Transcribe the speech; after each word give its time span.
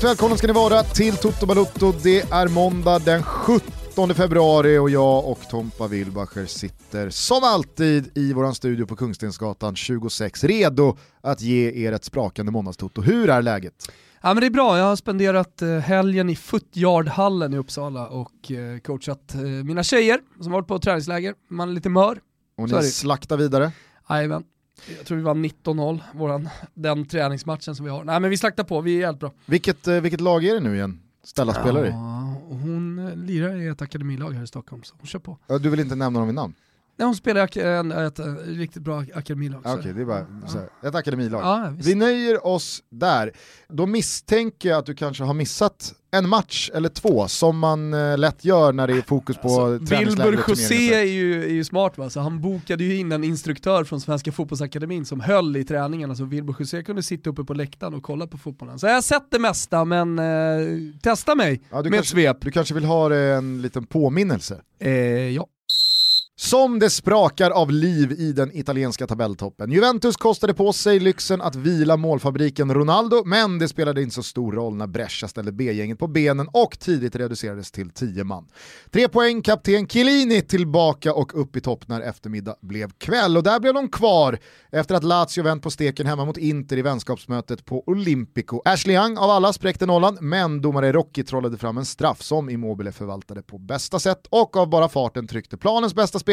Varmt 0.00 0.10
välkomna 0.10 0.36
ska 0.36 0.46
ni 0.46 0.52
vara 0.52 0.82
till 0.82 1.16
Toto 1.16 1.46
Balutto. 1.46 1.92
Det 2.02 2.20
är 2.32 2.48
måndag 2.48 2.98
den 2.98 3.22
17 3.22 4.14
februari 4.14 4.78
och 4.78 4.90
jag 4.90 5.28
och 5.28 5.38
Tompa 5.50 5.86
Wilbacher 5.86 6.46
sitter 6.46 7.10
som 7.10 7.40
alltid 7.44 8.18
i 8.18 8.32
våran 8.32 8.54
studio 8.54 8.86
på 8.86 8.96
Kungstensgatan 8.96 9.76
26 9.76 10.44
redo 10.44 10.96
att 11.20 11.40
ge 11.40 11.86
er 11.86 11.92
ett 11.92 12.04
sprakande 12.04 12.52
måndagstoto. 12.52 13.02
Hur 13.02 13.30
är 13.30 13.42
läget? 13.42 13.92
Ja, 14.20 14.34
men 14.34 14.40
det 14.40 14.46
är 14.46 14.50
bra, 14.50 14.78
jag 14.78 14.84
har 14.84 14.96
spenderat 14.96 15.62
eh, 15.62 15.78
helgen 15.78 16.30
i 16.30 16.36
Footyardhallen 16.36 17.54
i 17.54 17.56
Uppsala 17.56 18.08
och 18.08 18.50
eh, 18.50 18.78
coachat 18.78 19.34
eh, 19.34 19.40
mina 19.40 19.82
tjejer 19.82 20.20
som 20.40 20.52
varit 20.52 20.66
på 20.68 20.78
träningsläger. 20.78 21.34
Man 21.50 21.68
är 21.68 21.72
lite 21.72 21.88
mör. 21.88 22.20
Och 22.56 22.70
ni 22.70 22.82
slaktar 22.82 23.36
vidare? 23.36 23.72
Jajamän. 24.08 24.44
Jag 24.96 25.06
tror 25.06 25.16
vi 25.16 25.22
vann 25.22 25.44
19-0, 25.44 26.00
våran, 26.14 26.48
den 26.74 27.06
träningsmatchen 27.06 27.76
som 27.76 27.84
vi 27.84 27.90
har. 27.90 28.04
Nej 28.04 28.20
men 28.20 28.30
vi 28.30 28.36
slaktar 28.36 28.64
på, 28.64 28.80
vi 28.80 29.02
är 29.02 29.06
helt 29.06 29.20
bra. 29.20 29.32
Vilket, 29.46 29.86
vilket 29.86 30.20
lag 30.20 30.44
är 30.44 30.54
det 30.54 30.60
nu 30.60 30.74
igen? 30.74 31.00
Ställa 31.24 31.54
spelare 31.54 31.86
i? 31.86 31.90
Ja, 31.90 32.34
hon 32.48 33.12
lirar 33.26 33.56
i 33.56 33.66
ett 33.66 33.82
akademilag 33.82 34.32
här 34.32 34.42
i 34.42 34.46
Stockholm, 34.46 34.82
så 34.82 34.94
hon 34.98 35.06
kör 35.06 35.18
på. 35.18 35.38
Du 35.46 35.70
vill 35.70 35.80
inte 35.80 35.94
nämna 35.94 36.18
dem 36.18 36.28
vid 36.28 36.34
namn? 36.34 36.54
Nej, 37.00 37.06
hon 37.06 37.16
spelar 37.16 37.58
i 37.58 38.06
ett, 38.06 38.18
ett, 38.18 38.26
riktigt 38.46 38.82
bra 38.82 39.04
akademilag. 39.14 39.60
Okej, 39.60 39.78
okay, 39.78 39.92
det 39.92 40.00
är 40.00 40.04
bara 40.04 40.26
ja. 40.82 40.88
ett 40.88 40.94
akademilag. 40.94 41.42
Ja, 41.42 41.72
vi 41.78 41.94
nöjer 41.94 42.46
oss 42.46 42.82
där. 42.90 43.32
Då 43.68 43.86
misstänker 43.86 44.68
jag 44.68 44.78
att 44.78 44.86
du 44.86 44.94
kanske 44.94 45.24
har 45.24 45.34
missat 45.34 45.94
en 46.10 46.28
match 46.28 46.70
eller 46.74 46.88
två 46.88 47.28
som 47.28 47.58
man 47.58 47.94
eh, 47.94 48.18
lätt 48.18 48.44
gör 48.44 48.72
när 48.72 48.86
det 48.86 48.92
är 48.92 49.02
fokus 49.02 49.36
på 49.36 49.48
alltså, 49.48 49.96
Wilbur 49.96 50.44
José 50.48 50.94
är 50.94 51.04
ju, 51.04 51.44
är 51.44 51.52
ju 51.52 51.64
smart 51.64 51.98
va, 51.98 52.10
så 52.10 52.20
han 52.20 52.40
bokade 52.40 52.84
ju 52.84 52.96
in 52.96 53.12
en 53.12 53.24
instruktör 53.24 53.84
från 53.84 54.00
Svenska 54.00 54.32
fotbollsakademin 54.32 55.04
som 55.04 55.20
höll 55.20 55.56
i 55.56 55.64
träningen, 55.64 56.10
alltså 56.10 56.24
Wilbur 56.24 56.56
José 56.58 56.82
kunde 56.82 57.02
sitta 57.02 57.30
uppe 57.30 57.44
på 57.44 57.54
läktaren 57.54 57.94
och 57.94 58.02
kolla 58.02 58.26
på 58.26 58.38
fotbollen. 58.38 58.78
Så 58.78 58.86
jag 58.86 58.94
har 58.94 59.02
sett 59.02 59.30
det 59.30 59.38
mesta 59.38 59.84
men 59.84 60.18
eh, 60.18 60.24
testa 61.02 61.34
mig 61.34 61.62
ja, 61.70 61.76
med 61.76 61.84
kanske, 61.84 61.98
ett 61.98 62.06
svep. 62.06 62.36
Du 62.40 62.50
kanske 62.50 62.74
vill 62.74 62.84
ha 62.84 63.14
en 63.14 63.62
liten 63.62 63.86
påminnelse? 63.86 64.60
Eh, 64.78 64.90
ja. 65.28 65.46
Som 66.42 66.78
det 66.78 66.90
sprakar 66.90 67.50
av 67.50 67.70
liv 67.70 68.12
i 68.12 68.32
den 68.32 68.56
italienska 68.56 69.06
tabelltoppen. 69.06 69.72
Juventus 69.72 70.16
kostade 70.16 70.54
på 70.54 70.72
sig 70.72 71.00
lyxen 71.00 71.40
att 71.40 71.56
vila 71.56 71.96
målfabriken 71.96 72.74
Ronaldo, 72.74 73.22
men 73.24 73.58
det 73.58 73.68
spelade 73.68 74.02
inte 74.02 74.14
så 74.14 74.22
stor 74.22 74.52
roll 74.52 74.74
när 74.74 74.86
Brescia 74.86 75.28
ställde 75.28 75.52
B-gänget 75.52 75.98
på 75.98 76.06
benen 76.06 76.48
och 76.52 76.78
tidigt 76.78 77.16
reducerades 77.16 77.70
till 77.70 77.90
10 77.90 78.24
man. 78.24 78.48
Tre 78.90 79.08
poäng, 79.08 79.42
kapten 79.42 79.88
Chiellini 79.88 80.42
tillbaka 80.42 81.14
och 81.14 81.40
upp 81.40 81.56
i 81.56 81.60
topp 81.60 81.88
när 81.88 82.00
eftermiddag 82.00 82.54
blev 82.60 82.90
kväll. 82.98 83.36
Och 83.36 83.42
där 83.42 83.60
blev 83.60 83.74
de 83.74 83.88
kvar 83.88 84.38
efter 84.70 84.94
att 84.94 85.04
Lazio 85.04 85.42
vänt 85.42 85.62
på 85.62 85.70
steken 85.70 86.06
hemma 86.06 86.24
mot 86.24 86.36
Inter 86.36 86.76
i 86.76 86.82
vänskapsmötet 86.82 87.64
på 87.64 87.84
Olympico. 87.86 88.62
Ashley 88.64 88.96
Young 88.96 89.18
av 89.18 89.30
alla 89.30 89.52
spräckte 89.52 89.86
nollan, 89.86 90.18
men 90.20 90.60
domare 90.60 90.92
Rocky 90.92 91.22
trollade 91.22 91.58
fram 91.58 91.78
en 91.78 91.84
straff 91.84 92.22
som 92.22 92.50
Immobile 92.50 92.92
förvaltade 92.92 93.42
på 93.42 93.58
bästa 93.58 93.98
sätt 93.98 94.26
och 94.30 94.56
av 94.56 94.70
bara 94.70 94.88
farten 94.88 95.26
tryckte 95.26 95.56
planens 95.56 95.94
bästa 95.94 96.18
spelare, 96.18 96.29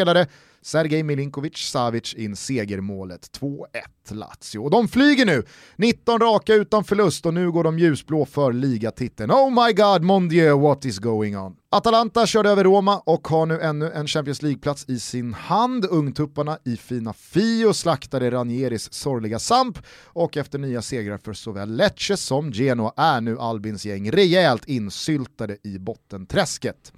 Sergej 0.61 1.03
Milinkovic 1.03 1.57
Savic 1.57 2.13
in 2.13 2.35
segermålet 2.35 3.39
2-1 3.39 3.65
Lazio. 4.09 4.59
Och 4.63 4.71
de 4.71 4.87
flyger 4.87 5.25
nu, 5.25 5.43
19 5.75 6.19
raka 6.19 6.53
utan 6.53 6.83
förlust 6.83 7.25
och 7.25 7.33
nu 7.33 7.51
går 7.51 7.63
de 7.63 7.79
ljusblå 7.79 8.25
för 8.25 8.53
ligatiteln. 8.53 9.31
Oh 9.31 9.65
my 9.65 9.73
god, 9.73 10.01
mon 10.01 10.29
dieu, 10.29 10.51
what 10.51 10.85
is 10.85 10.99
going 10.99 11.37
on? 11.37 11.55
Atalanta 11.69 12.25
körde 12.27 12.49
över 12.49 12.63
Roma 12.63 13.01
och 13.05 13.27
har 13.27 13.45
nu 13.45 13.61
ännu 13.61 13.91
en 13.91 14.07
Champions 14.07 14.41
League-plats 14.41 14.85
i 14.89 14.99
sin 14.99 15.33
hand. 15.33 15.85
Ungtupparna 15.85 16.57
i 16.65 16.77
fina 16.77 17.13
Fio 17.13 17.73
slaktade 17.73 18.31
Ranieris 18.31 18.93
sorgliga 18.93 19.39
Samp 19.39 19.79
och 20.05 20.37
efter 20.37 20.59
nya 20.59 20.81
segrar 20.81 21.17
för 21.17 21.33
såväl 21.33 21.75
Lecce 21.75 22.17
som 22.17 22.51
Genoa 22.51 22.93
är 22.97 23.21
nu 23.21 23.39
Albins 23.39 23.85
gäng 23.85 24.11
rejält 24.11 24.65
insyltade 24.65 25.57
i 25.63 25.79
bottenträsket. 25.79 26.93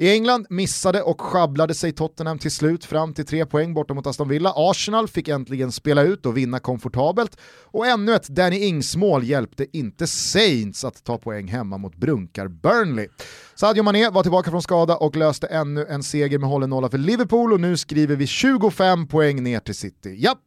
I 0.00 0.10
England 0.10 0.46
missade 0.50 1.02
och 1.02 1.20
sjabblade 1.20 1.74
sig 1.74 1.92
Tottenham 1.92 2.38
till 2.38 2.50
slut 2.50 2.84
fram 2.84 3.14
till 3.14 3.26
tre 3.26 3.46
poäng 3.46 3.74
borta 3.74 3.94
mot 3.94 4.06
Aston 4.06 4.28
Villa. 4.28 4.52
Arsenal 4.56 5.08
fick 5.08 5.28
äntligen 5.28 5.72
spela 5.72 6.02
ut 6.02 6.26
och 6.26 6.36
vinna 6.36 6.58
komfortabelt 6.58 7.36
och 7.64 7.86
ännu 7.86 8.14
ett 8.14 8.28
Danny 8.28 8.58
Ings-mål 8.58 9.24
hjälpte 9.24 9.66
inte 9.72 10.06
Saints 10.06 10.84
att 10.84 11.04
ta 11.04 11.18
poäng 11.18 11.48
hemma 11.48 11.78
mot 11.78 11.96
brunkar 11.96 12.48
Burnley. 12.48 13.08
Sadio 13.54 13.82
Mané 13.82 13.97
var 14.06 14.22
tillbaka 14.22 14.50
från 14.50 14.62
skada 14.62 14.96
och 14.96 15.16
löste 15.16 15.46
ännu 15.46 15.86
en 15.86 16.02
seger 16.02 16.38
med 16.38 16.48
hållen 16.48 16.70
nolla 16.70 16.88
för 16.88 16.98
Liverpool 16.98 17.52
och 17.52 17.60
nu 17.60 17.76
skriver 17.76 18.16
vi 18.16 18.26
25 18.26 19.08
poäng 19.08 19.42
ner 19.42 19.60
till 19.60 19.74
City. 19.74 20.14
Japp, 20.18 20.38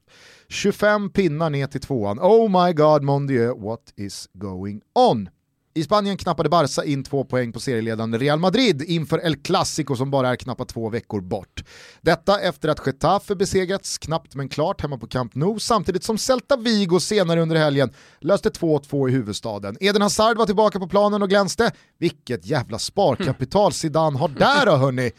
25 0.49 1.09
pinnar 1.09 1.49
ner 1.49 1.67
till 1.67 1.81
tvåan. 1.81 2.19
Oh 2.19 2.65
my 2.65 2.73
god 2.73 3.03
mon 3.03 3.27
Dieu, 3.27 3.53
what 3.53 3.93
is 3.97 4.29
going 4.33 4.81
on? 4.95 5.29
I 5.73 5.83
Spanien 5.83 6.17
knappade 6.17 6.49
Barca 6.49 6.83
in 6.83 7.03
två 7.03 7.23
poäng 7.23 7.51
på 7.53 7.59
serieledande 7.59 8.17
Real 8.17 8.39
Madrid 8.39 8.81
inför 8.81 9.25
El 9.25 9.35
Clasico 9.35 9.95
som 9.95 10.11
bara 10.11 10.29
är 10.29 10.35
knappt 10.35 10.69
två 10.69 10.89
veckor 10.89 11.21
bort. 11.21 11.63
Detta 12.01 12.41
efter 12.41 12.69
att 12.69 12.85
Getafe 12.85 13.35
besegrats 13.35 13.97
knappt 13.97 14.35
men 14.35 14.49
klart 14.49 14.81
hemma 14.81 14.97
på 14.97 15.07
Camp 15.07 15.35
Nou 15.35 15.59
samtidigt 15.59 16.03
som 16.03 16.17
Celta 16.17 16.57
Vigo 16.57 16.99
senare 16.99 17.41
under 17.41 17.55
helgen 17.55 17.89
löste 18.19 18.49
2-2 18.49 19.09
i 19.09 19.11
huvudstaden. 19.11 19.77
Eden 19.79 20.01
Hazard 20.01 20.37
var 20.37 20.45
tillbaka 20.45 20.79
på 20.79 20.87
planen 20.87 21.21
och 21.21 21.29
glänste. 21.29 21.71
Vilket 21.99 22.45
jävla 22.45 22.79
sparkapital 22.79 23.73
Zidane 23.73 24.19
har 24.19 24.27
där 24.27 24.65
då 24.65 24.75
hörni! 24.75 25.11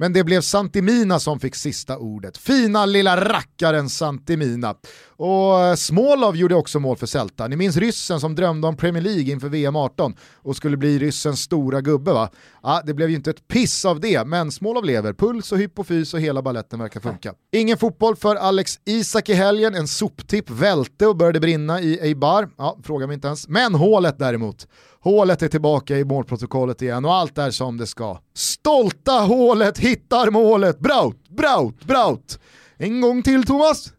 Men 0.00 0.12
det 0.12 0.24
blev 0.24 0.40
Santimina 0.40 1.18
som 1.18 1.40
fick 1.40 1.54
sista 1.54 1.98
ordet. 1.98 2.38
Fina 2.38 2.86
lilla 2.86 3.24
rackaren 3.24 3.88
Santimina. 3.88 4.74
Och 5.16 5.60
eh, 5.60 5.74
Smolov 5.74 6.36
gjorde 6.36 6.54
också 6.54 6.80
mål 6.80 6.96
för 6.96 7.06
Celta. 7.06 7.48
Ni 7.48 7.56
minns 7.56 7.76
ryssen 7.76 8.20
som 8.20 8.34
drömde 8.34 8.68
om 8.68 8.76
Premier 8.76 9.02
League 9.02 9.32
inför 9.32 9.48
VM 9.48 9.76
18 9.76 10.14
och 10.34 10.56
skulle 10.56 10.76
bli 10.76 10.98
ryssens 10.98 11.40
stora 11.40 11.80
gubbe 11.80 12.12
va? 12.12 12.30
Ja, 12.62 12.82
det 12.86 12.94
blev 12.94 13.10
ju 13.10 13.16
inte 13.16 13.30
ett 13.30 13.48
piss 13.48 13.84
av 13.84 14.00
det, 14.00 14.26
men 14.26 14.52
Smolov 14.52 14.84
lever. 14.84 15.12
Puls 15.12 15.52
och 15.52 15.58
hypofys 15.58 16.14
och 16.14 16.20
hela 16.20 16.42
balletten 16.42 16.78
verkar 16.78 17.00
funka. 17.00 17.34
Ingen 17.52 17.78
fotboll 17.78 18.16
för 18.16 18.36
Alex 18.36 18.78
Isak 18.84 19.28
i 19.28 19.34
helgen, 19.34 19.74
en 19.74 19.88
soptipp 19.88 20.50
välte 20.50 21.06
och 21.06 21.16
började 21.16 21.40
brinna 21.40 21.80
i 21.80 21.98
Eibar. 22.00 22.48
Ja, 22.58 22.78
fråga 22.82 23.06
mig 23.06 23.14
inte 23.14 23.26
ens. 23.26 23.48
Men 23.48 23.74
hålet 23.74 24.18
däremot. 24.18 24.66
Hålet 25.00 25.42
är 25.42 25.48
tillbaka 25.48 25.96
i 25.98 26.04
målprotokollet 26.04 26.82
igen 26.82 27.04
och 27.04 27.14
allt 27.14 27.38
är 27.38 27.50
som 27.50 27.76
det 27.76 27.86
ska. 27.86 28.18
Stolta 28.34 29.12
hålet 29.12 29.78
hittar 29.78 30.30
målet! 30.30 30.78
Braut, 30.78 31.28
Braut, 31.28 31.84
Braut! 31.84 32.38
En 32.76 33.00
gång 33.00 33.22
till 33.22 33.46
Thomas! 33.46 33.92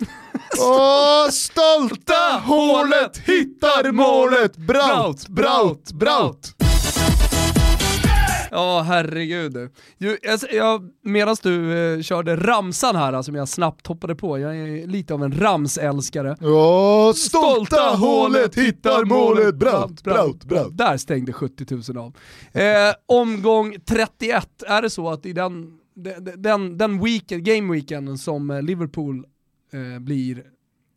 Åh, 0.60 1.30
stolta 1.30 2.42
hålet 2.44 3.18
hittar 3.18 3.92
målet! 3.92 4.56
Braut, 4.56 5.28
Braut, 5.28 5.92
Braut! 5.92 6.59
Ja, 8.50 8.82
herregud. 8.86 9.70
Jag, 10.52 10.90
Medan 11.02 11.36
du 11.42 11.78
eh, 11.94 12.02
körde 12.02 12.36
ramsan 12.36 12.96
här, 12.96 13.22
som 13.22 13.34
jag 13.34 13.48
snabbt 13.48 13.86
hoppade 13.86 14.14
på, 14.14 14.38
jag 14.38 14.56
är 14.56 14.86
lite 14.86 15.14
av 15.14 15.24
en 15.24 15.40
ramsälskare. 15.40 16.36
Ja, 16.40 17.12
stolta 17.16 17.96
hålet 17.96 18.54
hittar 18.54 19.04
målet, 19.04 19.54
braut, 19.54 20.02
braut, 20.02 20.44
braut. 20.44 20.76
Där 20.76 20.96
stängde 20.96 21.32
70 21.32 21.92
000 21.94 21.98
av. 21.98 22.16
Eh, 22.52 22.94
omgång 23.06 23.76
31, 23.84 24.62
är 24.66 24.82
det 24.82 24.90
så 24.90 25.08
att 25.08 25.26
i 25.26 25.32
den, 25.32 25.78
den, 26.36 26.78
den 26.78 27.04
weekend, 27.04 27.44
game 27.44 27.72
weekenden 27.72 28.18
som 28.18 28.50
eh, 28.50 28.62
Liverpool 28.62 29.24
eh, 29.72 30.00
blir 30.00 30.42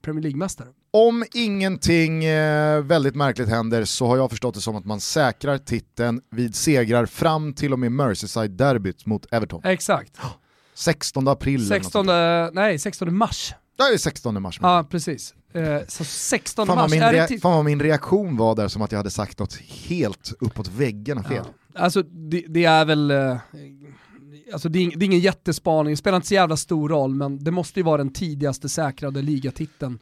Premier 0.04 0.24
League-mästare? 0.24 0.68
Om 0.96 1.26
ingenting 1.34 2.26
eh, 2.26 2.82
väldigt 2.82 3.16
märkligt 3.16 3.50
händer 3.50 3.86
så 3.86 4.08
har 4.08 4.18
jag 4.18 4.30
förstått 4.30 4.56
det 4.56 4.62
som 4.62 4.76
att 4.76 4.86
man 4.86 5.00
säkrar 5.00 5.58
titeln 5.58 6.22
vid 6.32 6.56
segrar 6.56 7.06
fram 7.06 7.54
till 7.54 7.74
och 7.74 7.80
med 7.80 7.92
Merseyside-derbyt 7.92 9.06
mot 9.06 9.34
Everton. 9.34 9.62
Exakt. 9.64 10.18
16 10.74 11.28
april 11.28 11.68
16, 11.68 12.06
nej, 12.54 12.80
16 12.80 13.16
mars. 13.18 13.54
Det 13.78 13.84
är 13.84 13.98
16 13.98 14.42
mars. 14.42 14.60
Ja, 14.62 14.88
precis. 14.90 15.34
Eh, 15.54 15.78
så 15.88 16.04
16 16.04 16.68
fan 16.68 16.76
mars. 16.76 16.92
Min 16.92 17.02
rea- 17.02 17.40
fan 17.42 17.52
vad 17.56 17.66
min 17.66 17.80
reaktion 17.80 18.38
var 18.38 18.56
där 18.56 18.68
som 18.68 18.82
att 18.82 18.92
jag 18.92 19.00
hade 19.00 19.12
sagt 19.12 19.40
något 19.40 19.56
helt 19.88 20.34
uppåt 20.40 20.68
väggarna 20.68 21.24
fel. 21.24 21.44
Ja. 21.74 21.82
Alltså 21.82 22.04
det, 22.04 22.44
det, 22.48 22.66
är 22.66 22.86
väl, 22.86 23.12
eh, 23.12 23.38
alltså 24.54 24.70
det 24.70 24.80
är, 24.80 24.98
det 24.98 25.06
är 25.06 25.08
ingen 25.08 25.20
jättespaning, 25.20 25.92
det 25.94 25.98
spelar 25.98 26.16
inte 26.16 26.28
så 26.28 26.34
jävla 26.34 26.58
stor 26.58 26.90
roll, 26.90 27.16
men 27.16 27.44
det 27.44 27.52
måste 27.52 27.80
ju 27.80 27.84
vara 27.84 27.98
den 27.98 28.14
tidigaste 28.14 28.70
säkrade 28.70 29.22
ligatiteln 29.22 30.00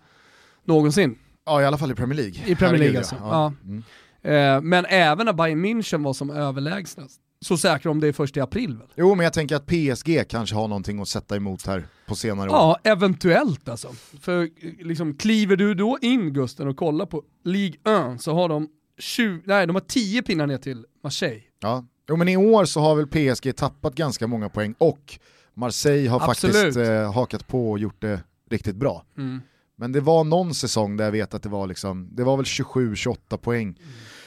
någonsin. 0.65 1.17
Ja, 1.45 1.61
i 1.61 1.65
alla 1.65 1.77
fall 1.77 1.91
i 1.91 1.95
Premier 1.95 2.17
League. 2.17 2.41
I 2.45 2.55
Premier 2.55 2.79
League 2.79 2.97
alltså. 2.97 3.15
Ja. 3.19 3.29
ja. 3.31 3.53
Mm. 3.63 3.83
Eh, 4.21 4.61
men 4.61 4.85
även 4.85 5.25
när 5.25 5.33
Bayern 5.33 5.65
München 5.65 6.03
var 6.03 6.13
som 6.13 6.29
överlägsnast, 6.29 7.21
så 7.45 7.57
säkra 7.57 7.91
om 7.91 7.99
det 7.99 8.07
är 8.07 8.13
först 8.13 8.37
i 8.37 8.39
april 8.39 8.77
väl? 8.77 8.87
Jo, 8.95 9.15
men 9.15 9.23
jag 9.23 9.33
tänker 9.33 9.55
att 9.55 9.67
PSG 9.67 10.29
kanske 10.29 10.55
har 10.55 10.67
någonting 10.67 11.01
att 11.01 11.07
sätta 11.07 11.35
emot 11.35 11.67
här 11.67 11.87
på 12.07 12.15
senare 12.15 12.49
år. 12.49 12.55
Ja, 12.55 12.79
eventuellt 12.83 13.69
alltså. 13.69 13.87
För 14.21 14.49
liksom, 14.83 15.17
kliver 15.17 15.55
du 15.55 15.73
då 15.73 15.97
in 16.01 16.33
Gusten 16.33 16.67
och 16.67 16.77
kollar 16.77 17.05
på 17.05 17.23
League 17.43 18.13
1 18.13 18.21
så 18.21 18.33
har 18.33 18.49
de 18.49 18.67
20, 18.99 19.41
nej, 19.45 19.67
de 19.67 19.75
har 19.75 19.81
10 19.81 20.21
pinnar 20.21 20.47
ner 20.47 20.57
till 20.57 20.85
Marseille. 21.03 21.41
Ja, 21.61 21.85
jo, 22.09 22.15
men 22.15 22.27
i 22.27 22.37
år 22.37 22.65
så 22.65 22.79
har 22.79 22.95
väl 22.95 23.07
PSG 23.07 23.55
tappat 23.55 23.95
ganska 23.95 24.27
många 24.27 24.49
poäng 24.49 24.75
och 24.77 25.19
Marseille 25.53 26.09
har 26.09 26.29
Absolut. 26.29 26.55
faktiskt 26.55 26.77
eh, 26.77 27.13
hakat 27.13 27.47
på 27.47 27.71
och 27.71 27.79
gjort 27.79 28.01
det 28.01 28.23
riktigt 28.49 28.75
bra. 28.75 29.05
Mm. 29.17 29.41
Men 29.81 29.91
det 29.91 30.01
var 30.01 30.23
någon 30.23 30.53
säsong 30.53 30.97
där 30.97 31.05
jag 31.05 31.11
vet 31.11 31.33
att 31.33 31.43
det 31.43 31.49
var 31.49 31.67
liksom, 31.67 32.09
det 32.11 32.23
var 32.23 32.37
väl 32.37 32.45
27-28 32.45 33.37
poäng. 33.37 33.75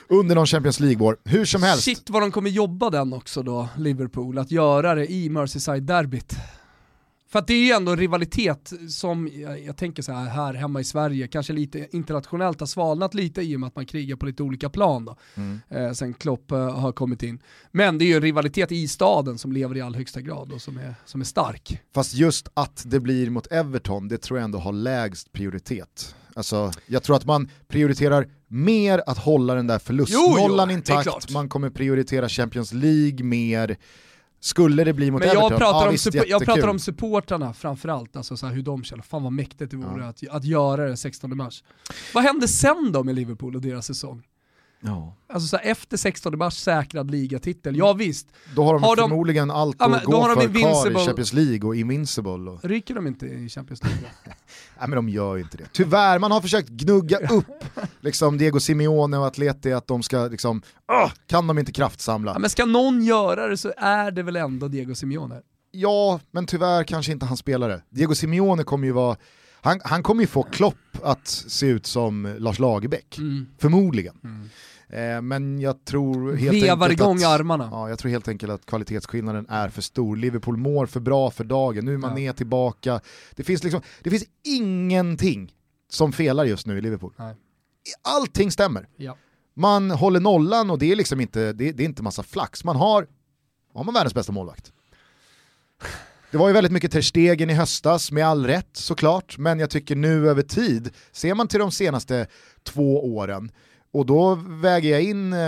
Under 0.08 0.34
någon 0.34 0.46
Champions 0.46 0.80
League-år. 0.80 1.16
Hur 1.24 1.44
som 1.44 1.62
helst. 1.62 1.84
Shit 1.84 2.10
vad 2.10 2.22
de 2.22 2.32
kommer 2.32 2.50
jobba 2.50 2.90
den 2.90 3.12
också 3.12 3.42
då, 3.42 3.68
Liverpool, 3.76 4.38
att 4.38 4.50
göra 4.50 4.94
det 4.94 5.12
i 5.12 5.28
Merseyside-derbyt. 5.28 6.36
För 7.34 7.38
att 7.38 7.46
det 7.46 7.54
är 7.54 7.64
ju 7.64 7.70
ändå 7.70 7.92
en 7.92 7.98
rivalitet 7.98 8.72
som, 8.88 9.30
jag, 9.32 9.62
jag, 9.62 9.76
tänker 9.76 10.02
så 10.02 10.12
här, 10.12 10.28
här 10.28 10.54
hemma 10.54 10.80
i 10.80 10.84
Sverige, 10.84 11.28
kanske 11.28 11.52
lite 11.52 11.88
internationellt 11.92 12.60
har 12.60 12.66
svalnat 12.66 13.14
lite 13.14 13.42
i 13.42 13.56
och 13.56 13.60
med 13.60 13.66
att 13.66 13.76
man 13.76 13.86
krigar 13.86 14.16
på 14.16 14.26
lite 14.26 14.42
olika 14.42 14.70
plan 14.70 15.04
då, 15.04 15.16
mm. 15.34 15.60
eh, 15.68 15.92
sen 15.92 16.14
Klopp 16.14 16.50
eh, 16.50 16.78
har 16.80 16.92
kommit 16.92 17.22
in. 17.22 17.38
Men 17.70 17.98
det 17.98 18.04
är 18.04 18.06
ju 18.06 18.14
en 18.14 18.22
rivalitet 18.22 18.72
i 18.72 18.88
staden 18.88 19.38
som 19.38 19.52
lever 19.52 19.76
i 19.76 19.80
all 19.80 19.94
högsta 19.94 20.20
grad 20.20 20.52
och 20.52 20.62
som 20.62 20.78
är, 20.78 20.94
som 21.04 21.20
är 21.20 21.24
stark. 21.24 21.80
Fast 21.94 22.14
just 22.14 22.48
att 22.54 22.82
det 22.86 23.00
blir 23.00 23.30
mot 23.30 23.46
Everton, 23.46 24.08
det 24.08 24.18
tror 24.18 24.38
jag 24.38 24.44
ändå 24.44 24.58
har 24.58 24.72
lägst 24.72 25.32
prioritet. 25.32 26.14
Alltså, 26.34 26.72
jag 26.86 27.02
tror 27.02 27.16
att 27.16 27.24
man 27.24 27.50
prioriterar 27.68 28.28
mer 28.48 29.02
att 29.06 29.18
hålla 29.18 29.54
den 29.54 29.66
där 29.66 29.78
förlustnollan 29.78 30.70
intakt, 30.70 31.30
man 31.30 31.48
kommer 31.48 31.70
prioritera 31.70 32.28
Champions 32.28 32.72
League 32.72 33.24
mer, 33.24 33.76
skulle 34.44 34.84
det 34.84 34.92
bli 34.92 35.10
mot 35.10 35.20
Men 35.20 35.28
jag 35.28 35.36
Everton, 35.36 35.58
pratar 35.58 35.78
ja, 35.78 35.86
om 35.86 35.92
visst, 35.92 36.14
Jag 36.14 36.44
pratar 36.44 36.68
om 36.68 36.78
supportrarna 36.78 37.54
framförallt, 37.54 38.16
alltså 38.16 38.36
så 38.36 38.46
här, 38.46 38.54
hur 38.54 38.62
de 38.62 38.84
känner. 38.84 39.02
Fan 39.02 39.22
vad 39.22 39.32
mäktigt 39.32 39.70
det 39.70 39.76
vore 39.76 40.02
ja. 40.02 40.08
att, 40.08 40.28
att 40.28 40.44
göra 40.44 40.88
det 40.88 40.96
16 40.96 41.36
mars. 41.36 41.64
Vad 42.14 42.24
hände 42.24 42.48
sen 42.48 42.92
då 42.92 43.04
med 43.04 43.14
Liverpool 43.14 43.54
och 43.54 43.60
deras 43.60 43.86
säsong? 43.86 44.22
Ja. 44.86 45.16
Alltså 45.26 45.48
så 45.48 45.56
här, 45.56 45.64
efter 45.70 45.96
16 45.96 46.38
mars 46.38 46.54
säkrad 46.54 47.10
ligatitel, 47.10 47.76
ja 47.76 47.92
visst. 47.92 48.28
Då 48.54 48.64
har 48.64 48.74
de 48.74 48.82
har 48.82 48.96
förmodligen 48.96 49.48
de, 49.48 49.54
allt 49.54 49.82
att 49.82 49.90
ja, 49.90 50.00
gå 50.04 50.22
för 50.22 50.58
kvar 50.58 50.90
i 50.90 51.06
Champions 51.06 51.32
League 51.32 51.68
och 51.68 51.76
Invincible. 51.76 52.50
Och... 52.50 52.64
Ryker 52.64 52.94
de 52.94 53.06
inte 53.06 53.26
i 53.26 53.48
Champions 53.48 53.82
League? 53.82 54.00
Nej 54.78 54.88
men 54.88 54.90
de 54.90 55.08
gör 55.08 55.36
ju 55.36 55.42
inte 55.42 55.56
det. 55.56 55.64
Tyvärr, 55.72 56.18
man 56.18 56.32
har 56.32 56.40
försökt 56.40 56.68
gnugga 56.68 57.18
upp 57.18 57.64
liksom 58.00 58.38
Diego 58.38 58.60
Simeone 58.60 59.18
och 59.18 59.26
Atleti 59.26 59.72
att 59.72 59.86
de 59.86 60.02
ska 60.02 60.26
liksom, 60.26 60.62
uh, 60.92 61.12
kan 61.26 61.46
de 61.46 61.58
inte 61.58 61.72
kraftsamla? 61.72 62.32
Ja, 62.32 62.38
men 62.38 62.50
ska 62.50 62.64
någon 62.64 63.02
göra 63.02 63.46
det 63.46 63.56
så 63.56 63.72
är 63.76 64.10
det 64.10 64.22
väl 64.22 64.36
ändå 64.36 64.68
Diego 64.68 64.94
Simeone? 64.94 65.40
Ja, 65.70 66.20
men 66.30 66.46
tyvärr 66.46 66.84
kanske 66.84 67.12
inte 67.12 67.26
han 67.26 67.36
spelare. 67.36 67.82
Diego 67.90 68.14
Simeone 68.14 68.64
kommer 68.64 68.86
ju 68.86 68.92
vara 68.92 69.16
han, 69.64 69.80
han 69.84 70.02
kommer 70.02 70.20
ju 70.20 70.26
få 70.26 70.42
Klopp 70.42 70.76
att 71.02 71.28
se 71.28 71.66
ut 71.66 71.86
som 71.86 72.36
Lars 72.38 72.58
Lagerbäck, 72.58 73.18
mm. 73.18 73.46
förmodligen. 73.58 74.14
Mm. 74.24 74.50
Eh, 74.94 75.22
men 75.22 75.60
jag 75.60 75.84
tror 75.84 76.32
helt 76.36 76.54
Vevar 76.54 76.88
enkelt 76.88 77.00
igång 77.00 77.16
att, 77.16 77.24
armarna. 77.24 77.68
Ja, 77.72 77.88
jag 77.88 77.98
tror 77.98 78.10
helt 78.10 78.28
enkelt 78.28 78.52
att 78.52 78.66
kvalitetsskillnaden 78.66 79.46
är 79.48 79.68
för 79.68 79.82
stor. 79.82 80.16
Liverpool 80.16 80.56
mår 80.56 80.86
för 80.86 81.00
bra 81.00 81.30
för 81.30 81.44
dagen, 81.44 81.84
nu 81.84 81.94
är 81.94 81.98
man 81.98 82.22
ja. 82.22 82.32
tillbaka. 82.32 83.00
Det 83.34 83.44
finns, 83.44 83.64
liksom, 83.64 83.82
det 84.02 84.10
finns 84.10 84.24
ingenting 84.44 85.54
som 85.90 86.12
felar 86.12 86.44
just 86.44 86.66
nu 86.66 86.78
i 86.78 86.80
Liverpool. 86.80 87.14
Nej. 87.16 87.34
Allting 88.02 88.50
stämmer. 88.50 88.88
Ja. 88.96 89.16
Man 89.54 89.90
håller 89.90 90.20
nollan 90.20 90.70
och 90.70 90.78
det 90.78 90.92
är 90.92 90.96
liksom 90.96 91.20
inte, 91.20 91.52
det, 91.52 91.72
det 91.72 91.82
är 91.82 91.84
inte 91.84 92.02
massa 92.02 92.22
flax. 92.22 92.64
Man 92.64 92.76
har, 92.76 93.06
har 93.74 93.84
man 93.84 93.94
världens 93.94 94.14
bästa 94.14 94.32
målvakt. 94.32 94.72
Det 96.30 96.38
var 96.38 96.48
ju 96.48 96.54
väldigt 96.54 96.72
mycket 96.72 96.92
Terstegen 96.92 97.50
i 97.50 97.54
höstas, 97.54 98.12
med 98.12 98.26
all 98.26 98.46
rätt 98.46 98.76
såklart, 98.76 99.38
men 99.38 99.58
jag 99.58 99.70
tycker 99.70 99.96
nu 99.96 100.30
över 100.30 100.42
tid, 100.42 100.90
ser 101.12 101.34
man 101.34 101.48
till 101.48 101.60
de 101.60 101.70
senaste 101.70 102.26
två 102.62 103.14
åren, 103.16 103.50
och 103.94 104.06
då 104.06 104.34
väger 104.34 104.90
jag 104.90 105.02
in 105.02 105.32
eh, 105.32 105.38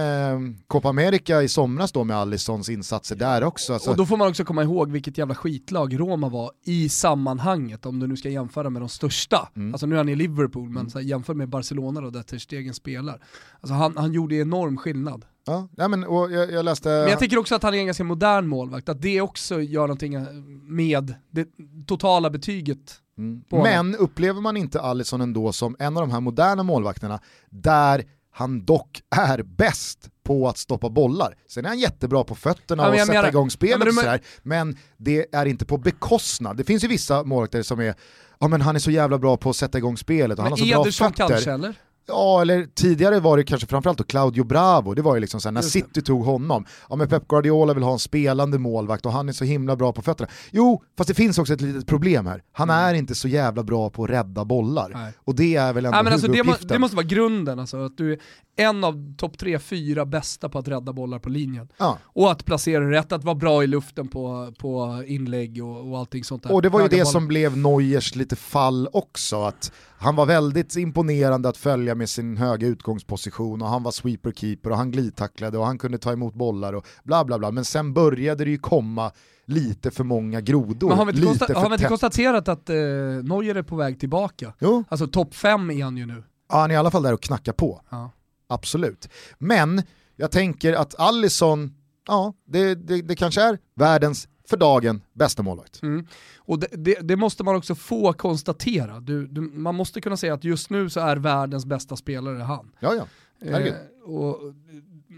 Copa 0.66 0.88
America 0.88 1.42
i 1.42 1.48
somras 1.48 1.92
då 1.92 2.04
med 2.04 2.16
Allisons 2.16 2.68
insatser 2.68 3.16
där 3.16 3.44
också. 3.44 3.72
Alltså. 3.72 3.90
Och 3.90 3.96
då 3.96 4.06
får 4.06 4.16
man 4.16 4.28
också 4.28 4.44
komma 4.44 4.62
ihåg 4.62 4.90
vilket 4.90 5.18
jävla 5.18 5.34
skitlag 5.34 6.00
Roma 6.00 6.28
var 6.28 6.50
i 6.64 6.88
sammanhanget, 6.88 7.86
om 7.86 7.98
du 7.98 8.06
nu 8.06 8.16
ska 8.16 8.28
jämföra 8.28 8.70
med 8.70 8.82
de 8.82 8.88
största. 8.88 9.48
Mm. 9.56 9.74
Alltså 9.74 9.86
nu 9.86 9.94
är 9.94 9.98
han 9.98 10.08
i 10.08 10.16
Liverpool, 10.16 10.68
men 10.68 10.76
mm. 10.76 10.90
så 10.90 10.98
här, 10.98 11.06
jämför 11.06 11.34
med 11.34 11.48
Barcelona 11.48 12.00
då, 12.00 12.10
där 12.10 12.22
Ter 12.22 12.38
Stegen 12.38 12.74
spelar. 12.74 13.22
Alltså 13.60 13.74
han, 13.74 13.96
han 13.96 14.12
gjorde 14.12 14.34
enorm 14.34 14.76
skillnad. 14.76 15.24
Ja, 15.46 15.68
ja 15.76 15.88
men 15.88 16.04
och 16.04 16.32
jag, 16.32 16.52
jag, 16.52 16.64
läste... 16.64 16.88
Men 16.88 17.08
jag 17.08 17.18
tycker 17.18 17.38
också 17.38 17.54
att 17.54 17.62
han 17.62 17.74
är 17.74 17.78
en 17.78 17.86
ganska 17.86 18.04
modern 18.04 18.46
målvakt, 18.46 18.88
att 18.88 19.02
det 19.02 19.20
också 19.20 19.60
gör 19.60 19.82
någonting 19.82 20.16
med 20.62 21.14
det 21.30 21.48
totala 21.86 22.30
betyget. 22.30 23.00
Mm. 23.18 23.42
Men 23.50 23.96
upplever 23.96 24.40
man 24.40 24.56
inte 24.56 24.80
Alisson 24.80 25.20
ändå 25.20 25.52
som 25.52 25.76
en 25.78 25.96
av 25.96 26.02
de 26.02 26.10
här 26.10 26.20
moderna 26.20 26.62
målvakterna 26.62 27.20
där 27.50 28.04
han 28.36 28.64
dock 28.64 29.02
är 29.16 29.42
bäst 29.42 30.10
på 30.24 30.48
att 30.48 30.58
stoppa 30.58 30.90
bollar. 30.90 31.34
Sen 31.48 31.64
är 31.64 31.68
han 31.68 31.78
jättebra 31.78 32.24
på 32.24 32.34
fötterna 32.34 32.82
ja, 32.82 32.88
och 32.88 32.98
sätta 32.98 33.12
menar, 33.12 33.28
igång 33.28 33.50
spelet 33.50 33.78
ja, 33.78 33.84
men, 33.84 33.94
sådär, 33.94 34.20
men 34.42 34.76
det 34.96 35.34
är 35.34 35.46
inte 35.46 35.64
på 35.64 35.78
bekostnad. 35.78 36.56
Det 36.56 36.64
finns 36.64 36.84
ju 36.84 36.88
vissa 36.88 37.24
målvakter 37.24 37.62
som 37.62 37.80
är, 37.80 37.94
ja 38.38 38.48
men 38.48 38.60
han 38.60 38.76
är 38.76 38.80
så 38.80 38.90
jävla 38.90 39.18
bra 39.18 39.36
på 39.36 39.50
att 39.50 39.56
sätta 39.56 39.78
igång 39.78 39.96
spelet 39.96 40.38
och 40.38 40.42
han 40.42 40.52
har 40.52 40.56
så 40.56 40.66
bra 40.66 40.84
fötter. 40.84 41.28
Kanske, 41.28 41.52
eller? 41.52 41.74
Ja, 42.08 42.42
eller 42.42 42.66
tidigare 42.74 43.20
var 43.20 43.36
det 43.36 43.44
kanske 43.44 43.66
framförallt 43.66 43.98
då 43.98 44.04
Claudio 44.04 44.44
Bravo, 44.44 44.94
det 44.94 45.02
var 45.02 45.14
ju 45.14 45.20
liksom 45.20 45.40
såhär, 45.40 45.52
när 45.52 45.62
City 45.62 46.02
tog 46.02 46.24
honom, 46.24 46.66
ja 46.88 46.96
men 46.96 47.08
Pep 47.08 47.28
Guardiola 47.28 47.74
vill 47.74 47.82
ha 47.82 47.92
en 47.92 47.98
spelande 47.98 48.58
målvakt 48.58 49.06
och 49.06 49.12
han 49.12 49.28
är 49.28 49.32
så 49.32 49.44
himla 49.44 49.76
bra 49.76 49.92
på 49.92 50.02
fötterna. 50.02 50.30
Jo, 50.50 50.82
fast 50.98 51.08
det 51.08 51.14
finns 51.14 51.38
också 51.38 51.52
ett 51.52 51.60
litet 51.60 51.86
problem 51.86 52.26
här. 52.26 52.42
Han 52.52 52.70
mm. 52.70 52.84
är 52.84 52.94
inte 52.94 53.14
så 53.14 53.28
jävla 53.28 53.62
bra 53.62 53.90
på 53.90 54.04
att 54.04 54.10
rädda 54.10 54.44
bollar. 54.44 54.90
Nej. 54.94 55.12
Och 55.24 55.34
det 55.34 55.56
är 55.56 55.72
väl 55.72 55.84
ändå 55.84 55.96
Nej, 55.96 56.04
men 56.04 56.12
alltså, 56.12 56.28
det, 56.28 56.44
må, 56.44 56.54
det, 56.60 56.78
måste 56.78 56.96
vara 56.96 57.06
grunden, 57.06 57.58
alltså, 57.58 57.84
att 57.84 57.96
du 57.96 58.12
är 58.12 58.18
en 58.56 58.84
av 58.84 59.16
topp 59.16 59.38
tre, 59.38 59.58
fyra 59.58 60.06
bästa 60.06 60.48
på 60.48 60.58
att 60.58 60.68
rädda 60.68 60.92
bollar 60.92 61.18
på 61.18 61.28
linjen. 61.28 61.68
Ja. 61.78 61.98
Och 62.04 62.32
att 62.32 62.44
placera 62.44 62.90
rätt, 62.90 63.12
att 63.12 63.24
vara 63.24 63.34
bra 63.34 63.64
i 63.64 63.66
luften 63.66 64.08
på, 64.08 64.52
på 64.58 65.02
inlägg 65.06 65.64
och, 65.64 65.90
och 65.90 65.98
allting 65.98 66.24
sånt 66.24 66.42
där. 66.42 66.52
Och 66.52 66.62
det 66.62 66.68
var 66.68 66.80
ju 66.80 66.88
det 66.88 66.96
bollar. 66.96 67.04
som 67.04 67.28
blev 67.28 67.56
Neuers 67.56 68.14
lite 68.14 68.36
fall 68.36 68.88
också, 68.92 69.42
att 69.42 69.72
han 69.98 70.16
var 70.16 70.26
väldigt 70.26 70.76
imponerande 70.76 71.48
att 71.48 71.56
följa 71.56 71.94
med 71.96 72.10
sin 72.10 72.36
höga 72.36 72.66
utgångsposition 72.66 73.62
och 73.62 73.68
han 73.68 73.82
var 73.82 73.90
sweeper-keeper 73.90 74.70
och 74.70 74.76
han 74.76 74.90
glidtacklade 74.90 75.58
och 75.58 75.66
han 75.66 75.78
kunde 75.78 75.98
ta 75.98 76.12
emot 76.12 76.34
bollar 76.34 76.72
och 76.72 76.86
bla 77.04 77.24
bla 77.24 77.38
bla. 77.38 77.50
Men 77.50 77.64
sen 77.64 77.94
började 77.94 78.44
det 78.44 78.50
ju 78.50 78.58
komma 78.58 79.12
lite 79.44 79.90
för 79.90 80.04
många 80.04 80.40
grodor. 80.40 80.88
Men 80.88 80.98
har 80.98 81.06
vi 81.06 81.12
inte, 81.12 81.26
konsta 81.26 81.58
har 81.58 81.68
vi 81.68 81.74
inte 81.74 81.88
konstaterat 81.88 82.48
att 82.48 82.70
eh, 82.70 82.76
Neuer 82.76 83.54
är 83.54 83.62
på 83.62 83.76
väg 83.76 84.00
tillbaka? 84.00 84.52
Jo. 84.58 84.84
Alltså 84.88 85.06
topp 85.06 85.34
fem 85.34 85.70
är 85.70 85.84
han 85.84 85.96
ju 85.96 86.06
nu. 86.06 86.24
Ja, 86.48 86.58
han 86.60 86.70
är 86.70 86.74
i 86.74 86.76
alla 86.76 86.90
fall 86.90 87.02
där 87.02 87.14
och 87.14 87.22
knackar 87.22 87.52
på. 87.52 87.80
Ja. 87.90 88.10
Absolut. 88.48 89.08
Men 89.38 89.82
jag 90.16 90.30
tänker 90.30 90.72
att 90.72 90.94
Allison, 91.00 91.74
ja, 92.06 92.34
det, 92.46 92.74
det, 92.74 93.02
det 93.02 93.16
kanske 93.16 93.42
är 93.42 93.58
världens 93.74 94.28
för 94.48 94.56
dagen 94.56 95.00
bästa 95.12 95.42
målvakt. 95.42 95.82
Mm. 95.82 96.06
Och 96.38 96.58
det, 96.58 96.66
det, 96.72 96.98
det, 97.00 97.16
måste 97.16 97.44
man 97.44 97.56
också 97.56 97.74
få 97.74 98.12
konstatera. 98.12 99.00
Du, 99.00 99.26
du, 99.26 99.40
man 99.40 99.74
måste 99.74 100.00
kunna 100.00 100.16
säga 100.16 100.34
att 100.34 100.44
just 100.44 100.70
nu 100.70 100.90
så 100.90 101.00
är 101.00 101.16
världens 101.16 101.66
bästa 101.66 101.96
spelare 101.96 102.42
han. 102.42 102.70
Ja, 102.80 102.94
ja. 102.94 103.06
Eh, 103.40 103.74
och, 104.04 104.38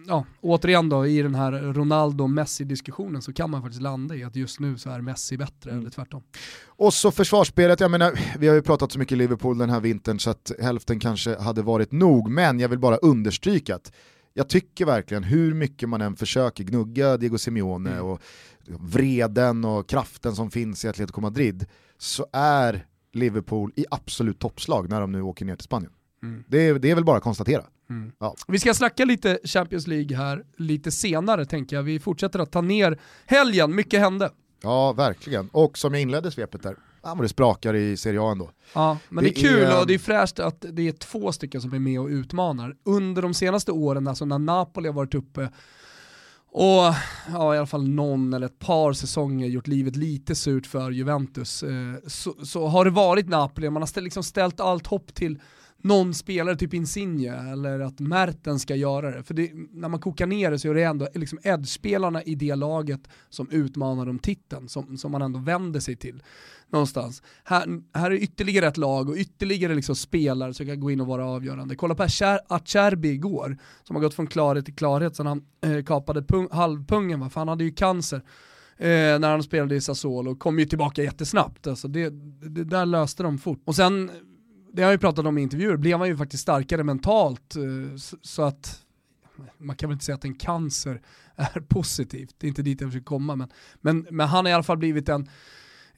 ja, 0.07 0.25
återigen 0.41 0.89
då, 0.89 1.07
i 1.07 1.23
den 1.23 1.35
här 1.35 1.53
Ronaldo-Messi-diskussionen 1.53 3.23
så 3.23 3.33
kan 3.33 3.51
man 3.51 3.63
faktiskt 3.63 3.83
landa 3.83 4.15
i 4.15 4.25
att 4.25 4.37
just 4.37 4.61
nu 4.61 4.79
så 4.79 4.91
är 4.91 5.01
Messi 5.01 5.37
bättre, 5.37 5.71
mm. 5.71 5.81
eller 5.81 5.91
tvärtom. 5.91 6.23
Och 6.67 6.95
så 6.95 7.11
försvarsspelet, 7.11 7.81
jag 7.81 7.91
menar, 7.91 8.21
vi 8.39 8.49
har 8.49 8.55
ju 8.55 8.63
pratat 8.63 8.93
så 8.93 8.99
mycket 8.99 9.19
Liverpool 9.19 9.59
den 9.59 9.71
här 9.71 9.81
vintern 9.81 10.19
så 10.21 10.31
att 10.31 10.53
hälften 10.61 11.01
kanske 11.01 11.39
hade 11.39 11.63
varit 11.63 11.93
nog, 11.93 12.31
men 12.31 12.61
jag 12.61 12.69
vill 12.69 12.79
bara 12.79 12.97
understryka 12.97 13.75
att 13.75 13.93
jag 14.39 14.49
tycker 14.49 14.87
verkligen, 14.87 15.25
hur 15.25 15.55
mycket 15.55 15.89
man 15.89 16.01
än 16.01 16.17
försöker 16.17 16.65
gnugga 16.65 17.17
Diego 17.17 17.39
Simeone 17.39 17.91
mm. 17.91 18.05
och 18.05 18.23
vreden 18.67 19.65
och 19.65 19.89
kraften 19.89 20.35
som 20.35 20.51
finns 20.51 20.85
i 20.85 20.89
Atletico 20.89 21.21
Madrid, 21.21 21.67
så 21.99 22.27
är 22.33 22.87
Liverpool 23.13 23.73
i 23.77 23.85
absolut 23.91 24.39
toppslag 24.39 24.91
när 24.91 25.01
de 25.01 25.13
nu 25.13 25.23
åker 25.23 25.45
ner 25.45 25.57
till 25.57 25.65
Spanien. 25.65 25.93
Mm. 26.23 26.45
Det, 26.49 26.59
är, 26.59 26.79
det 26.79 26.91
är 26.91 26.95
väl 26.95 27.05
bara 27.05 27.17
att 27.17 27.23
konstatera. 27.23 27.65
Mm. 27.91 28.13
Ja. 28.19 28.35
Vi 28.49 28.59
ska 28.59 28.75
snacka 28.75 29.05
lite 29.05 29.39
Champions 29.45 29.87
League 29.87 30.17
här 30.17 30.45
lite 30.57 30.91
senare 30.91 31.47
tänker 31.47 31.77
jag. 31.77 31.83
Vi 31.83 32.01
fortsätter 32.01 32.39
att 32.39 32.53
ta 32.53 32.61
ner 32.61 33.01
helgen, 33.27 33.75
mycket 33.75 34.01
hände. 34.01 34.31
Ja, 34.63 34.93
verkligen. 34.93 35.49
Och 35.53 35.79
som 35.79 35.95
jag 35.95 36.03
inledde 36.03 36.31
svepet 36.31 36.63
där, 36.63 36.77
ja, 37.09 37.15
men 37.15 37.23
det 37.23 37.29
sprakar 37.29 37.75
i 37.75 37.97
Serie 37.97 38.21
A 38.21 38.31
ändå. 38.31 38.51
Ja, 38.75 38.99
men 39.09 39.25
det, 39.25 39.31
det 39.31 39.41
är 39.41 39.43
kul 39.43 39.63
är... 39.63 39.81
och 39.81 39.87
det 39.87 39.95
är 39.95 39.99
fräscht 39.99 40.39
att 40.39 40.65
det 40.73 40.89
är 40.89 40.93
två 40.93 41.33
stycken 41.33 41.61
som 41.61 41.75
är 41.75 41.79
med 41.79 42.01
och 42.01 42.07
utmanar. 42.07 42.77
Under 42.85 43.23
de 43.23 43.35
senaste 43.35 43.73
åren, 43.73 44.09
alltså 44.09 44.25
när 44.25 44.39
Napoli 44.39 44.89
har 44.89 44.95
varit 44.95 45.15
uppe 45.15 45.51
och 46.51 46.95
ja, 47.33 47.55
i 47.55 47.59
alla 47.59 47.67
fall 47.67 47.89
någon 47.89 48.33
eller 48.33 48.47
ett 48.47 48.59
par 48.59 48.93
säsonger 48.93 49.47
gjort 49.47 49.67
livet 49.67 49.97
lite 49.97 50.35
surt 50.35 50.67
för 50.67 50.91
Juventus, 50.91 51.63
eh, 51.63 51.95
så, 52.07 52.35
så, 52.45 52.67
har 52.67 52.85
det 52.85 52.91
varit 52.91 53.29
Napoli, 53.29 53.71
man 53.71 53.83
har 53.83 54.01
liksom 54.01 54.23
ställt 54.23 54.61
allt 54.61 54.87
hopp 54.87 55.15
till 55.15 55.41
någon 55.83 56.15
spelare, 56.15 56.57
typ 56.57 56.75
Insigne, 56.75 57.53
eller 57.53 57.81
att 57.81 58.01
Merten 58.01 58.59
ska 58.59 58.75
göra 58.75 59.11
det. 59.11 59.23
För 59.23 59.35
det, 59.35 59.51
när 59.73 59.89
man 59.89 60.01
kokar 60.01 60.27
ner 60.27 60.51
det 60.51 60.59
så 60.59 60.71
är 60.71 60.75
det 60.75 60.83
ändå 60.83 61.09
liksom 61.15 61.39
Edge-spelarna 61.43 62.23
i 62.23 62.35
det 62.35 62.55
laget 62.55 63.01
som 63.29 63.51
utmanar 63.51 64.09
om 64.09 64.19
titeln, 64.19 64.69
som, 64.69 64.97
som 64.97 65.13
man 65.13 65.23
ändå 65.23 65.39
vänder 65.39 65.81
sig 65.81 65.97
till 65.97 66.23
någonstans. 66.71 67.23
Här, 67.45 67.67
här 67.99 68.11
är 68.11 68.15
ytterligare 68.15 68.67
ett 68.67 68.77
lag 68.77 69.09
och 69.09 69.17
ytterligare 69.17 69.75
liksom 69.75 69.97
spelare 69.97 70.55
som 70.55 70.67
kan 70.67 70.81
gå 70.81 70.91
in 70.91 71.01
och 71.01 71.07
vara 71.07 71.27
avgörande. 71.27 71.77
Kolla 71.77 71.95
på 71.95 72.03
Acerbi 72.49 73.09
igår, 73.09 73.59
som 73.83 73.97
har 73.97 74.03
gått 74.03 74.15
från 74.15 74.27
klarhet 74.27 74.65
till 74.65 74.75
klarhet 74.75 75.17
sedan 75.17 75.27
han 75.27 75.45
eh, 75.61 75.85
kapade 75.85 76.23
pung, 76.23 76.49
halvpungen, 76.51 77.21
va? 77.21 77.31
för 77.31 77.41
han 77.41 77.49
hade 77.49 77.65
ju 77.65 77.73
cancer. 77.73 78.23
Eh, 78.81 79.19
när 79.19 79.31
han 79.31 79.43
spelade 79.43 79.77
i 79.77 79.81
Sassuolo 79.81 80.31
och 80.31 80.39
kom 80.39 80.59
ju 80.59 80.65
tillbaka 80.65 81.03
jättesnabbt. 81.03 81.67
Alltså 81.67 81.89
det, 81.89 82.11
det, 82.49 82.65
där 82.65 82.87
löste 82.87 83.23
de 83.23 83.39
fort. 83.39 83.63
Och 83.65 83.77
sen 83.77 84.11
det 84.73 84.83
har 84.83 84.89
jag 84.89 84.95
ju 84.95 84.99
pratat 84.99 85.27
om 85.27 85.39
i 85.39 85.43
intervjuer, 85.43 85.77
blev 85.77 85.99
han 85.99 86.09
ju 86.09 86.17
faktiskt 86.17 86.43
starkare 86.43 86.85
mentalt. 86.85 87.57
Eh, 87.57 87.97
så 88.23 88.43
att 88.43 88.85
man 89.59 89.77
kan 89.77 89.89
väl 89.89 89.95
inte 89.95 90.05
säga 90.05 90.17
att 90.17 90.25
en 90.25 90.35
cancer 90.35 91.01
är 91.37 91.61
positivt, 91.61 92.35
det 92.39 92.47
är 92.47 92.49
inte 92.49 92.63
dit 92.63 92.81
jag 92.81 92.91
försöker 92.91 93.05
komma, 93.05 93.37
men, 93.37 93.49
men, 93.81 94.07
men 94.11 94.29
han 94.29 94.45
har 94.45 94.51
i 94.51 94.55
alla 94.55 94.63
fall 94.63 94.79
blivit 94.79 95.09
en 95.09 95.29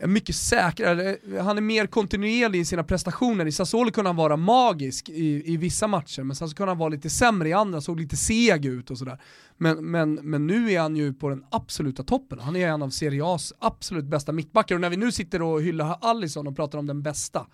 mycket 0.09 0.37
säkrare, 0.37 1.17
eh, 1.35 1.45
han 1.45 1.57
är 1.57 1.63
mer 1.63 1.87
kontinuerlig 1.87 2.61
i 2.61 2.65
sina 2.65 2.85
prestationer. 2.85 3.47
I 3.47 3.53
Sassuolo 3.53 3.91
kunde 3.91 4.09
han 4.09 4.17
vara 4.17 4.37
magisk 4.37 5.09
i, 5.09 5.53
i 5.53 5.57
vissa 5.57 5.87
matcher, 5.87 6.23
men 6.23 6.37
sen 6.37 6.49
så 6.49 6.57
kunde 6.57 6.71
han 6.71 6.79
vara 6.79 6.89
lite 6.89 7.11
sämre 7.11 7.49
i 7.49 7.53
andra, 7.53 7.81
såg 7.81 8.01
lite 8.01 8.17
seg 8.17 8.67
ut 8.67 8.91
och 8.91 8.99
sådär. 8.99 9.21
Men, 9.57 9.91
men, 9.91 10.15
men 10.15 10.47
nu 10.47 10.73
är 10.73 10.81
han 10.81 10.97
ju 10.97 11.13
på 11.13 11.29
den 11.29 11.45
absoluta 11.51 12.03
toppen. 12.03 12.39
Han 12.39 12.57
är 12.57 12.69
en 12.69 12.83
av 12.83 12.91
Serie 12.91 13.23
A's 13.23 13.53
absolut 13.59 14.05
bästa 14.05 14.33
mittbackar 14.33 14.75
och 14.75 14.81
när 14.81 14.91
vi 14.91 14.97
nu 14.97 15.13
sitter 15.13 15.43
och 15.43 15.63
hyllar 15.63 15.99
Allison 16.01 16.47
och 16.47 16.57
pratar 16.57 16.79
om 16.79 16.87
den 16.87 17.03
bästa 17.03 17.47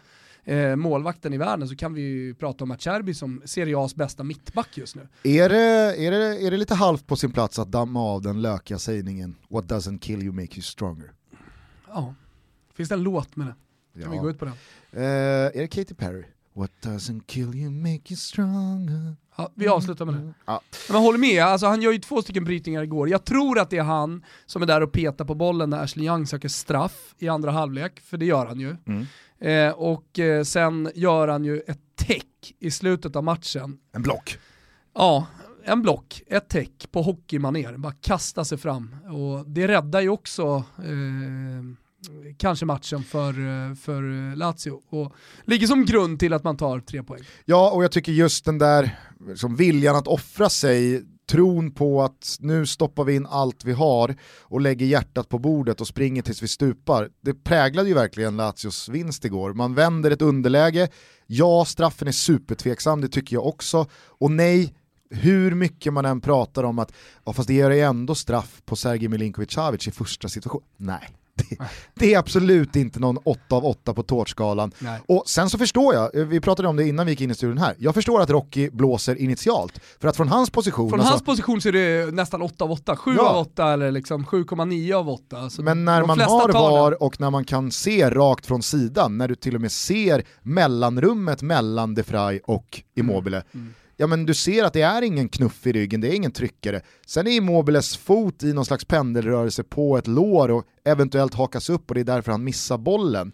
eh, 0.46 0.76
målvakten 0.76 1.32
i 1.32 1.38
världen 1.38 1.68
så 1.68 1.76
kan 1.76 1.94
vi 1.94 2.02
ju 2.02 2.34
prata 2.34 2.64
om 2.64 2.70
Acerbi 2.70 3.14
som 3.14 3.42
Serie 3.44 3.76
A's 3.76 3.96
bästa 3.96 4.24
mittback 4.24 4.78
just 4.78 4.96
nu. 4.96 5.08
Är 5.22 5.48
det, 5.48 5.96
är, 6.06 6.10
det, 6.10 6.46
är 6.46 6.50
det 6.50 6.56
lite 6.56 6.74
halvt 6.74 7.06
på 7.06 7.16
sin 7.16 7.32
plats 7.32 7.58
att 7.58 7.68
damma 7.68 8.00
av 8.00 8.22
den 8.22 8.42
lökiga 8.42 8.78
sägningen 8.78 9.36
“What 9.48 9.64
doesn't 9.64 9.98
kill 9.98 10.22
you 10.22 10.32
make 10.32 10.54
you 10.54 10.62
stronger”? 10.62 11.12
Ja. 11.88 12.14
Finns 12.74 12.88
det 12.88 12.94
en 12.94 13.02
låt 13.02 13.36
med 13.36 13.46
det? 13.46 13.54
Kan 14.02 14.02
ja. 14.02 14.10
vi 14.10 14.16
gå 14.16 14.30
ut 14.30 14.38
på 14.38 14.44
den? 14.44 14.54
Uh, 14.96 15.02
är 15.02 15.60
det 15.60 15.68
Katy 15.68 15.94
Perry? 15.94 16.24
What 16.56 16.70
doesn't 16.82 17.22
kill 17.26 17.54
you 17.54 17.70
make 17.70 18.02
you 18.08 18.16
stronger. 18.16 19.16
Ja, 19.36 19.52
vi 19.54 19.68
avslutar 19.68 20.04
med 20.04 20.14
det. 20.14 20.34
Ja. 20.46 20.60
Men 20.90 21.02
håller 21.02 21.18
med, 21.18 21.44
alltså, 21.44 21.66
han 21.66 21.82
gör 21.82 21.92
ju 21.92 21.98
två 21.98 22.22
stycken 22.22 22.44
brytningar 22.44 22.82
igår. 22.82 23.08
Jag 23.08 23.24
tror 23.24 23.58
att 23.58 23.70
det 23.70 23.78
är 23.78 23.82
han 23.82 24.24
som 24.46 24.62
är 24.62 24.66
där 24.66 24.80
och 24.80 24.92
petar 24.92 25.24
på 25.24 25.34
bollen 25.34 25.70
när 25.70 25.82
Ashley 25.82 26.06
Young 26.06 26.26
söker 26.26 26.48
straff 26.48 27.14
i 27.18 27.28
andra 27.28 27.50
halvlek, 27.50 28.00
för 28.00 28.16
det 28.16 28.24
gör 28.24 28.46
han 28.46 28.60
ju. 28.60 28.76
Mm. 28.86 29.06
Eh, 29.40 29.70
och 29.70 30.18
eh, 30.18 30.42
sen 30.42 30.90
gör 30.94 31.28
han 31.28 31.44
ju 31.44 31.60
ett 31.60 31.80
täck 31.94 32.54
i 32.58 32.70
slutet 32.70 33.16
av 33.16 33.24
matchen. 33.24 33.78
En 33.92 34.02
block. 34.02 34.38
Ja, 34.94 35.26
en 35.64 35.82
block, 35.82 36.22
ett 36.26 36.48
täck 36.48 36.88
på 36.92 37.02
hockeymanér, 37.02 37.76
bara 37.76 37.92
kasta 37.92 38.44
sig 38.44 38.58
fram. 38.58 38.96
Och 39.04 39.50
det 39.50 39.68
räddar 39.68 40.00
ju 40.00 40.08
också 40.08 40.64
eh, 40.78 42.34
kanske 42.36 42.66
matchen 42.66 43.02
för, 43.02 43.28
eh, 43.28 43.74
för 43.74 44.36
Lazio 44.36 44.80
och 44.90 45.14
ligger 45.44 45.66
som 45.66 45.84
grund 45.84 46.20
till 46.20 46.32
att 46.32 46.44
man 46.44 46.56
tar 46.56 46.80
tre 46.80 47.02
poäng. 47.02 47.22
Ja, 47.44 47.70
och 47.70 47.84
jag 47.84 47.92
tycker 47.92 48.12
just 48.12 48.44
den 48.44 48.58
där 48.58 48.98
som 49.34 49.56
viljan 49.56 49.96
att 49.96 50.06
offra 50.06 50.48
sig, 50.48 51.02
tron 51.26 51.70
på 51.70 52.02
att 52.02 52.36
nu 52.40 52.66
stoppar 52.66 53.04
vi 53.04 53.14
in 53.14 53.26
allt 53.26 53.64
vi 53.64 53.72
har 53.72 54.16
och 54.42 54.60
lägger 54.60 54.86
hjärtat 54.86 55.28
på 55.28 55.38
bordet 55.38 55.80
och 55.80 55.86
springer 55.86 56.22
tills 56.22 56.42
vi 56.42 56.48
stupar. 56.48 57.10
Det 57.20 57.34
präglade 57.34 57.88
ju 57.88 57.94
verkligen 57.94 58.36
Lazios 58.36 58.88
vinst 58.88 59.24
igår. 59.24 59.52
Man 59.52 59.74
vänder 59.74 60.10
ett 60.10 60.22
underläge, 60.22 60.88
ja 61.26 61.64
straffen 61.64 62.08
är 62.08 62.12
supertveksam, 62.12 63.00
det 63.00 63.08
tycker 63.08 63.36
jag 63.36 63.46
också, 63.46 63.86
och 63.92 64.30
nej, 64.30 64.74
hur 65.10 65.54
mycket 65.54 65.92
man 65.92 66.04
än 66.04 66.20
pratar 66.20 66.64
om 66.64 66.78
att, 66.78 66.92
ja, 67.24 67.32
fast 67.32 67.48
det 67.48 67.54
gör 67.54 67.70
ändå 67.70 68.14
straff 68.14 68.62
på 68.64 68.76
Sergej 68.76 69.08
Milinkovic 69.08 69.52
Savic 69.52 69.88
i 69.88 69.90
första 69.90 70.28
situation. 70.28 70.62
Nej, 70.76 71.16
det, 71.36 71.58
det, 71.94 72.14
är 72.14 72.18
absolut 72.18 72.76
inte 72.76 73.00
någon 73.00 73.18
8 73.24 73.40
av 73.56 73.64
8 73.64 73.94
på 73.94 74.02
tårtskalan. 74.02 74.72
Och 75.06 75.22
sen 75.26 75.50
så 75.50 75.58
förstår 75.58 75.94
jag, 75.94 76.10
vi 76.24 76.40
pratade 76.40 76.68
om 76.68 76.76
det 76.76 76.88
innan 76.88 77.06
vi 77.06 77.12
gick 77.12 77.20
in 77.20 77.30
i 77.30 77.34
studion 77.34 77.58
här, 77.58 77.74
jag 77.78 77.94
förstår 77.94 78.20
att 78.20 78.30
Rocky 78.30 78.70
blåser 78.70 79.16
initialt. 79.16 79.80
För 80.00 80.08
att 80.08 80.16
från 80.16 80.28
hans 80.28 80.50
position... 80.50 80.90
Från 80.90 81.00
alltså, 81.00 81.12
hans 81.12 81.24
position 81.24 81.60
så 81.60 81.68
är 81.68 81.72
det 81.72 82.14
nästan 82.14 82.42
8 82.42 82.64
av 82.64 82.72
8, 82.72 82.96
7 82.96 83.14
ja. 83.16 83.28
av 83.28 83.36
8 83.36 83.72
eller 83.72 83.90
liksom 83.90 84.24
7,9 84.24 84.94
av 84.94 85.08
8. 85.08 85.38
Alltså 85.38 85.62
Men 85.62 85.84
när 85.84 86.04
man 86.04 86.20
har 86.20 86.52
VAR 86.52 87.02
och 87.02 87.20
när 87.20 87.30
man 87.30 87.44
kan 87.44 87.70
se 87.70 88.10
rakt 88.10 88.46
från 88.46 88.62
sidan, 88.62 89.18
när 89.18 89.28
du 89.28 89.34
till 89.34 89.54
och 89.54 89.60
med 89.60 89.72
ser 89.72 90.24
mellanrummet 90.42 91.42
mellan 91.42 91.94
De 91.94 92.02
Frey 92.02 92.40
och 92.44 92.82
Immobile, 92.94 93.36
mm. 93.36 93.46
Mm 93.54 93.74
ja 93.96 94.06
men 94.06 94.26
du 94.26 94.34
ser 94.34 94.64
att 94.64 94.72
det 94.72 94.82
är 94.82 95.02
ingen 95.02 95.28
knuff 95.28 95.66
i 95.66 95.72
ryggen, 95.72 96.00
det 96.00 96.08
är 96.08 96.14
ingen 96.14 96.32
tryckare. 96.32 96.80
Sen 97.06 97.26
är 97.26 97.30
Immobiles 97.30 97.96
fot 97.96 98.42
i 98.42 98.52
någon 98.52 98.64
slags 98.64 98.84
pendelrörelse 98.84 99.62
på 99.62 99.98
ett 99.98 100.06
lår 100.06 100.50
och 100.50 100.64
eventuellt 100.84 101.34
hakas 101.34 101.70
upp 101.70 101.90
och 101.90 101.94
det 101.94 102.00
är 102.00 102.04
därför 102.04 102.32
han 102.32 102.44
missar 102.44 102.78
bollen. 102.78 103.32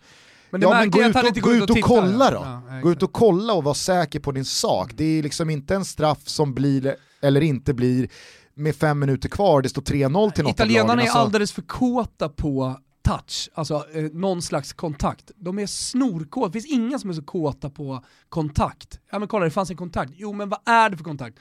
Men 0.50 0.62
ja, 0.62 0.70
men 0.70 0.90
gå 0.90 1.02
ut 1.02 1.16
och, 1.16 1.34
gå 1.34 1.52
ut 1.52 1.70
och, 1.70 1.76
och 1.76 1.82
kolla 1.82 2.30
då. 2.30 2.62
Ja, 2.68 2.80
gå 2.82 2.92
ut 2.92 3.02
och 3.02 3.12
kolla 3.12 3.52
och 3.52 3.64
var 3.64 3.74
säker 3.74 4.20
på 4.20 4.32
din 4.32 4.44
sak. 4.44 4.90
Det 4.94 5.04
är 5.04 5.22
liksom 5.22 5.50
inte 5.50 5.74
en 5.74 5.84
straff 5.84 6.28
som 6.28 6.54
blir 6.54 6.96
eller 7.22 7.40
inte 7.40 7.74
blir 7.74 8.08
med 8.54 8.76
fem 8.76 8.98
minuter 8.98 9.28
kvar, 9.28 9.62
det 9.62 9.68
står 9.68 9.82
3-0 9.82 10.30
till 10.30 10.44
något 10.44 10.52
Italienarna 10.52 11.02
är 11.02 11.06
alltså... 11.06 11.18
alldeles 11.18 11.52
för 11.52 11.62
kåta 11.62 12.28
på 12.28 12.76
touch, 13.12 13.50
alltså 13.54 13.86
eh, 13.94 14.04
någon 14.12 14.42
slags 14.42 14.72
kontakt. 14.72 15.30
De 15.36 15.58
är 15.58 15.66
snorkåta, 15.66 16.46
det 16.46 16.52
finns 16.52 16.66
inga 16.66 16.98
som 16.98 17.10
är 17.10 17.14
så 17.14 17.22
kåta 17.22 17.70
på 17.70 18.04
kontakt. 18.28 19.00
Ja 19.10 19.18
men 19.18 19.28
kolla 19.28 19.44
det 19.44 19.50
fanns 19.50 19.70
en 19.70 19.76
kontakt, 19.76 20.12
jo 20.16 20.32
men 20.32 20.48
vad 20.48 20.60
är 20.66 20.90
det 20.90 20.96
för 20.96 21.04
kontakt? 21.04 21.38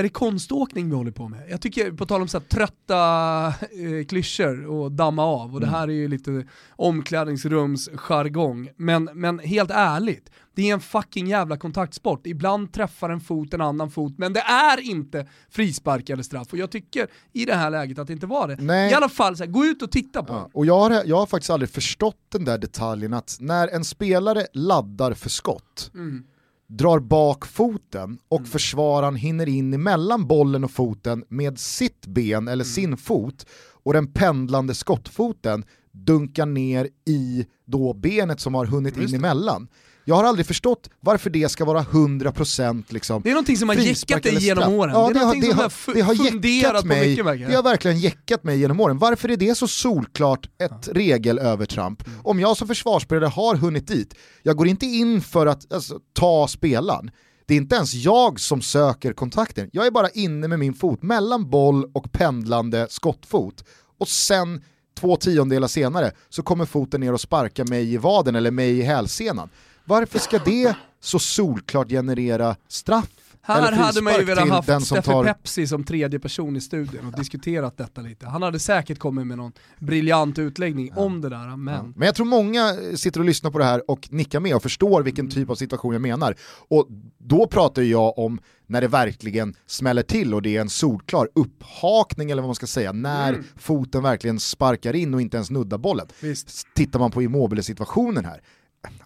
Är 0.00 0.02
det 0.02 0.08
konståkning 0.08 0.88
vi 0.88 0.96
håller 0.96 1.10
på 1.10 1.28
med? 1.28 1.50
Jag 1.50 1.60
tycker, 1.60 1.92
på 1.92 2.06
tal 2.06 2.22
om 2.22 2.28
så 2.28 2.38
här, 2.38 2.44
trötta 2.44 3.46
eh, 3.46 4.06
klyschor 4.08 4.66
och 4.66 4.92
damma 4.92 5.24
av, 5.24 5.50
och 5.54 5.56
mm. 5.56 5.60
det 5.60 5.66
här 5.66 5.88
är 5.88 5.92
ju 5.92 6.08
lite 6.08 6.44
omklädningsrumsjargong, 6.76 8.70
men, 8.76 9.10
men 9.12 9.38
helt 9.38 9.70
ärligt, 9.70 10.30
det 10.54 10.70
är 10.70 10.74
en 10.74 10.80
fucking 10.80 11.26
jävla 11.26 11.56
kontaktsport. 11.56 12.26
Ibland 12.26 12.72
träffar 12.72 13.10
en 13.10 13.20
fot 13.20 13.54
en 13.54 13.60
annan 13.60 13.90
fot, 13.90 14.14
men 14.18 14.32
det 14.32 14.40
är 14.40 14.80
inte 14.80 15.26
frispark 15.50 16.10
eller 16.10 16.22
straff. 16.22 16.52
Och 16.52 16.58
jag 16.58 16.70
tycker 16.70 17.06
i 17.32 17.44
det 17.44 17.54
här 17.54 17.70
läget 17.70 17.98
att 17.98 18.06
det 18.06 18.12
inte 18.12 18.26
var 18.26 18.48
det. 18.48 18.56
Nej. 18.56 18.90
I 18.90 18.94
alla 18.94 19.08
fall, 19.08 19.36
så 19.36 19.44
här, 19.44 19.50
gå 19.50 19.64
ut 19.64 19.82
och 19.82 19.90
titta 19.90 20.22
på 20.22 20.32
ja, 20.32 20.50
Och 20.52 20.66
jag 20.66 20.78
har, 20.78 21.02
jag 21.04 21.16
har 21.16 21.26
faktiskt 21.26 21.50
aldrig 21.50 21.70
förstått 21.70 22.20
den 22.28 22.44
där 22.44 22.58
detaljen 22.58 23.14
att 23.14 23.36
när 23.40 23.68
en 23.68 23.84
spelare 23.84 24.46
laddar 24.52 25.14
för 25.14 25.30
skott, 25.30 25.90
mm 25.94 26.24
drar 26.68 26.98
bak 26.98 27.46
foten 27.46 28.18
och 28.28 28.38
mm. 28.38 28.50
försvararen 28.50 29.16
hinner 29.16 29.48
in 29.48 29.74
emellan 29.74 30.26
bollen 30.26 30.64
och 30.64 30.70
foten 30.70 31.24
med 31.28 31.58
sitt 31.58 32.06
ben 32.06 32.48
eller 32.48 32.64
mm. 32.64 32.74
sin 32.74 32.96
fot 32.96 33.46
och 33.82 33.92
den 33.92 34.12
pendlande 34.12 34.74
skottfoten 34.74 35.64
dunkar 35.92 36.46
ner 36.46 36.88
i 37.04 37.46
då 37.64 37.94
benet 37.94 38.40
som 38.40 38.54
har 38.54 38.66
hunnit 38.66 38.96
in 38.96 39.14
emellan. 39.14 39.68
Jag 40.08 40.14
har 40.14 40.24
aldrig 40.24 40.46
förstått 40.46 40.90
varför 41.00 41.30
det 41.30 41.48
ska 41.48 41.64
vara 41.64 41.82
100% 41.82 42.84
liksom 42.88 43.22
Det 43.22 43.30
är 43.30 43.34
någonting 43.34 43.56
som 43.56 43.68
har 43.68 43.76
jäckat 43.76 44.22
dig 44.22 44.44
genom 44.44 44.72
åren. 44.72 44.94
Ja, 44.94 45.08
det, 45.08 45.14
det, 45.14 45.24
har, 45.24 45.34
det, 45.40 45.52
har, 45.52 45.94
det 45.94 46.00
har 46.00 46.14
jäckat 46.14 46.84
mig, 46.84 47.08
mycket, 47.08 47.48
det 47.48 47.54
har 47.54 47.62
verkligen 47.62 47.98
jäckat 47.98 48.44
mig 48.44 48.58
genom 48.58 48.80
åren. 48.80 48.98
Varför 48.98 49.30
är 49.30 49.36
det 49.36 49.54
så 49.54 49.68
solklart 49.68 50.46
ett 50.46 50.70
ja. 50.86 50.92
regelövertramp? 50.92 52.06
Mm. 52.06 52.20
Om 52.24 52.40
jag 52.40 52.56
som 52.56 52.68
försvarsspelare 52.68 53.28
har 53.28 53.56
hunnit 53.56 53.88
dit, 53.88 54.14
jag 54.42 54.56
går 54.56 54.66
inte 54.66 54.86
in 54.86 55.20
för 55.20 55.46
att 55.46 55.72
alltså, 55.72 56.00
ta 56.12 56.48
spelaren. 56.48 57.10
Det 57.46 57.54
är 57.54 57.58
inte 57.58 57.76
ens 57.76 57.94
jag 57.94 58.40
som 58.40 58.62
söker 58.62 59.12
kontakten, 59.12 59.70
jag 59.72 59.86
är 59.86 59.90
bara 59.90 60.08
inne 60.08 60.48
med 60.48 60.58
min 60.58 60.74
fot 60.74 61.02
mellan 61.02 61.50
boll 61.50 61.90
och 61.94 62.12
pendlande 62.12 62.86
skottfot. 62.90 63.64
Och 63.98 64.08
sen 64.08 64.64
två 65.00 65.16
tiondelar 65.16 65.68
senare 65.68 66.12
så 66.28 66.42
kommer 66.42 66.64
foten 66.64 67.00
ner 67.00 67.12
och 67.12 67.20
sparkar 67.20 67.64
mig 67.64 67.92
i 67.92 67.96
vaden 67.96 68.34
eller 68.34 68.50
mig 68.50 68.78
i 68.78 68.82
hälsenan. 68.82 69.48
Varför 69.88 70.18
ska 70.18 70.38
det 70.38 70.76
så 71.00 71.18
solklart 71.18 71.88
generera 71.88 72.56
straff? 72.68 73.28
Här 73.42 73.72
hade 73.72 74.02
man 74.02 74.14
ju 74.14 74.24
velat 74.24 74.48
haft 74.48 74.86
Steffe 74.86 75.02
tar... 75.02 75.24
Pepsi 75.24 75.66
som 75.66 75.84
tredje 75.84 76.18
person 76.18 76.56
i 76.56 76.60
studion 76.60 77.06
och 77.06 77.18
diskuterat 77.18 77.76
detta 77.76 78.00
lite. 78.00 78.26
Han 78.26 78.42
hade 78.42 78.58
säkert 78.58 78.98
kommit 78.98 79.26
med 79.26 79.36
någon 79.36 79.52
briljant 79.78 80.38
utläggning 80.38 80.92
ja. 80.96 81.02
om 81.02 81.20
det 81.20 81.28
där. 81.28 81.56
Men... 81.56 81.74
Ja. 81.74 81.92
men 81.96 82.06
jag 82.06 82.14
tror 82.14 82.26
många 82.26 82.74
sitter 82.96 83.20
och 83.20 83.26
lyssnar 83.26 83.50
på 83.50 83.58
det 83.58 83.64
här 83.64 83.90
och 83.90 84.08
nickar 84.10 84.40
med 84.40 84.56
och 84.56 84.62
förstår 84.62 85.02
vilken 85.02 85.24
mm. 85.24 85.34
typ 85.34 85.50
av 85.50 85.54
situation 85.54 85.92
jag 85.92 86.02
menar. 86.02 86.34
Och 86.68 86.88
då 87.18 87.46
pratar 87.46 87.82
jag 87.82 88.18
om 88.18 88.40
när 88.66 88.80
det 88.80 88.88
verkligen 88.88 89.54
smäller 89.66 90.02
till 90.02 90.34
och 90.34 90.42
det 90.42 90.56
är 90.56 90.60
en 90.60 90.70
solklar 90.70 91.28
upphakning 91.34 92.30
eller 92.30 92.42
vad 92.42 92.48
man 92.48 92.54
ska 92.54 92.66
säga, 92.66 92.92
när 92.92 93.32
mm. 93.32 93.44
foten 93.56 94.02
verkligen 94.02 94.40
sparkar 94.40 94.96
in 94.96 95.14
och 95.14 95.20
inte 95.20 95.36
ens 95.36 95.50
nuddar 95.50 95.78
bollen. 95.78 96.06
Visst. 96.20 96.66
Tittar 96.74 96.98
man 96.98 97.10
på 97.10 97.22
immobile-situationen 97.22 98.24
här, 98.24 98.40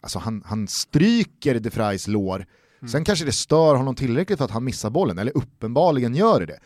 alltså 0.01 0.19
han, 0.19 0.43
han 0.47 0.69
stryker 0.69 1.61
de 1.61 1.71
Freys 1.71 2.09
lår, 2.09 2.47
mm. 2.81 2.89
sen 2.89 3.05
kanske 3.05 3.25
det 3.25 3.33
stör 3.33 3.75
honom 3.75 3.95
tillräckligt 3.95 4.39
för 4.39 4.45
att 4.45 4.51
han 4.51 4.65
missar 4.65 4.91
bollen, 4.91 5.19
eller 5.19 5.37
uppenbarligen 5.37 6.15
gör 6.15 6.41
det 6.41 6.47
det. 6.47 6.59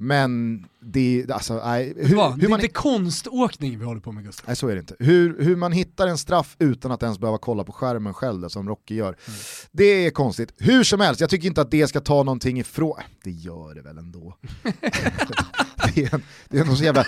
Men 0.00 0.64
det, 0.80 1.26
alltså, 1.30 1.62
nej, 1.64 1.94
hur, 1.96 2.16
Va, 2.16 2.30
hur 2.30 2.40
det 2.40 2.48
man... 2.48 2.60
är 2.60 2.64
inte 2.64 2.74
konståkning 2.74 3.78
vi 3.78 3.84
håller 3.84 4.00
på 4.00 4.12
med 4.12 4.24
Gustav. 4.24 4.44
Nej 4.46 4.56
så 4.56 4.68
är 4.68 4.74
det 4.74 4.80
inte. 4.80 4.96
Hur, 4.98 5.42
hur 5.42 5.56
man 5.56 5.72
hittar 5.72 6.06
en 6.06 6.18
straff 6.18 6.56
utan 6.58 6.92
att 6.92 7.02
ens 7.02 7.18
behöva 7.18 7.38
kolla 7.38 7.64
på 7.64 7.72
skärmen 7.72 8.14
själv, 8.14 8.40
det, 8.40 8.50
som 8.50 8.68
Rocky 8.68 8.94
gör, 8.94 9.08
mm. 9.08 9.38
det 9.72 9.84
är 9.84 10.10
konstigt. 10.10 10.52
Hur 10.58 10.84
som 10.84 11.00
helst, 11.00 11.20
jag 11.20 11.30
tycker 11.30 11.48
inte 11.48 11.60
att 11.60 11.70
det 11.70 11.88
ska 11.88 12.00
ta 12.00 12.22
någonting 12.22 12.60
ifrån, 12.60 13.00
det 13.24 13.30
gör 13.30 13.74
det 13.74 13.82
väl 13.82 13.98
ändå. 13.98 14.36
det, 15.94 16.02
är, 16.02 16.20
det 16.48 16.58
är 16.58 16.64
någon 16.64 16.76
så 16.76 16.84
jävla 16.84 17.06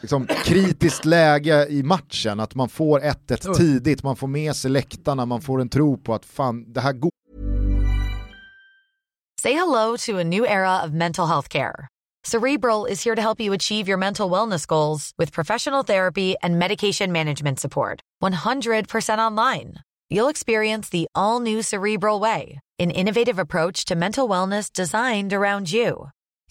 liksom, 0.00 0.26
kritiskt 0.26 1.04
läge 1.04 1.66
i 1.68 1.82
matchen, 1.82 2.40
att 2.40 2.54
man 2.54 2.68
får 2.68 3.00
1-1 3.00 3.54
tidigt, 3.54 4.02
man 4.02 4.16
får 4.16 4.26
med 4.26 4.56
sig 4.56 4.70
läktarna, 4.70 5.26
man 5.26 5.40
får 5.40 5.60
en 5.60 5.68
tro 5.68 5.96
på 5.96 6.14
att 6.14 6.24
fan, 6.24 6.72
det 6.72 6.80
här 6.80 6.92
går. 6.92 7.10
Say 9.42 9.52
hello 9.52 9.96
to 9.96 10.18
a 10.20 10.24
new 10.24 10.44
era 10.44 10.84
of 10.84 10.92
mental 10.92 11.26
health 11.26 11.48
care. 11.48 11.88
Cerebral 12.24 12.86
is 12.86 13.02
here 13.02 13.16
to 13.16 13.20
help 13.20 13.40
you 13.40 13.52
achieve 13.52 13.88
your 13.88 13.98
mental 13.98 14.30
wellness 14.30 14.66
goals 14.66 15.12
with 15.18 15.32
professional 15.32 15.82
therapy 15.82 16.36
and 16.42 16.58
medication 16.58 17.12
management 17.12 17.58
support. 17.58 18.00
100% 18.22 19.18
online. 19.18 19.74
You'll 20.08 20.28
experience 20.28 20.88
the 20.90 21.06
all 21.14 21.40
new 21.40 21.62
Cerebral 21.62 22.20
Way, 22.20 22.60
an 22.78 22.90
innovative 22.90 23.40
approach 23.40 23.84
to 23.86 23.96
mental 23.96 24.28
wellness 24.28 24.72
designed 24.72 25.32
around 25.32 25.72
you. 25.72 26.10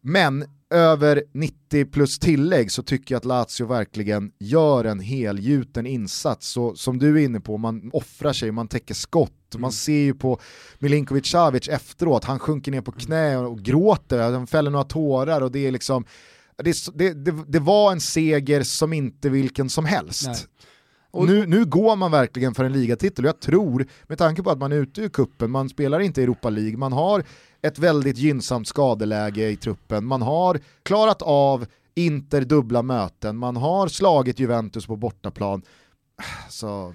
Men 0.00 0.44
över 0.70 1.24
90 1.32 1.84
plus 1.84 2.18
tillägg 2.18 2.72
så 2.72 2.82
tycker 2.82 3.14
jag 3.14 3.18
att 3.18 3.24
Lazio 3.24 3.66
verkligen 3.66 4.32
gör 4.38 4.84
en 4.84 5.00
helgjuten 5.00 5.86
insats. 5.86 6.48
Så, 6.48 6.74
som 6.74 6.98
du 6.98 7.20
är 7.20 7.24
inne 7.24 7.40
på, 7.40 7.58
man 7.58 7.90
offrar 7.92 8.32
sig, 8.32 8.52
man 8.52 8.68
täcker 8.68 8.94
skott. 8.94 9.54
Mm. 9.54 9.62
Man 9.62 9.72
ser 9.72 9.92
ju 9.92 10.14
på 10.14 10.40
Milinkovic 10.78 11.26
Savic 11.26 11.68
efteråt, 11.68 12.24
han 12.24 12.38
sjunker 12.38 12.72
ner 12.72 12.80
på 12.80 12.92
knä 12.92 13.36
och, 13.36 13.52
och 13.52 13.60
gråter, 13.60 14.32
han 14.32 14.46
fäller 14.46 14.70
några 14.70 14.84
tårar 14.84 15.40
och 15.40 15.52
det 15.52 15.66
är 15.66 15.72
liksom 15.72 16.04
det, 16.56 16.76
det, 16.94 17.14
det, 17.14 17.44
det 17.48 17.58
var 17.58 17.92
en 17.92 18.00
seger 18.00 18.62
som 18.62 18.92
inte 18.92 19.28
vilken 19.28 19.70
som 19.70 19.84
helst. 19.84 20.26
Nej. 20.26 20.36
Och 21.10 21.26
nu, 21.26 21.46
nu 21.46 21.64
går 21.64 21.96
man 21.96 22.10
verkligen 22.10 22.54
för 22.54 22.64
en 22.64 22.72
ligatitel 22.72 23.24
och 23.24 23.28
jag 23.28 23.40
tror, 23.40 23.86
med 24.06 24.18
tanke 24.18 24.42
på 24.42 24.50
att 24.50 24.58
man 24.58 24.72
är 24.72 24.76
ute 24.76 25.00
ur 25.00 25.08
kuppen, 25.08 25.50
man 25.50 25.68
spelar 25.68 26.00
inte 26.00 26.22
Europa 26.22 26.50
League, 26.50 26.76
man 26.76 26.92
har 26.92 27.24
ett 27.62 27.78
väldigt 27.78 28.16
gynnsamt 28.18 28.68
skadeläge 28.68 29.48
i 29.50 29.56
truppen, 29.56 30.04
man 30.06 30.22
har 30.22 30.60
klarat 30.82 31.22
av 31.22 31.66
Inter 31.94 32.40
dubbla 32.44 32.82
möten, 32.82 33.36
man 33.36 33.56
har 33.56 33.88
slagit 33.88 34.38
Juventus 34.38 34.86
på 34.86 34.96
bortaplan. 34.96 35.62
Så 36.48 36.94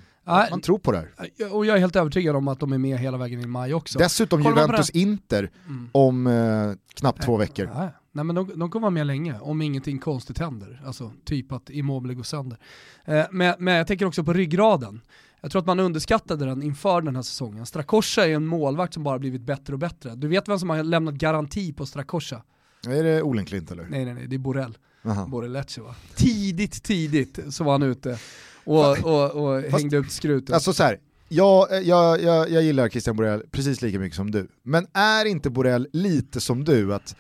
man 0.52 0.62
tror 0.62 0.78
på 0.78 0.92
det 0.92 0.98
här. 0.98 1.54
och 1.54 1.66
jag 1.66 1.76
är 1.76 1.80
helt 1.80 1.96
övertygad 1.96 2.36
om 2.36 2.48
att 2.48 2.60
de 2.60 2.74
är 2.74 2.78
med 2.78 3.00
hela 3.00 3.18
vägen 3.18 3.42
i 3.42 3.46
maj 3.48 3.74
också. 3.74 4.00
Dessutom 4.00 4.42
Juventus-Inter 4.44 5.50
Mm. 5.68 5.90
om 5.92 6.28
eh, 6.28 6.72
knappt 6.96 7.24
två 7.24 7.38
veckor. 7.38 7.70
Ja, 7.74 7.90
nej 8.16 8.26
men 8.26 8.36
de, 8.36 8.60
de 8.60 8.70
kommer 8.72 8.82
vara 8.82 8.90
med 8.92 9.08
länge 9.08 9.40
om 9.40 9.62
ingenting 9.62 10.00
konstigt 10.00 10.38
händer. 10.38 10.82
Alltså 10.86 11.12
typ 11.24 11.52
att 11.52 11.70
Immobile 11.70 12.14
går 12.14 12.24
sönder. 12.24 12.58
Eh, 13.06 13.26
men, 13.32 13.56
men 13.60 13.74
jag 13.74 13.88
tänker 13.88 14.06
också 14.06 14.24
på 14.24 14.34
ryggraden. 14.34 15.02
Jag 15.42 15.52
tror 15.52 15.60
att 15.62 15.66
man 15.66 15.80
underskattade 15.80 16.46
den 16.46 16.64
inför 16.64 17.02
den 17.02 17.16
här 17.16 17.24
säsongen. 17.24 17.66
Strakosha 17.66 18.26
är 18.28 18.34
en 18.36 18.46
målvakt 18.46 18.94
som 18.94 19.04
bara 19.04 19.20
blivit 19.20 19.42
bättre 19.42 19.74
och 19.74 19.80
bättre. 19.80 20.16
Du 20.16 20.28
vet 20.28 20.50
vem 20.50 20.60
som 20.60 20.70
har 20.70 20.84
lämnat 20.84 21.16
garanti 21.16 21.74
på 21.74 21.86
Strakosha? 21.86 22.42
Är 22.88 23.04
det 23.04 23.22
Olenklint 23.22 23.72
eller? 23.72 23.84
Nej 23.90 24.06
nej 24.06 24.14
nej, 24.14 24.28
det 24.28 24.36
är 24.36 24.40
Borrell. 24.40 24.78
Aha. 25.06 25.26
Borrellecce 25.28 25.82
va? 25.82 25.96
Tidigt, 26.16 26.84
tidigt 26.84 27.40
så 27.50 27.64
var 27.64 27.72
han 27.72 27.84
ute 27.84 28.18
och, 28.64 28.98
och, 28.98 29.32
och 29.32 29.64
Fast- 29.64 29.78
hängde 29.82 29.98
ut 29.98 30.12
skrutet. 30.12 30.54
Alltså 30.56 30.74
så 30.74 30.84
här, 30.84 31.00
jag, 31.30 31.68
jag, 31.84 32.22
jag, 32.22 32.50
jag 32.52 32.64
gillar 32.64 32.90
Christian 32.90 33.16
Borell 33.16 33.44
precis 33.52 33.82
lika 33.82 34.00
mycket 34.00 34.16
som 34.16 34.32
du, 34.32 34.48
men 34.64 34.88
är 34.94 35.26
inte 35.26 35.50
Borell 35.50 35.88
lite 35.94 36.42
som 36.42 36.64
du 36.64 36.94
att 36.94 37.16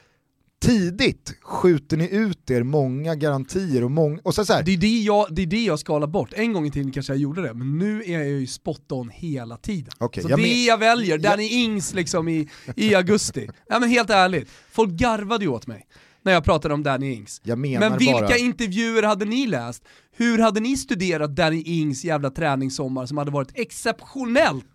tidigt 0.66 1.34
skjuter 1.42 1.98
ni 1.98 2.10
ut 2.16 2.52
er 2.52 2.64
många 2.64 3.16
garantier 3.16 3.84
och, 3.84 3.92
många, 3.92 4.20
och 4.24 4.36
så, 4.36 4.46
så 4.46 4.54
här, 4.54 4.64
Det 4.64 4.74
är 4.74 4.78
det, 4.78 4.88
jag, 5.02 5.28
det 5.36 5.42
är 5.42 5.46
det 5.46 5.64
jag 5.64 5.80
skalar 5.80 6.08
bort. 6.08 6.30
En 6.34 6.54
gång 6.54 6.66
i 6.68 6.72
tiden 6.72 6.92
kanske 6.92 7.14
jag 7.14 7.20
gjorde 7.20 7.42
det, 7.42 7.54
men 7.54 7.78
nu 7.78 8.04
är 8.06 8.12
jag 8.20 8.28
ju 8.28 8.48
spot 8.48 8.92
on 8.92 9.10
hela 9.10 9.58
tiden. 9.58 9.94
Okej, 9.98 10.24
så 10.24 10.30
jag 10.30 10.40
det 10.40 10.44
men- 10.44 10.64
jag 10.64 10.78
väljer, 10.78 11.10
jag- 11.12 11.22
Danny 11.22 11.48
Ings 11.48 11.94
liksom 11.94 12.28
i, 12.28 12.50
i 12.76 12.96
augusti. 12.96 13.48
Nej 13.70 13.80
men 13.80 13.90
helt 13.90 14.10
ärligt, 14.10 14.50
folk 14.72 14.92
garvade 14.92 15.46
ju 15.46 15.52
åt 15.52 15.68
mig 15.68 15.86
när 16.24 16.32
jag 16.34 16.44
pratade 16.44 16.74
om 16.74 16.84
Danny 16.84 17.14
Ings. 17.14 17.42
jag 17.44 17.58
menar 17.60 17.90
Men 17.90 18.00
vilka 18.00 18.14
bara... 18.20 18.38
intervjuer 18.38 19.04
hade 19.04 19.26
ni 19.26 19.48
läst? 19.48 19.84
Hur 20.18 20.38
hade 20.40 20.60
ni 20.60 20.78
studerat 20.78 21.36
Danny 21.36 21.62
Ings 21.66 22.04
jävla 22.04 22.30
träningssommar 22.30 23.06
som 23.06 23.18
hade 23.18 23.32
varit 23.32 23.52
exceptionellt 23.54 24.66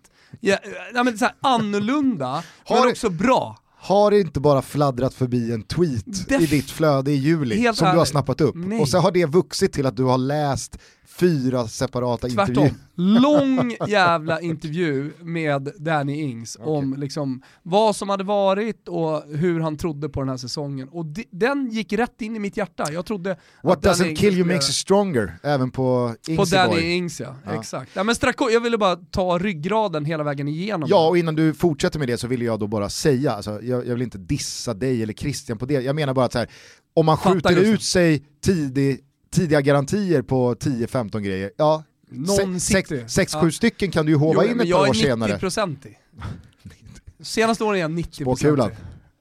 ja, 0.41 0.57
ja, 0.95 1.03
men 1.05 1.19
så 1.19 1.25
här, 1.25 1.35
annorlunda, 1.41 2.45
Har 2.65 2.81
men 2.81 2.89
också 2.91 3.11
bra? 3.11 3.57
Har 3.83 4.11
det 4.11 4.21
inte 4.21 4.41
bara 4.41 4.63
fladdrat 4.63 5.15
förbi 5.15 5.53
en 5.53 5.63
tweet 5.63 6.05
Def- 6.07 6.41
i 6.41 6.47
ditt 6.47 6.71
flöde 6.71 7.11
i 7.13 7.15
juli 7.15 7.73
som 7.75 7.93
du 7.93 7.99
har 7.99 8.05
snappat 8.05 8.41
upp? 8.41 8.55
Nej. 8.57 8.81
Och 8.81 8.89
så 8.89 8.99
har 8.99 9.11
det 9.13 9.27
vuxit 9.27 9.73
till 9.73 9.87
att 9.87 9.97
du 9.97 10.05
har 10.05 10.19
läst 10.19 10.79
fyra 11.19 11.69
separata 11.69 12.29
Tvärtom. 12.29 12.49
intervjuer. 12.65 12.75
Lång 13.21 13.77
jävla 13.89 14.41
intervju 14.41 15.13
med 15.23 15.73
Danny 15.79 16.21
Ings 16.23 16.57
om 16.61 16.95
liksom 16.99 17.43
vad 17.63 17.97
som 17.97 18.09
hade 18.09 18.25
varit 18.25 18.89
och 18.89 19.23
hur 19.29 19.61
han 19.61 19.77
trodde 19.77 20.09
på 20.09 20.21
den 20.21 20.29
här 20.29 20.37
säsongen. 20.37 20.89
Och 20.89 21.07
de, 21.07 21.25
den 21.31 21.69
gick 21.71 21.93
rätt 21.93 22.21
in 22.23 22.37
i 22.37 22.39
mitt 22.39 22.57
hjärta. 22.57 22.93
Jag 22.93 23.07
trodde 23.07 23.37
What 23.63 23.83
Danny 23.83 23.95
doesn't 23.95 24.07
Ings 24.09 24.21
kill 24.21 24.35
you 24.39 24.47
makes 24.47 24.69
you 24.69 24.73
stronger, 24.73 25.39
även 25.43 25.71
på 25.71 26.15
På 26.27 26.33
Ingsy 26.33 26.57
Danny 26.57 26.75
Boy. 26.75 26.91
Ings 26.93 27.21
ja, 27.21 27.35
Ja. 27.47 27.61
exakt. 27.61 27.91
Ja, 27.95 28.03
men 28.05 28.15
Strako, 28.15 28.51
jag 28.51 28.61
ville 28.61 28.79
bara 28.79 28.97
ta 28.97 29.39
ryggraden 29.39 30.05
hela 30.05 30.25
vägen 30.25 30.49
igenom. 30.49 30.89
Ja, 30.91 31.09
och 31.09 31.19
innan 31.19 31.35
du 31.35 31.55
fortsätter 31.55 31.99
med 31.99 32.09
det 32.09 32.19
så 32.19 32.27
vill 32.27 32.43
jag 32.43 32.59
då 32.61 32.67
bara 32.67 32.89
säga, 32.89 33.33
alltså, 33.33 33.63
jag, 33.63 33.87
jag 33.87 33.93
vill 33.95 34.03
inte 34.03 34.19
dissa 34.19 34.75
dig 34.75 35.03
eller 35.03 35.13
Christian 35.15 35.59
på 35.59 35.67
det, 35.67 35.75
jag 35.75 35.97
menar 35.97 36.15
bara 36.15 36.25
att 36.25 36.33
så 36.33 36.39
här, 36.39 36.49
om 36.95 37.07
man 37.07 37.19
Fattar, 37.19 37.33
skjuter 37.35 37.57
ut 37.57 37.83
sig 37.83 38.23
tidig, 38.45 39.01
tidiga 39.31 39.61
garantier 39.61 40.23
på 40.23 40.55
10-15 40.55 41.21
grejer, 41.21 41.51
ja, 41.57 41.83
Någon 42.13 42.61
sitter 42.61 42.95
ju. 42.97 43.03
6-7 43.05 43.39
Ja. 43.45 43.51
ska 43.51 43.91
kan 43.91 44.07
du 44.07 44.13
ju 44.13 44.19
hova 44.19 44.45
Jo, 44.45 44.51
in 44.51 44.61
ett 44.61 44.71
par 44.71 44.79
år 44.81 44.87
Jag 44.87 44.97
är 44.97 45.01
senare. 45.01 45.37
90% 45.39 45.87
i. 45.87 45.97
Senaste 47.25 47.65
åren 47.65 47.77
är 47.77 47.81
jag 47.81 47.91
90% 47.91 48.23
Spåkulan. 48.23 48.71
i. 48.71 48.75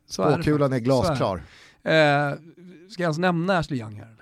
Så 0.07 0.21
är 0.23 0.27
det 0.37 0.43
Spåkulan 0.43 0.73
är 0.73 0.75
faktiskt. 0.75 0.85
glasklar. 0.85 1.41
Är 1.83 2.25
det. 2.29 2.31
Eh, 2.31 2.37
ska 2.89 3.03
jag 3.03 3.07
ens 3.07 3.17
nämna 3.17 3.57
Ashley 3.57 3.79
Young 3.79 3.95
här? 3.95 4.03
Eller, 4.05 4.15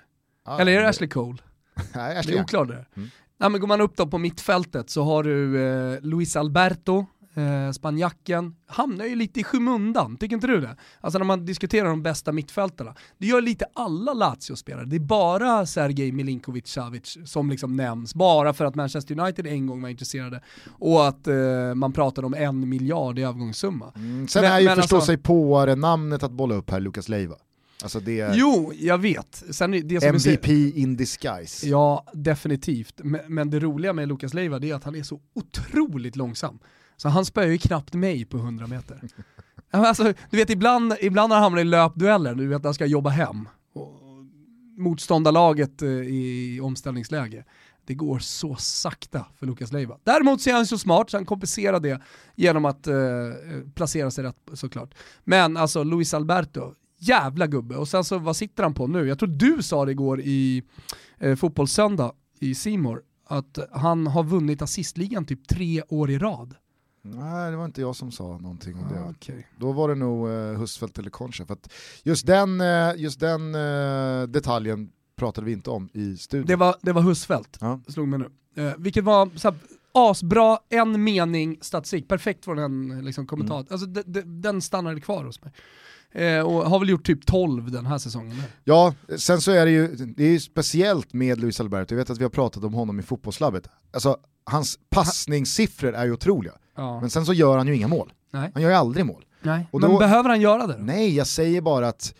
Ja, 0.46 0.60
eller 0.60 0.72
är 0.72 0.80
det 0.82 0.88
Ashley 0.88 1.08
Cole? 1.08 1.38
Nej, 1.94 2.14
Det 2.14 2.20
Ashley 2.20 2.34
är 2.34 2.36
Young. 2.36 2.44
oklart 2.44 2.68
det. 2.68 2.84
Mm. 2.96 3.10
Nej, 3.40 3.50
men 3.50 3.60
går 3.60 3.68
man 3.68 3.80
upp 3.80 3.96
då 3.96 4.06
på 4.06 4.18
mittfältet 4.18 4.90
så 4.90 5.02
har 5.04 5.22
du 5.22 5.66
eh, 5.66 6.00
Luis 6.02 6.36
Alberto, 6.36 7.06
eh, 7.38 7.72
spanjacken, 7.72 8.54
hamnar 8.66 9.04
ju 9.04 9.14
lite 9.14 9.40
i 9.40 9.44
skymundan, 9.44 10.16
tycker 10.16 10.34
inte 10.36 10.46
du 10.46 10.60
det? 10.60 10.76
Alltså 11.00 11.18
när 11.18 11.26
man 11.26 11.44
diskuterar 11.46 11.88
de 11.88 12.02
bästa 12.02 12.32
mittfältarna, 12.32 12.94
det 13.18 13.26
gör 13.26 13.40
lite 13.40 13.66
alla 13.74 14.12
Lazio-spelare. 14.14 14.84
Det 14.84 14.96
är 14.96 15.00
bara 15.00 15.66
Sergej 15.66 16.12
Milinkovic-Savic 16.12 17.26
som 17.26 17.50
liksom 17.50 17.76
nämns, 17.76 18.14
bara 18.14 18.52
för 18.54 18.64
att 18.64 18.74
Manchester 18.74 19.20
United 19.20 19.46
en 19.46 19.66
gång 19.66 19.82
var 19.82 19.88
intresserade 19.88 20.42
och 20.78 21.08
att 21.08 21.26
eh, 21.26 21.74
man 21.74 21.92
pratade 21.92 22.26
om 22.26 22.34
en 22.34 22.68
miljard 22.68 23.18
i 23.18 23.22
övergångssumma. 23.22 23.92
Mm, 23.96 24.28
sen 24.28 24.42
Men- 24.42 24.52
är 24.52 24.60
ju 24.60 24.66
förstå 24.68 24.80
alltså- 24.96 25.00
sig 25.00 25.16
på 25.16 25.66
namnet 25.74 26.22
att 26.22 26.32
bolla 26.32 26.54
upp 26.54 26.70
här, 26.70 26.80
Lukas 26.80 27.08
Leiva. 27.08 27.34
Alltså 27.82 28.00
det 28.00 28.30
Jo, 28.34 28.72
jag 28.74 28.98
vet. 28.98 29.44
Sen, 29.50 29.70
det 29.70 30.00
som 30.00 30.08
MVP 30.08 30.48
in 30.78 30.96
disguise. 30.96 31.68
Ja, 31.68 32.04
definitivt. 32.12 32.94
Men, 33.04 33.20
men 33.28 33.50
det 33.50 33.58
roliga 33.60 33.92
med 33.92 34.08
Lukas 34.08 34.34
Leiva 34.34 34.56
är 34.56 34.74
att 34.74 34.84
han 34.84 34.94
är 34.94 35.02
så 35.02 35.20
otroligt 35.34 36.16
långsam. 36.16 36.58
Så 36.98 37.08
han 37.08 37.24
spöar 37.24 37.46
ju 37.46 37.58
knappt 37.58 37.94
mig 37.94 38.24
på 38.24 38.36
100 38.36 38.66
meter. 38.66 39.00
Alltså, 39.70 40.12
du 40.30 40.36
vet 40.36 40.50
ibland, 40.50 40.94
ibland 41.00 41.28
när 41.28 41.36
han 41.36 41.42
hamnar 41.42 41.60
i 41.60 41.64
löpdueller, 41.64 42.34
du 42.34 42.46
vet 42.46 42.62
när 42.62 42.68
han 42.68 42.74
ska 42.74 42.86
jobba 42.86 43.10
hem, 43.10 43.48
och 43.72 43.92
motståndarlaget 44.78 45.82
eh, 45.82 45.88
i 45.88 46.60
omställningsläge, 46.62 47.44
det 47.88 47.94
går 47.94 48.18
så 48.18 48.56
sakta 48.56 49.26
för 49.36 49.46
Lukas 49.46 49.72
Leiva. 49.72 49.98
Däremot 50.04 50.40
så 50.40 50.50
är 50.50 50.54
han 50.54 50.66
så 50.66 50.78
smart 50.78 51.10
så 51.10 51.16
han 51.16 51.26
kompenserar 51.26 51.80
det 51.80 52.00
genom 52.36 52.64
att 52.64 52.86
eh, 52.86 52.96
eh, 52.96 53.32
placera 53.74 54.10
sig 54.10 54.24
rätt 54.24 54.36
såklart. 54.52 54.94
Men 55.24 55.56
alltså 55.56 55.84
Luis 55.84 56.14
Alberto, 56.14 56.74
jävla 56.98 57.46
gubbe. 57.46 57.76
Och 57.76 57.88
sen 57.88 58.04
så 58.04 58.18
vad 58.18 58.36
sitter 58.36 58.62
han 58.62 58.74
på 58.74 58.86
nu? 58.86 59.08
Jag 59.08 59.18
tror 59.18 59.28
du 59.28 59.62
sa 59.62 59.84
det 59.84 59.92
igår 59.92 60.20
i 60.20 60.62
eh, 61.18 61.36
Fotbollssöndag 61.36 62.12
i 62.40 62.54
Simor 62.54 63.02
att 63.26 63.58
han 63.72 64.06
har 64.06 64.24
vunnit 64.24 64.62
assistligan 64.62 65.26
typ 65.26 65.48
tre 65.48 65.82
år 65.88 66.10
i 66.10 66.18
rad. 66.18 66.54
Nej, 67.02 67.50
det 67.50 67.56
var 67.56 67.64
inte 67.64 67.80
jag 67.80 67.96
som 67.96 68.12
sa 68.12 68.38
någonting 68.38 68.74
om 68.76 68.88
det. 68.92 69.00
Ah, 69.00 69.10
okej. 69.10 69.46
Då 69.56 69.72
var 69.72 69.88
det 69.88 69.94
nog 69.94 70.28
eh, 70.28 70.34
Husfeldt 70.58 70.98
eller 70.98 71.10
Concha. 71.10 71.46
För 71.46 71.56
just 72.02 72.26
den, 72.26 72.60
eh, 72.60 72.90
just 72.96 73.20
den 73.20 73.54
eh, 73.54 74.22
detaljen 74.22 74.90
pratade 75.16 75.44
vi 75.44 75.52
inte 75.52 75.70
om 75.70 75.88
i 75.92 76.16
studion. 76.16 76.46
Det 76.46 76.56
var, 76.56 76.76
det 76.82 76.92
var 76.92 77.02
Husfeldt, 77.02 77.58
Ja. 77.60 77.80
slog 77.88 78.08
mig 78.08 78.18
nu. 78.18 78.62
Eh, 78.64 78.72
vilket 78.78 79.04
var 79.04 79.30
så 79.38 79.50
här, 79.50 79.58
asbra, 79.92 80.58
en 80.68 81.04
mening 81.04 81.58
statistik, 81.60 82.08
perfekt 82.08 82.44
från 82.44 82.58
en 82.58 83.04
liksom, 83.04 83.26
kommentar. 83.26 83.56
Mm. 83.60 83.66
Alltså, 83.70 83.86
de, 83.86 84.02
de, 84.02 84.22
den 84.40 84.62
stannade 84.62 85.00
kvar 85.00 85.24
hos 85.24 85.40
mig. 85.42 85.52
Eh, 86.12 86.40
och 86.40 86.70
har 86.70 86.78
väl 86.78 86.88
gjort 86.88 87.06
typ 87.06 87.26
12 87.26 87.70
den 87.70 87.86
här 87.86 87.98
säsongen. 87.98 88.36
med. 88.36 88.44
Ja, 88.64 88.94
sen 89.16 89.40
så 89.40 89.50
är 89.50 89.64
det 89.66 89.72
ju, 89.72 89.88
det 89.96 90.24
är 90.24 90.30
ju 90.30 90.40
speciellt 90.40 91.12
med 91.12 91.40
Luis 91.40 91.60
Alberto, 91.60 91.94
jag 91.94 91.98
vet 91.98 92.10
att 92.10 92.18
vi 92.18 92.22
har 92.24 92.30
pratat 92.30 92.64
om 92.64 92.74
honom 92.74 93.00
i 93.00 93.02
fotbollslabbet. 93.02 93.68
Alltså, 93.92 94.16
hans 94.44 94.78
passningssiffror 94.90 95.92
är 95.94 96.04
ju 96.04 96.12
otroliga, 96.12 96.52
Ja. 96.78 97.00
men 97.00 97.10
sen 97.10 97.26
så 97.26 97.32
gör 97.32 97.58
han 97.58 97.66
ju 97.66 97.76
inga 97.76 97.88
mål. 97.88 98.12
Nej. 98.30 98.50
Han 98.54 98.62
gör 98.62 98.70
ju 98.70 98.76
aldrig 98.76 99.06
mål. 99.06 99.24
Nej. 99.42 99.66
och 99.70 99.80
Men 99.80 99.90
då- 99.90 99.98
behöver 99.98 100.28
han 100.28 100.40
göra 100.40 100.66
det 100.66 100.72
då? 100.72 100.78
Nej, 100.82 101.16
jag 101.16 101.26
säger 101.26 101.60
bara 101.60 101.88
att 101.88 102.14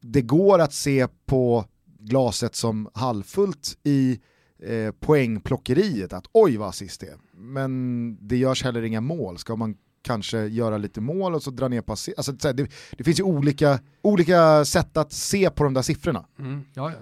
det 0.00 0.22
går 0.22 0.58
att 0.58 0.72
se 0.72 1.08
på 1.26 1.64
glaset 1.98 2.54
som 2.54 2.88
halvfullt 2.94 3.76
i 3.84 4.20
eh, 4.62 4.92
poängplockeriet, 5.00 6.12
att 6.12 6.24
oj 6.32 6.56
vad 6.56 6.68
assist 6.68 7.00
det 7.00 7.06
är. 7.06 7.16
Men 7.36 8.16
det 8.20 8.36
görs 8.36 8.64
heller 8.64 8.82
inga 8.82 9.00
mål, 9.00 9.38
ska 9.38 9.56
man 9.56 9.74
kanske 10.02 10.38
göra 10.46 10.78
lite 10.78 11.00
mål 11.00 11.34
och 11.34 11.42
så 11.42 11.50
dra 11.50 11.68
ner 11.68 11.80
pass. 11.80 12.08
Alltså, 12.16 12.32
det, 12.32 12.68
det 12.98 13.04
finns 13.04 13.18
ju 13.20 13.24
olika, 13.24 13.78
olika 14.02 14.64
sätt 14.64 14.96
att 14.96 15.12
se 15.12 15.50
på 15.50 15.64
de 15.64 15.74
där 15.74 15.82
siffrorna. 15.82 16.24
Mm, 16.38 16.64
ja, 16.74 16.90
ja. 16.90 16.96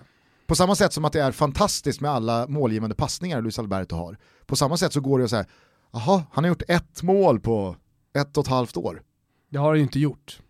På 0.47 0.55
samma 0.55 0.75
sätt 0.75 0.93
som 0.93 1.05
att 1.05 1.13
det 1.13 1.21
är 1.23 1.33
fantastiskt 1.33 2.01
med 2.01 2.11
alla 2.11 2.47
målgivande 2.47 2.97
passningar 2.97 3.41
Luis 3.41 3.59
Alberto 3.59 3.97
har. 3.97 4.17
På 4.47 4.57
samma 4.57 4.77
sätt 4.77 4.93
så 4.93 5.01
går 5.01 5.19
det 5.19 5.25
att 5.25 5.31
säga, 5.31 5.45
jaha, 5.93 6.23
han 6.33 6.45
har 6.45 6.49
gjort 6.49 6.63
ett 6.69 7.03
mål 7.03 7.41
på 7.41 7.77
ett 8.19 8.37
och 8.37 8.45
ett 8.45 8.51
halvt 8.51 8.77
år. 8.77 9.03
Det 9.51 9.59
har 9.59 9.69
han 9.69 9.77
ju 9.77 9.83
inte 9.83 10.01
gjort. 10.01 10.41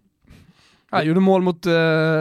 Han 0.92 1.06
gjorde 1.06 1.20
mål 1.20 1.42
mot 1.42 1.66
uh, 1.66 1.72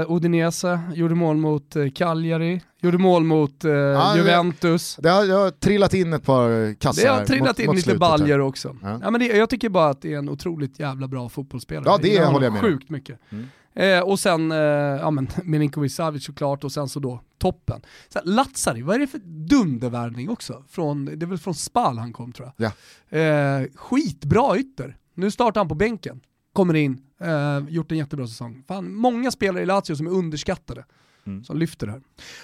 Udinese, 0.08 0.80
gjorde 0.94 1.16
mål 1.16 1.38
mot 1.38 1.76
uh, 1.76 1.90
Cagliari, 1.90 2.62
gjorde 2.82 2.98
mål 2.98 3.24
mot 3.24 3.66
uh, 3.66 3.72
ja, 3.72 4.18
Juventus. 4.18 4.96
Det 4.96 5.10
har, 5.10 5.26
det 5.26 5.34
har 5.34 5.52
trillat 5.52 5.94
in 5.94 6.14
ett 6.14 6.24
par 6.24 6.74
kassar 6.74 7.04
Det 7.04 7.10
har 7.10 7.26
trillat 7.26 7.48
mot, 7.48 7.60
in 7.60 7.66
mot 7.66 7.76
lite 7.76 7.98
baljer 7.98 8.40
också. 8.40 8.76
Ja. 8.82 9.00
ja 9.04 9.12
men 9.12 9.22
det, 9.22 9.26
jag 9.26 9.50
tycker 9.50 9.70
bara 9.70 9.90
att 9.90 10.02
det 10.02 10.14
är 10.14 10.18
en 10.18 10.30
otroligt 10.30 10.80
jävla 10.80 11.08
bra 11.08 11.30
fotbollsspelare. 11.30 11.86
Ja 11.88 12.00
det 12.02 12.26
håller 12.26 12.46
jag 12.46 12.54
med 12.54 12.62
Sjukt 12.62 12.90
mycket. 12.90 13.20
Mm. 13.30 13.48
Eh, 13.74 14.00
och 14.00 14.20
sen, 14.20 14.52
eh, 14.52 14.58
ja 14.58 15.12
men 15.12 15.28
Milinkovic 15.44 15.96
Savic 15.96 16.26
såklart 16.26 16.64
och 16.64 16.72
sen 16.72 16.90
så 16.90 17.00
då 17.00 17.22
toppen. 17.38 17.82
Så 18.10 18.20
Lazzari, 18.24 18.82
vad 18.82 18.96
är 18.96 19.00
det 19.00 19.08
för 19.08 19.22
dundervärvning 19.26 20.30
också? 20.30 20.64
Från, 20.70 21.06
det 21.06 21.26
är 21.26 21.28
väl 21.28 21.38
från 21.38 21.56
Spal 21.56 21.98
han 21.98 22.14
kom 22.14 22.32
tror 22.32 22.52
jag. 22.58 22.72
Ja. 23.12 23.18
Eh, 23.20 23.68
skitbra 23.76 24.58
ytter. 24.58 24.98
Nu 25.14 25.32
startar 25.32 25.62
han 25.62 25.68
på 25.68 25.76
bänken, 25.76 26.22
kommer 26.54 26.74
in, 26.74 27.02
eh, 27.22 27.60
gjort 27.70 27.92
en 27.92 27.98
jättebra 27.98 28.28
säsong. 28.28 28.64
Fan, 28.68 28.94
många 28.94 29.32
spelare 29.32 29.64
i 29.64 29.66
Lazio 29.66 29.96
som 29.96 30.08
är 30.08 30.12
underskattade. 30.12 30.86
Mm. 31.26 31.44
som 31.44 31.58
lyfter 31.58 31.88
det 31.88 31.94
här. 31.94 32.02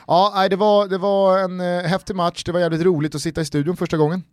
Ja, 0.07 0.47
det 0.49 0.55
var, 0.55 0.87
det 0.87 0.97
var 0.97 1.39
en 1.39 1.59
eh, 1.59 1.81
häftig 1.81 2.15
match, 2.15 2.43
det 2.43 2.51
var 2.51 2.59
jävligt 2.59 2.81
roligt 2.81 3.15
att 3.15 3.21
sitta 3.21 3.41
i 3.41 3.45
studion 3.45 3.77
första 3.77 3.97
gången. 3.97 4.23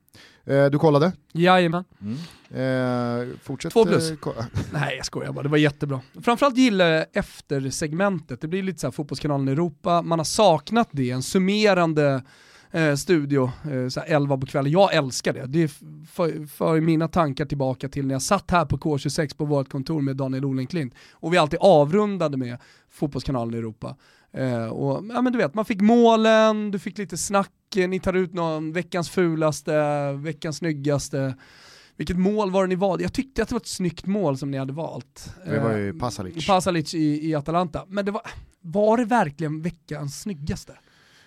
Eh, 0.45 0.65
du 0.65 0.79
kollade? 0.79 1.13
Jajamän. 1.33 1.85
Mm. 2.01 2.17
Eh, 2.51 3.37
fortsätt. 3.43 3.73
Två 3.73 3.85
plus. 3.85 4.11
Eh, 4.11 4.17
Nej 4.73 4.97
jag 4.97 5.07
skojar 5.07 5.33
bara, 5.33 5.43
det 5.43 5.49
var 5.49 5.59
jättebra. 5.59 6.01
Framförallt 6.23 6.57
gillar 6.57 6.87
jag 6.87 7.07
efter 7.13 7.71
segmentet, 7.71 8.41
det 8.41 8.49
blir 8.49 8.63
lite 8.63 8.81
så 8.81 8.87
här 8.87 8.93
Fotbollskanalen 8.93 9.49
Europa, 9.49 10.03
man 10.03 10.19
har 10.19 10.25
saknat 10.25 10.89
det, 10.93 11.11
en 11.11 11.23
summerande 11.23 12.23
eh, 12.71 12.95
studio, 12.95 13.51
eh, 13.71 13.89
så 13.89 14.01
11 14.01 14.39
på 14.39 14.47
kvällen. 14.47 14.73
Jag 14.73 14.95
älskar 14.95 15.33
det. 15.33 15.47
Det 15.47 15.69
för, 16.13 16.47
för 16.47 16.81
mina 16.81 17.09
tankar 17.09 17.45
tillbaka 17.45 17.89
till 17.89 18.07
när 18.07 18.15
jag 18.15 18.23
satt 18.23 18.51
här 18.51 18.65
på 18.65 18.77
K26 18.79 19.37
på 19.37 19.45
vårt 19.45 19.69
kontor 19.69 20.01
med 20.01 20.17
Daniel 20.17 20.45
Olenklint 20.45 20.95
och 21.13 21.33
vi 21.33 21.39
alltid 21.39 21.59
avrundade 21.63 22.37
med 22.37 22.59
Fotbollskanalen 22.91 23.55
Europa. 23.55 23.97
Eh, 24.33 24.67
och, 24.67 25.05
ja, 25.15 25.23
men 25.23 25.33
du 25.33 25.39
vet, 25.39 25.55
man 25.55 25.65
fick 25.65 25.81
målen, 25.81 26.71
du 26.71 26.79
fick 26.79 26.99
lite 26.99 27.17
snack, 27.17 27.51
ni 27.75 28.01
tar 28.01 28.13
ut 28.13 28.35
någon 28.35 28.73
veckans 28.73 29.11
fulaste, 29.11 30.13
veckans 30.13 30.57
snyggaste. 30.57 31.35
Vilket 31.97 32.19
mål 32.19 32.51
var 32.51 32.63
det 32.63 32.69
ni 32.69 32.75
valde? 32.75 33.05
Jag 33.05 33.13
tyckte 33.13 33.43
att 33.43 33.49
det 33.49 33.55
var 33.55 33.61
ett 33.61 33.67
snyggt 33.67 34.07
mål 34.07 34.39
som 34.39 34.51
ni 34.51 34.59
hade 34.59 34.73
valt. 34.73 35.35
Det 35.45 35.59
var 35.59 35.77
ju 35.77 35.99
Pasalic. 35.99 36.37
Eh, 36.37 36.55
Pasalic 36.55 36.95
i, 36.95 37.29
i 37.29 37.35
Atalanta. 37.35 37.85
Men 37.89 38.05
det 38.05 38.11
var, 38.11 38.23
var 38.61 38.97
det 38.97 39.05
verkligen 39.05 39.63
veckans 39.63 40.21
snyggaste? 40.21 40.73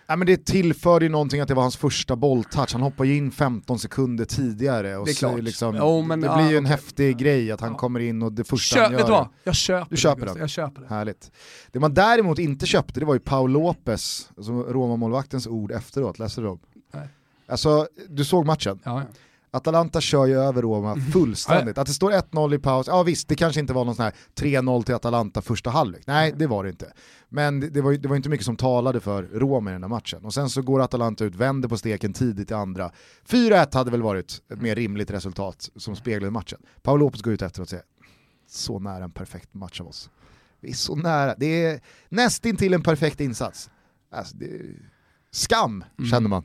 Ja, 0.08 0.15
men 0.15 0.28
det 0.28 0.46
tillförde 0.46 1.06
ju 1.06 1.12
någonting 1.12 1.41
att 1.41 1.48
det 1.48 1.54
var 1.54 1.62
hans 1.62 1.78
första 1.78 2.15
bolltouch, 2.15 2.74
han 2.74 2.82
hoppade 2.82 3.10
ju 3.10 3.15
in 3.15 3.32
15 3.32 3.80
sekunder 3.80 4.26
tidigare. 4.26 4.98
Och 4.98 5.06
det 5.06 5.12
är 5.12 5.15
klart. 5.15 5.44
Liksom, 5.44 5.76
jo, 5.76 6.02
men, 6.02 6.22
det 6.22 6.28
ja, 6.28 6.36
blir 6.36 6.50
ju 6.52 6.58
en 6.58 6.63
okay. 6.63 6.72
häftig 6.72 7.18
grej 7.18 7.52
att 7.52 7.62
han 7.62 7.72
ja. 7.72 7.78
kommer 7.78 8.00
in 8.00 8.22
och 8.22 8.34
det 8.34 8.44
första 8.44 8.76
Kö 8.76 8.84
han 8.84 8.91
gör... 8.91 8.98
Vet 8.98 9.08
du 9.08 9.12
vad? 9.12 9.28
Jag 9.44 9.56
köper, 9.56 9.88
du 9.89 9.98
köper 9.98 10.26
det, 10.26 10.39
jag 10.39 10.50
köper 10.50 10.82
det. 10.82 10.88
Härligt. 10.88 11.32
Det 11.72 11.80
man 11.80 11.94
däremot 11.94 12.39
inte 12.39 12.65
köpte 12.65 13.00
det 13.00 13.06
var 13.06 13.13
ju 13.13 13.20
Paul 13.20 13.52
Lopez, 13.52 14.30
alltså 14.38 14.52
Roma-målvaktens 14.52 15.48
ord 15.48 15.72
efteråt, 15.72 16.20
läste 16.20 16.41
du 16.41 16.48
dem? 16.48 16.60
Nej. 16.94 17.08
Alltså, 17.48 17.88
du 18.10 18.26
såg 18.26 18.46
matchen? 18.46 18.80
Ja, 18.84 19.00
ja. 19.00 19.06
Atalanta 19.56 20.02
kör 20.02 20.26
ju 20.26 20.39
över 20.39 20.62
Roma 20.62 20.91
mm. 20.91 21.12
fullständigt. 21.12 21.78
Att 21.78 21.88
det 21.88 21.94
står 21.94 22.12
1-0 22.12 22.56
i 22.56 22.60
paus, 22.60 22.88
ja 22.88 23.04
visst 23.04 23.28
det 23.28 23.36
kanske 23.36 23.60
inte 23.60 23.74
var 23.74 23.86
någon 23.86 23.96
sån 23.96 24.06
här 24.06 24.13
3-0 24.36 24.84
till 24.84 24.96
Atalanta 24.96 25.41
första 25.41 25.70
halvlek. 25.70 26.04
Nej 26.08 26.34
det 26.38 26.48
var 26.48 26.63
det 26.63 26.70
inte. 26.70 26.94
Men 27.30 27.60
det 27.60 27.82
var, 27.82 27.94
det 27.94 28.08
var 28.08 28.15
inte 28.15 28.30
mycket 28.30 28.46
som 28.46 28.56
talade 28.56 29.00
för 29.00 29.24
Roma 29.24 29.70
i 29.70 29.74
den 29.74 29.84
här 29.84 29.89
matchen. 29.89 30.26
Och 30.26 30.34
sen 30.34 30.50
så 30.50 30.62
går 30.62 30.82
Atalanta 30.82 31.26
ut, 31.26 31.36
vänder 31.36 31.70
på 31.70 31.78
steken 31.78 32.13
tidigt 32.13 32.52
i 32.52 32.54
andra. 32.54 32.91
4-1 33.28 33.74
hade 33.74 33.91
väl 33.91 34.02
varit 34.02 34.41
ett 34.54 34.62
mer 34.62 34.76
rimligt 34.76 35.12
resultat 35.12 35.70
som 35.76 35.96
speglade 35.96 36.32
matchen. 36.32 36.60
Paolo 36.82 37.06
Lopez 37.06 37.22
går 37.22 37.34
ut 37.34 37.41
efter 37.41 37.62
och 37.62 37.70
säger, 37.70 37.86
så 38.50 38.80
nära 38.80 39.04
en 39.04 39.12
perfekt 39.12 39.54
match 39.54 39.82
av 39.82 39.88
oss. 39.88 40.10
Vi 40.62 40.70
är 40.70 40.74
så 40.74 40.96
nära, 40.96 41.36
det 41.38 41.65
är 41.65 41.82
nästintill 42.10 42.74
en 42.74 42.84
perfekt 42.84 43.20
insats. 43.20 43.70
Alltså, 44.12 44.38
det 44.38 44.62
skam, 45.32 45.84
mm. 45.98 46.10
känner 46.10 46.30
man. 46.30 46.44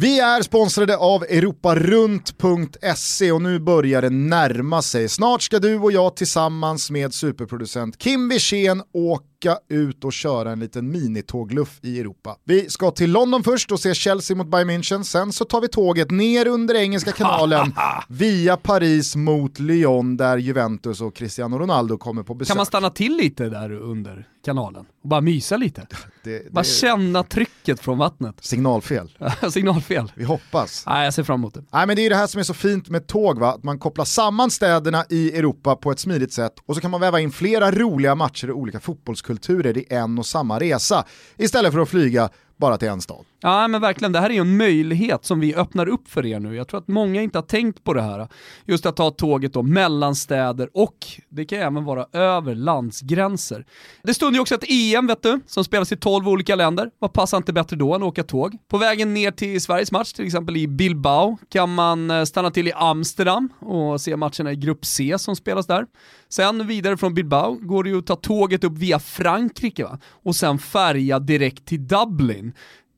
Vi 0.00 0.20
är 0.20 0.42
sponsrade 0.42 0.96
av 0.96 1.22
europarunt.se 1.22 3.32
och 3.32 3.42
nu 3.42 3.58
börjar 3.58 4.02
det 4.02 4.10
närma 4.10 4.82
sig. 4.82 5.08
Snart 5.08 5.42
ska 5.42 5.58
du 5.58 5.78
och 5.78 5.92
jag 5.92 6.16
tillsammans 6.16 6.90
med 6.90 7.14
superproducent 7.14 7.98
Kim 7.98 8.28
Wirsén 8.28 8.82
åka 8.92 9.24
åka 9.38 9.58
ut 9.68 10.04
och 10.04 10.12
köra 10.12 10.52
en 10.52 10.60
liten 10.60 10.90
minitågluff 10.90 11.78
i 11.82 12.00
Europa. 12.00 12.36
Vi 12.44 12.70
ska 12.70 12.90
till 12.90 13.12
London 13.12 13.44
först 13.44 13.72
och 13.72 13.80
se 13.80 13.94
Chelsea 13.94 14.36
mot 14.36 14.46
Bayern 14.46 14.70
München, 14.70 15.02
sen 15.02 15.32
så 15.32 15.44
tar 15.44 15.60
vi 15.60 15.68
tåget 15.68 16.10
ner 16.10 16.46
under 16.46 16.74
Engelska 16.74 17.12
kanalen 17.12 17.72
via 18.08 18.56
Paris 18.56 19.16
mot 19.16 19.58
Lyon 19.58 20.16
där 20.16 20.36
Juventus 20.36 21.00
och 21.00 21.14
Cristiano 21.16 21.58
Ronaldo 21.58 21.98
kommer 21.98 22.22
på 22.22 22.34
besök. 22.34 22.48
Kan 22.48 22.56
man 22.56 22.66
stanna 22.66 22.90
till 22.90 23.16
lite 23.16 23.48
där 23.48 23.72
under 23.72 24.28
kanalen 24.44 24.86
och 25.02 25.08
bara 25.08 25.20
mysa 25.20 25.56
lite? 25.56 25.86
Det, 26.24 26.44
det 26.44 26.52
bara 26.52 26.64
känna 26.64 27.22
trycket 27.22 27.80
från 27.80 27.98
vattnet. 27.98 28.34
Signalfel. 28.40 29.18
Signalfel. 29.50 30.12
Vi 30.14 30.24
hoppas. 30.24 30.84
Nej, 30.86 31.04
jag 31.04 31.14
ser 31.14 31.22
fram 31.22 31.40
emot 31.40 31.54
det. 31.54 31.64
Nej, 31.72 31.86
men 31.86 31.96
det 31.96 32.06
är 32.06 32.10
det 32.10 32.16
här 32.16 32.26
som 32.26 32.38
är 32.38 32.42
så 32.44 32.54
fint 32.54 32.88
med 32.88 33.06
tåg, 33.06 33.38
va? 33.38 33.52
att 33.52 33.62
man 33.62 33.78
kopplar 33.78 34.04
samman 34.04 34.50
städerna 34.50 35.04
i 35.10 35.38
Europa 35.38 35.76
på 35.76 35.90
ett 35.90 36.00
smidigt 36.00 36.32
sätt 36.32 36.52
och 36.66 36.74
så 36.74 36.80
kan 36.80 36.90
man 36.90 37.00
väva 37.00 37.20
in 37.20 37.32
flera 37.32 37.70
roliga 37.70 38.14
matcher 38.14 38.50
och 38.50 38.58
olika 38.58 38.80
fotbollsklubbar 38.80 39.27
kulturer 39.28 39.78
i 39.78 39.86
en 39.90 40.18
och 40.18 40.26
samma 40.26 40.60
resa 40.60 41.04
istället 41.36 41.72
för 41.72 41.80
att 41.80 41.88
flyga 41.88 42.30
bara 42.58 42.78
till 42.78 42.88
en 42.88 43.00
stad. 43.00 43.24
Ja 43.40 43.68
men 43.68 43.80
verkligen, 43.80 44.12
det 44.12 44.20
här 44.20 44.30
är 44.30 44.34
ju 44.34 44.40
en 44.40 44.56
möjlighet 44.56 45.24
som 45.24 45.40
vi 45.40 45.54
öppnar 45.54 45.88
upp 45.88 46.08
för 46.08 46.26
er 46.26 46.40
nu. 46.40 46.56
Jag 46.56 46.68
tror 46.68 46.80
att 46.80 46.88
många 46.88 47.22
inte 47.22 47.38
har 47.38 47.42
tänkt 47.42 47.84
på 47.84 47.94
det 47.94 48.02
här. 48.02 48.28
Just 48.64 48.86
att 48.86 48.96
ta 48.96 49.10
tåget 49.10 49.52
då 49.52 49.62
mellan 49.62 50.14
städer 50.14 50.70
och 50.74 51.06
det 51.28 51.44
kan 51.44 51.58
även 51.58 51.84
vara 51.84 52.06
över 52.12 52.54
landsgränser. 52.54 53.66
Det 54.02 54.14
stod 54.14 54.34
ju 54.34 54.40
också 54.40 54.54
ett 54.54 54.64
EM 54.68 55.06
vet 55.06 55.22
du, 55.22 55.40
som 55.46 55.64
spelas 55.64 55.92
i 55.92 55.96
12 55.96 56.28
olika 56.28 56.54
länder. 56.54 56.90
Vad 56.98 57.12
passar 57.12 57.36
inte 57.36 57.52
bättre 57.52 57.76
då 57.76 57.94
än 57.94 58.02
att 58.02 58.08
åka 58.08 58.22
tåg? 58.22 58.58
På 58.68 58.78
vägen 58.78 59.14
ner 59.14 59.30
till 59.30 59.60
Sveriges 59.60 59.92
match, 59.92 60.12
till 60.12 60.26
exempel 60.26 60.56
i 60.56 60.68
Bilbao, 60.68 61.38
kan 61.48 61.74
man 61.74 62.10
eh, 62.10 62.24
stanna 62.24 62.50
till 62.50 62.68
i 62.68 62.72
Amsterdam 62.72 63.48
och 63.60 64.00
se 64.00 64.16
matcherna 64.16 64.52
i 64.52 64.56
Grupp 64.56 64.84
C 64.84 65.14
som 65.18 65.36
spelas 65.36 65.66
där. 65.66 65.86
Sen 66.28 66.66
vidare 66.66 66.96
från 66.96 67.14
Bilbao 67.14 67.54
går 67.54 67.84
det 67.84 67.90
ju 67.90 67.98
att 67.98 68.06
ta 68.06 68.16
tåget 68.16 68.64
upp 68.64 68.78
via 68.78 68.98
Frankrike 68.98 69.84
va? 69.84 69.98
och 70.04 70.36
sen 70.36 70.58
färja 70.58 71.18
direkt 71.18 71.66
till 71.66 71.88
Dublin. 71.88 72.47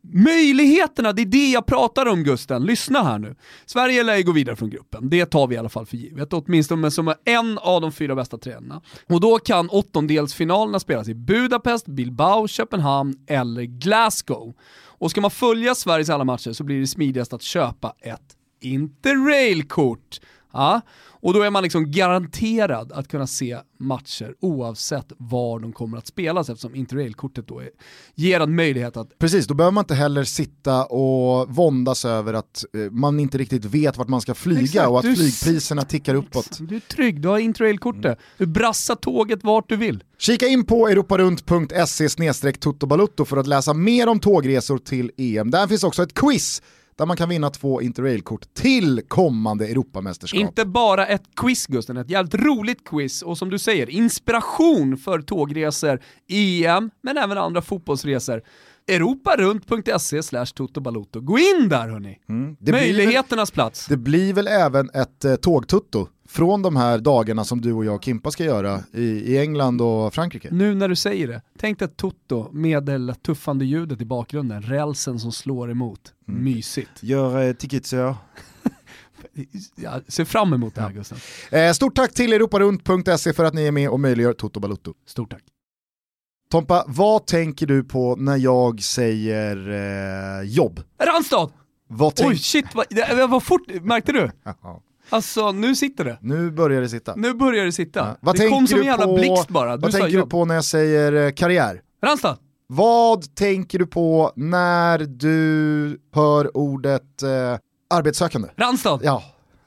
Möjligheterna, 0.02 1.12
det 1.12 1.22
är 1.22 1.26
det 1.26 1.50
jag 1.50 1.66
pratar 1.66 2.06
om 2.06 2.22
Gusten. 2.22 2.64
Lyssna 2.64 3.02
här 3.02 3.18
nu. 3.18 3.34
Sverige 3.66 4.02
lär 4.02 4.16
ju 4.16 4.22
gå 4.22 4.32
vidare 4.32 4.56
från 4.56 4.70
gruppen, 4.70 5.10
det 5.10 5.26
tar 5.26 5.46
vi 5.46 5.54
i 5.54 5.58
alla 5.58 5.68
fall 5.68 5.86
för 5.86 5.96
givet. 5.96 6.32
Åtminstone 6.32 6.90
som 6.90 7.14
en 7.24 7.58
av 7.58 7.80
de 7.80 7.92
fyra 7.92 8.14
bästa 8.14 8.38
tränarna. 8.38 8.80
Och 9.08 9.20
då 9.20 9.38
kan 9.38 9.68
åttondelsfinalerna 9.68 10.80
spelas 10.80 11.08
i 11.08 11.14
Budapest, 11.14 11.86
Bilbao, 11.86 12.48
Köpenhamn 12.48 13.14
eller 13.26 13.62
Glasgow. 13.62 14.54
Och 14.82 15.10
ska 15.10 15.20
man 15.20 15.30
följa 15.30 15.74
Sveriges 15.74 16.10
alla 16.10 16.24
matcher 16.24 16.52
så 16.52 16.64
blir 16.64 16.80
det 16.80 16.86
smidigast 16.86 17.32
att 17.32 17.42
köpa 17.42 17.94
ett 18.00 18.36
Interrail-kort. 18.60 20.20
Ja, 20.52 20.80
och 21.20 21.35
då 21.35 21.42
är 21.42 21.50
man 21.50 21.62
liksom 21.62 21.90
garanterad 21.90 22.92
att 22.92 23.09
kunna 23.09 23.26
se 23.26 23.59
matcher 23.78 24.35
oavsett 24.40 25.12
var 25.16 25.61
de 25.61 25.72
kommer 25.72 25.98
att 25.98 26.06
spelas 26.06 26.48
eftersom 26.48 26.74
interrailkortet 26.74 27.48
då 27.48 27.61
är, 27.61 27.70
ger 28.14 28.40
en 28.40 28.54
möjlighet 28.54 28.96
att... 28.96 29.18
Precis, 29.18 29.46
då 29.46 29.54
behöver 29.54 29.72
man 29.72 29.83
inte 29.83 29.94
heller 29.94 30.24
sitta 30.24 30.85
och 30.85 31.54
våndas 31.54 32.04
över 32.04 32.35
att 32.35 32.64
eh, 32.74 32.90
man 32.90 33.20
inte 33.20 33.38
riktigt 33.38 33.64
vet 33.64 33.96
vart 33.96 34.09
man 34.09 34.20
ska 34.20 34.35
flyga 34.35 34.62
Exakt, 34.62 34.88
och 34.88 34.98
att 34.98 35.04
du... 35.04 35.16
flygpriserna 35.16 35.83
tickar 35.83 36.14
uppåt. 36.14 36.59
Du 36.61 36.76
är 36.76 36.80
trygg, 36.80 37.20
du 37.20 37.28
har 37.28 37.38
interrailkortet. 37.38 38.04
Mm. 38.04 38.16
Du 38.38 38.46
brassar 38.46 38.94
tåget 38.94 39.44
vart 39.44 39.68
du 39.68 39.76
vill. 39.76 40.04
Kika 40.18 40.46
in 40.46 40.66
på 40.66 40.88
europarunt.se 40.88 42.52
totobalutto 42.52 43.24
för 43.24 43.37
att 43.37 43.46
läsa 43.46 43.74
mer 43.74 44.09
om 44.09 44.20
tågresor 44.20 44.78
till 44.78 45.11
EM. 45.16 45.50
Där 45.50 45.66
finns 45.66 45.85
också 45.85 46.02
ett 46.02 46.14
quiz 46.14 46.62
där 46.96 47.07
man 47.07 47.16
kan 47.16 47.29
vinna 47.29 47.50
två 47.50 47.83
interrailkort 47.83 48.55
till 48.55 49.03
kommande 49.09 49.66
Europamästerskap. 49.66 50.40
Inte 50.40 50.64
bara 50.64 51.07
ett 51.07 51.22
quiz 51.37 51.66
Gusten, 51.66 51.96
ett 51.96 52.11
jävligt 52.11 52.35
roligt 52.35 52.85
quiz 52.88 53.22
och 53.22 53.38
som 53.38 53.50
du 53.50 53.59
säger, 53.59 53.90
inspiration 53.90 54.96
för 54.96 55.20
tågresor, 55.20 56.00
EM, 56.29 56.90
men 57.03 57.18
även 57.18 57.38
andra 57.38 57.62
fotbollsresor 57.62 58.42
europarunt.se 58.90 60.22
slash 60.22 60.46
totobalotto. 60.46 61.20
Gå 61.20 61.38
in 61.38 61.68
där 61.68 61.88
hörni! 61.88 62.18
Mm, 62.29 62.57
Möjligheternas 62.61 63.50
väl, 63.50 63.55
plats. 63.55 63.87
Det 63.87 63.96
blir 63.96 64.35
väl 64.35 64.46
även 64.46 64.90
ett 64.90 65.24
eh, 65.24 65.35
tågtutto 65.35 66.09
från 66.30 66.62
de 66.62 66.76
här 66.76 66.98
dagarna 66.98 67.44
som 67.44 67.60
du 67.60 67.72
och 67.72 67.84
jag 67.84 67.94
och 67.94 68.04
Kimpa 68.04 68.30
ska 68.30 68.44
göra 68.44 68.80
i, 68.92 69.02
i 69.02 69.38
England 69.38 69.80
och 69.80 70.14
Frankrike. 70.14 70.48
Nu 70.52 70.74
när 70.74 70.88
du 70.88 70.96
säger 70.96 71.28
det, 71.28 71.42
tänk 71.58 71.78
dig 71.78 71.88
Toto 71.88 72.52
med 72.52 72.84
det 72.84 73.14
tuffande 73.14 73.64
ljudet 73.64 74.00
i 74.00 74.04
bakgrunden, 74.04 74.62
rälsen 74.62 75.20
som 75.20 75.32
slår 75.32 75.70
emot. 75.70 76.14
Mm. 76.28 76.44
Mysigt. 76.44 77.02
Gör 77.02 77.48
eh, 77.48 77.52
ticketsör. 77.52 78.14
Jag 79.76 80.02
ser 80.12 80.24
fram 80.24 80.52
emot 80.52 80.74
det 80.74 80.80
här 80.80 80.92
Gustav. 80.92 81.18
Eh, 81.50 81.72
stort 81.72 81.94
tack 81.96 82.14
till 82.14 82.32
europarunt.se 82.32 83.32
för 83.32 83.44
att 83.44 83.54
ni 83.54 83.66
är 83.66 83.72
med 83.72 83.88
och 83.90 84.00
möjliggör 84.00 84.32
Toto 84.32 84.60
Balutto. 84.60 84.94
Stort 85.06 85.30
tack. 85.30 85.42
Tompa, 86.50 86.84
vad 86.86 87.26
tänker 87.26 87.66
du 87.66 87.84
på 87.84 88.16
när 88.16 88.36
jag 88.36 88.82
säger 88.82 89.70
eh, 89.70 90.48
jobb? 90.48 90.80
Randstad! 90.98 91.50
Vad 91.88 92.14
tänk- 92.14 92.30
Oj 92.30 92.38
shit, 92.38 92.66
vad, 92.74 92.86
det 92.90 93.26
var 93.26 93.40
fort, 93.40 93.82
märkte 93.82 94.12
du? 94.12 94.30
Alltså 95.11 95.53
nu 95.53 95.75
sitter 95.77 96.05
det. 96.05 96.18
Nu 96.20 96.51
börjar 96.51 96.81
det 96.81 96.88
sitta. 96.88 97.14
Nu 97.16 97.35
börjar 97.35 97.64
det 97.64 97.73
sitta. 97.73 98.01
Ja. 98.01 98.16
Vad 98.20 98.37
det 98.38 98.49
kom 98.49 98.66
som 98.66 98.79
en 98.79 98.83
du 98.85 98.87
jävla 98.90 99.07
på- 99.07 99.14
blixt 99.14 99.49
bara. 99.49 99.77
Du 99.77 99.83
Vad 99.83 99.90
tänker 99.92 100.09
du 100.09 100.14
jobb. 100.18 100.31
på 100.31 100.44
när 100.44 100.55
jag 100.55 100.64
säger 100.64 101.12
eh, 101.27 101.33
karriär? 101.33 101.83
Randstad! 102.03 102.37
Vad 102.66 103.35
tänker 103.35 103.79
du 103.79 103.87
på 103.87 104.33
när 104.37 104.99
du 104.99 106.01
hör 106.14 106.57
ordet 106.57 107.23
eh, 107.23 107.29
arbetssökande? 107.90 108.49
Randstad! 108.57 109.01
Ja, 109.03 109.23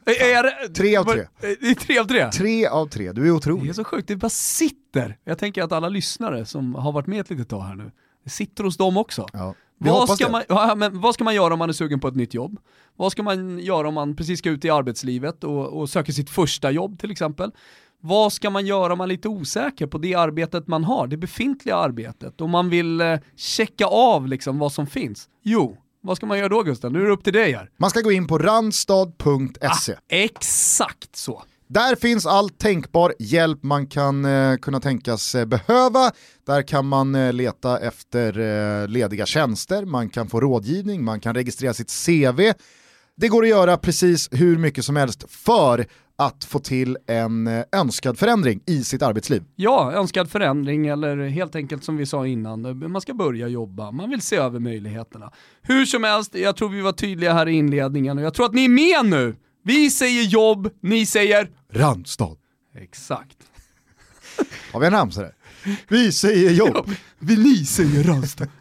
Är, 0.05 0.43
det, 0.43 0.73
Tre 0.73 0.95
av 0.97 1.03
tre. 1.03 1.25
Det 1.41 1.47
är 1.47 1.75
tre 1.75 1.99
av 1.99 2.05
tre. 2.05 2.31
tre 2.31 2.65
av 2.67 2.85
tre, 2.87 3.11
du 3.11 3.21
är 3.21 3.25
Det 3.25 3.31
otrolig. 3.31 3.69
är 3.69 3.73
så 3.73 3.83
sjukt, 3.83 4.07
det 4.07 4.15
bara 4.15 4.29
sitter. 4.29 5.17
Jag 5.23 5.37
tänker 5.37 5.63
att 5.63 5.71
alla 5.71 5.89
lyssnare 5.89 6.45
som 6.45 6.75
har 6.75 6.91
varit 6.91 7.07
med 7.07 7.19
ett 7.21 7.29
litet 7.29 7.49
tag 7.49 7.61
här 7.61 7.75
nu, 7.75 7.91
det 8.23 8.29
sitter 8.29 8.63
hos 8.63 8.77
dem 8.77 8.97
också. 8.97 9.27
Ja. 9.33 9.55
Vi 9.83 9.89
Vad 9.89 10.09
ska, 10.09 10.25
det. 10.25 10.31
man, 10.31 10.43
ja, 10.49 10.75
men 10.75 11.01
vad 11.01 11.13
ska 11.13 11.23
man 11.23 11.35
göra 11.35 11.53
om 11.53 11.59
man 11.59 11.69
är 11.69 11.73
sugen 11.73 11.99
på 11.99 12.07
ett 12.07 12.15
nytt 12.15 12.33
jobb? 12.33 12.59
Vad 12.95 13.11
ska 13.11 13.23
man 13.23 13.59
göra 13.59 13.87
om 13.87 13.93
man 13.93 14.15
precis 14.15 14.39
ska 14.39 14.49
ut 14.49 14.65
i 14.65 14.69
arbetslivet 14.69 15.43
och, 15.43 15.67
och 15.67 15.89
söker 15.89 16.13
sitt 16.13 16.29
första 16.29 16.71
jobb 16.71 16.99
till 16.99 17.11
exempel? 17.11 17.51
Vad 18.01 18.33
ska 18.33 18.49
man 18.49 18.65
göra 18.65 18.93
om 18.93 18.97
man 18.97 19.07
är 19.07 19.13
lite 19.13 19.27
osäker 19.27 19.87
på 19.87 19.97
det 19.97 20.15
arbetet 20.15 20.67
man 20.67 20.83
har, 20.83 21.07
det 21.07 21.17
befintliga 21.17 21.75
arbetet? 21.75 22.41
Om 22.41 22.49
man 22.49 22.69
vill 22.69 23.01
eh, 23.01 23.19
checka 23.35 23.85
av 23.85 24.27
liksom 24.27 24.59
vad 24.59 24.71
som 24.71 24.87
finns? 24.87 25.29
Jo, 25.43 25.77
vad 26.01 26.17
ska 26.17 26.25
man 26.25 26.37
göra 26.37 26.49
då 26.49 26.63
Gustav? 26.63 26.91
Nu 26.91 27.01
är 27.01 27.05
det 27.05 27.11
upp 27.11 27.23
till 27.23 27.33
dig 27.33 27.53
här. 27.53 27.69
Man 27.77 27.89
ska 27.89 28.01
gå 28.01 28.11
in 28.11 28.27
på 28.27 28.37
randstad.se. 28.37 29.95
Exakt 30.09 31.15
så. 31.15 31.43
Där 31.73 31.95
finns 31.95 32.25
all 32.25 32.49
tänkbar 32.49 33.13
hjälp 33.19 33.63
man 33.63 33.87
kan 33.87 34.25
eh, 34.25 34.55
kunna 34.55 34.79
tänkas 34.79 35.35
eh, 35.35 35.45
behöva. 35.45 36.11
Där 36.45 36.61
kan 36.61 36.87
man 36.87 37.15
eh, 37.15 37.33
leta 37.33 37.79
efter 37.79 38.39
eh, 38.39 38.87
lediga 38.87 39.25
tjänster, 39.25 39.85
man 39.85 40.09
kan 40.09 40.29
få 40.29 40.39
rådgivning, 40.39 41.03
man 41.03 41.19
kan 41.19 41.35
registrera 41.35 41.73
sitt 41.73 42.05
CV. 42.05 42.53
Det 43.15 43.27
går 43.27 43.43
att 43.43 43.49
göra 43.49 43.77
precis 43.77 44.29
hur 44.31 44.57
mycket 44.57 44.85
som 44.85 44.95
helst 44.95 45.31
för 45.31 45.85
att 46.17 46.43
få 46.43 46.59
till 46.59 46.97
en 47.07 47.47
eh, 47.47 47.63
önskad 47.71 48.19
förändring 48.19 48.61
i 48.65 48.83
sitt 48.83 49.01
arbetsliv. 49.01 49.43
Ja, 49.55 49.91
önskad 49.93 50.29
förändring 50.29 50.87
eller 50.87 51.27
helt 51.27 51.55
enkelt 51.55 51.83
som 51.83 51.97
vi 51.97 52.05
sa 52.05 52.27
innan, 52.27 52.65
eh, 52.65 52.73
man 52.73 53.01
ska 53.01 53.13
börja 53.13 53.47
jobba, 53.47 53.91
man 53.91 54.09
vill 54.09 54.21
se 54.21 54.35
över 54.35 54.59
möjligheterna. 54.59 55.31
Hur 55.61 55.85
som 55.85 56.03
helst, 56.03 56.35
jag 56.35 56.55
tror 56.55 56.69
vi 56.69 56.81
var 56.81 56.91
tydliga 56.91 57.33
här 57.33 57.47
i 57.47 57.51
inledningen 57.51 58.17
och 58.17 58.23
jag 58.23 58.33
tror 58.33 58.45
att 58.45 58.53
ni 58.53 58.65
är 58.65 58.69
med 58.69 59.11
nu. 59.11 59.35
Vi 59.63 59.91
säger 59.91 60.23
jobb, 60.23 60.69
ni 60.81 61.05
säger 61.05 61.51
Randstad. 61.73 62.35
exakt. 62.75 63.37
Har 64.73 64.79
vi 64.79 64.85
en 64.85 64.91
ramsa 64.93 65.21
där? 65.21 65.35
Vi 65.87 66.11
säger 66.11 66.51
jobb. 66.51 66.91
Vi 67.19 67.37
ni 67.37 67.65
säger 67.65 68.03
Randstad. 68.03 68.47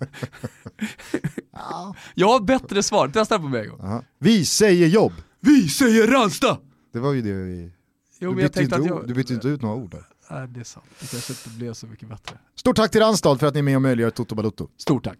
Jag 2.14 2.28
har 2.28 2.40
bättre 2.40 2.82
svar, 2.82 3.08
testa 3.08 3.38
på 3.38 3.44
mig 3.48 3.62
en 3.62 3.68
gång. 3.70 3.80
Aha. 3.80 4.04
Vi 4.18 4.44
säger 4.44 4.86
jobb. 4.88 5.12
Vi 5.40 5.68
säger 5.68 6.06
Randstad! 6.06 6.58
Det 6.92 6.98
var 6.98 7.12
ju 7.12 7.22
det 7.22 7.32
vi... 7.32 7.72
Jo, 8.20 8.30
Du 8.30 8.36
bytte, 8.42 8.62
inte, 8.62 8.76
jag... 8.76 9.08
du 9.08 9.14
bytte 9.14 9.34
inte 9.34 9.48
ut 9.48 9.62
några 9.62 9.74
ord 9.76 9.90
där. 9.90 10.04
Nej, 10.30 10.48
det 10.48 10.60
är 10.60 10.64
sant. 10.64 10.86
Det 11.00 11.10
kanske 11.10 11.32
inte 11.32 11.48
blev 11.48 11.74
så 11.74 11.86
mycket 11.86 12.08
bättre. 12.08 12.38
Stort 12.56 12.76
tack 12.76 12.90
till 12.90 13.00
Randstad 13.00 13.38
för 13.38 13.46
att 13.46 13.54
ni 13.54 13.58
är 13.58 13.62
med 13.62 13.76
och 13.76 13.82
möjliggör 13.82 14.10
Toto 14.10 14.34
Balutto. 14.34 14.68
Stort 14.78 15.04
tack. 15.04 15.18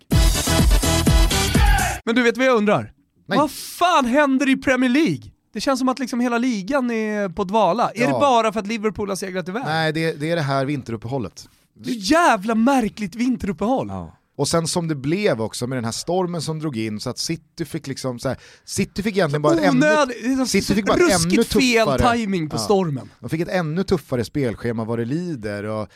Men 2.05 2.15
du 2.15 2.23
vet 2.23 2.37
vad 2.37 2.47
jag 2.47 2.57
undrar? 2.57 2.93
Nej. 3.27 3.39
Vad 3.39 3.51
fan 3.51 4.05
händer 4.05 4.49
i 4.49 4.57
Premier 4.57 4.91
League? 4.91 5.23
Det 5.53 5.61
känns 5.61 5.79
som 5.79 5.89
att 5.89 5.99
liksom 5.99 6.21
hela 6.21 6.39
ligan 6.39 6.91
är 6.91 7.29
på 7.29 7.45
dvala. 7.45 7.91
Är 7.95 8.01
Ja. 8.01 8.07
det 8.07 8.13
bara 8.13 8.53
för 8.53 8.61
att 8.61 8.67
Liverpool 8.67 9.09
har 9.09 9.17
segrat 9.17 9.49
iväg? 9.49 9.63
Nej, 9.67 9.93
det, 9.93 10.13
det 10.21 10.31
är 10.31 10.37
det 10.37 10.43
här 10.43 10.65
vinteruppehållet. 10.65 11.49
Så 11.85 11.91
jävla 11.91 12.55
märkligt 12.55 13.15
vinteruppehåll. 13.15 13.93
Och 14.37 14.49
sen 14.49 14.67
som 14.67 14.89
det 14.89 14.95
blev 14.95 15.41
också 15.41 15.67
med 15.67 15.77
den 15.77 15.85
här 15.85 15.93
stormen 15.93 16.43
som 16.43 16.59
drog 16.59 16.77
in 16.77 17.01
så 17.01 17.11
att 17.11 17.19
City 17.19 17.65
fick 17.65 17.87
liksom 17.87 18.19
så 18.19 18.29
här, 18.29 18.39
City 18.65 19.03
fick 19.03 19.17
egentligen 19.17 19.43
bara 19.43 19.55
ett 19.55 19.65
ännu, 19.65 19.87
är 19.87 20.45
City 20.45 20.75
fick 20.75 20.87
bara 20.87 20.95
ett 21.07 21.25
ännu 21.25 21.37
ruskigt 21.37 21.53
fel 21.53 21.99
timing 21.99 22.49
på 22.49 22.57
Ja. 22.57 22.61
stormen. 22.61 23.11
de 23.21 23.29
fick 23.31 23.41
ett 23.41 23.49
ännu 23.49 23.85
tuffare 23.85 24.25
spelschema 24.25 24.85
vad 24.85 24.99
det 24.99 25.05
lider. 25.05 25.65
Och, 25.65 25.89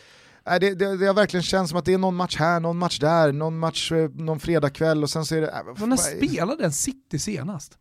nej, 0.46 0.60
det, 0.60 0.74
det, 0.74 0.96
det 0.96 1.06
har 1.06 1.14
verkligen 1.14 1.42
känts 1.42 1.70
som 1.70 1.78
att 1.78 1.84
det 1.84 1.92
är 1.94 1.98
någon 1.98 2.16
match 2.16 2.36
här, 2.38 2.60
någon 2.60 2.78
match 2.78 2.98
där, 2.98 3.32
någon 3.32 3.58
match 3.58 3.92
eh, 3.92 4.10
någon 4.10 4.40
fredagkväll 4.40 5.02
och 5.02 5.10
sen 5.10 5.24
så 5.24 5.34
är 5.34 5.40
det... 5.40 5.48
Äh, 5.80 5.86
när 5.86 5.96
spelade 5.96 6.64
en 6.64 6.72
City 6.72 7.18
senast? 7.18 7.72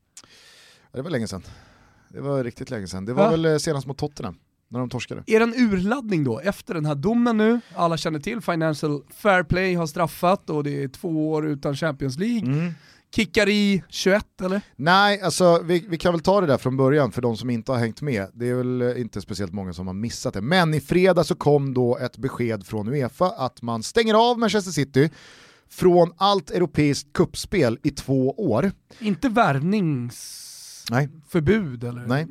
Ja, 0.92 0.98
det 0.98 1.02
var 1.02 1.10
länge 1.10 1.28
sedan. 1.28 1.44
Det 2.16 2.22
var 2.22 2.44
riktigt 2.44 2.70
länge 2.70 2.88
sedan. 2.88 3.06
Det 3.06 3.14
var 3.14 3.24
Va? 3.26 3.32
väl 3.32 3.46
eh, 3.46 3.58
senast 3.58 3.88
mot 3.88 3.98
Tottenham, 3.98 4.36
när 4.70 4.80
de 4.80 4.90
torskade. 4.90 5.24
Är 5.28 5.40
det 5.40 5.44
en 5.44 5.54
urladdning 5.54 6.24
då 6.24 6.40
efter 6.40 6.74
den 6.74 6.86
här 6.86 6.96
domen 6.96 7.38
nu? 7.38 7.60
Alla 7.76 7.98
känner 7.98 8.20
till 8.20 8.42
Financial 8.42 9.02
Fair 9.14 9.44
Play 9.44 9.76
har 9.76 9.88
straffat 9.88 10.50
och 10.50 10.64
det 10.64 10.84
är 10.84 10.88
två 10.88 11.32
år 11.32 11.48
utan 11.48 11.76
Champions 11.76 12.18
League. 12.20 12.74
Kickar 13.16 13.50
i 13.50 13.84
21 13.90 14.42
eller? 14.42 14.62
Nej, 14.76 15.22
alltså 15.22 15.62
vi, 15.64 15.86
vi 15.90 15.98
kan 15.98 16.14
väl 16.14 16.22
ta 16.22 16.42
det 16.42 16.48
där 16.48 16.58
från 16.58 16.78
början 16.78 17.12
för 17.12 17.22
de 17.22 17.38
som 17.38 17.50
inte 17.50 17.72
har 17.72 17.80
hängt 17.80 18.02
med. 18.02 18.28
Det 18.34 18.50
är 18.50 18.56
väl 18.56 18.82
eh, 18.82 19.02
inte 19.02 19.22
speciellt 19.22 19.54
många 19.54 19.74
som 19.74 19.88
har 19.88 19.94
missat 19.94 20.34
det. 20.34 20.42
Men 20.42 20.74
i 20.74 20.82
fredag 20.82 21.24
så 21.24 21.36
kom 21.36 21.74
då 21.74 21.98
ett 21.98 22.18
besked 22.18 22.66
från 22.66 22.88
Uefa 22.88 23.26
att 23.26 23.62
man 23.62 23.84
stänger 23.84 24.14
av 24.32 24.40
Manchester 24.40 24.72
City 24.72 25.10
från 25.70 26.14
allt 26.18 26.52
europeiskt 26.52 27.14
kuppspel 27.14 27.80
i 27.84 27.90
två 27.90 28.32
år. 28.32 28.72
Inte 29.00 29.30
värvningsförbud 29.30 30.45
Nej. 30.92 31.10
eller? 31.34 32.08
Nej. 32.08 32.28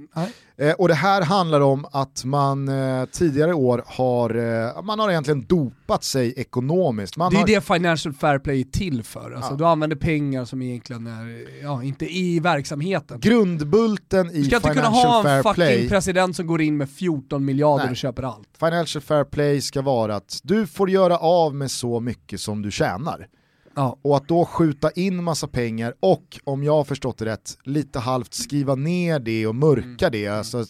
Eh, 0.57 0.73
och 0.73 0.89
det 0.89 0.95
här 0.95 1.23
handlar 1.23 1.61
om 1.61 1.87
att 1.93 2.25
man 2.25 2.69
eh, 2.69 3.05
tidigare 3.05 3.55
år 3.55 3.85
har, 3.87 4.35
eh, 4.77 4.83
man 4.83 4.99
har 4.99 5.11
egentligen 5.11 5.45
dopat 5.47 6.05
sig 6.05 6.35
ekonomiskt. 6.37 7.17
Man 7.17 7.31
Det 7.31 7.37
är 7.37 7.41
har, 7.41 7.47
det 7.47 7.61
Financial 7.61 8.15
Fair 8.15 8.39
Play 8.39 8.61
är 8.61 8.65
till 8.65 9.03
för. 9.03 9.33
Alltså, 9.33 9.51
Ja. 9.53 9.57
Du 9.57 9.67
använder 9.67 9.97
pengar 9.97 10.45
som 10.45 10.63
egentligen 10.63 11.07
är, 11.07 11.45
ja, 11.63 11.83
inte 11.83 12.17
i 12.17 12.41
verksamheten. 12.41 13.21
Grundbulten 13.21 14.31
i 14.31 14.39
Du 14.39 14.45
ska 14.45 14.57
inte 14.57 14.69
kunna 14.69 14.83
Financial 14.83 15.07
ha 15.07 15.19
en 15.19 15.25
Fair 15.25 15.43
fucking 15.43 15.55
Play 15.55 15.89
president 15.89 16.37
som 16.37 16.47
går 16.47 16.61
in 16.63 16.77
med 16.77 16.91
14 16.91 17.45
miljarder 17.45 17.85
Nej. 17.85 17.91
och 17.91 17.97
köper 17.97 18.23
allt. 18.23 18.49
Financial 18.59 19.03
Fair 19.03 19.25
Play 19.25 19.61
ska 19.61 19.83
vara 19.83 20.17
att 20.17 20.41
du 20.43 20.67
får 20.67 20.91
göra 20.91 21.19
av 21.19 21.55
med 21.55 21.71
så 21.71 22.01
mycket 22.01 22.41
som 22.41 22.63
du 22.63 22.71
tjänar. 22.71 23.29
Ja. 23.77 23.99
Och 24.03 24.17
att 24.17 24.29
då 24.29 24.45
skjuta 24.45 24.91
in 24.91 25.25
massa 25.25 25.47
pengar 25.47 25.95
och, 26.01 26.41
om 26.45 26.65
jag 26.65 26.73
har 26.73 26.85
förstått 26.85 27.19
det 27.19 27.25
rätt, 27.25 27.59
lite 27.63 27.99
halvt 27.99 28.35
skriva 28.35 28.75
ner 28.75 29.19
det 29.19 29.47
och 29.47 29.55
mörka 29.55 30.11
det. 30.11 30.29
Alltså, 30.29 30.65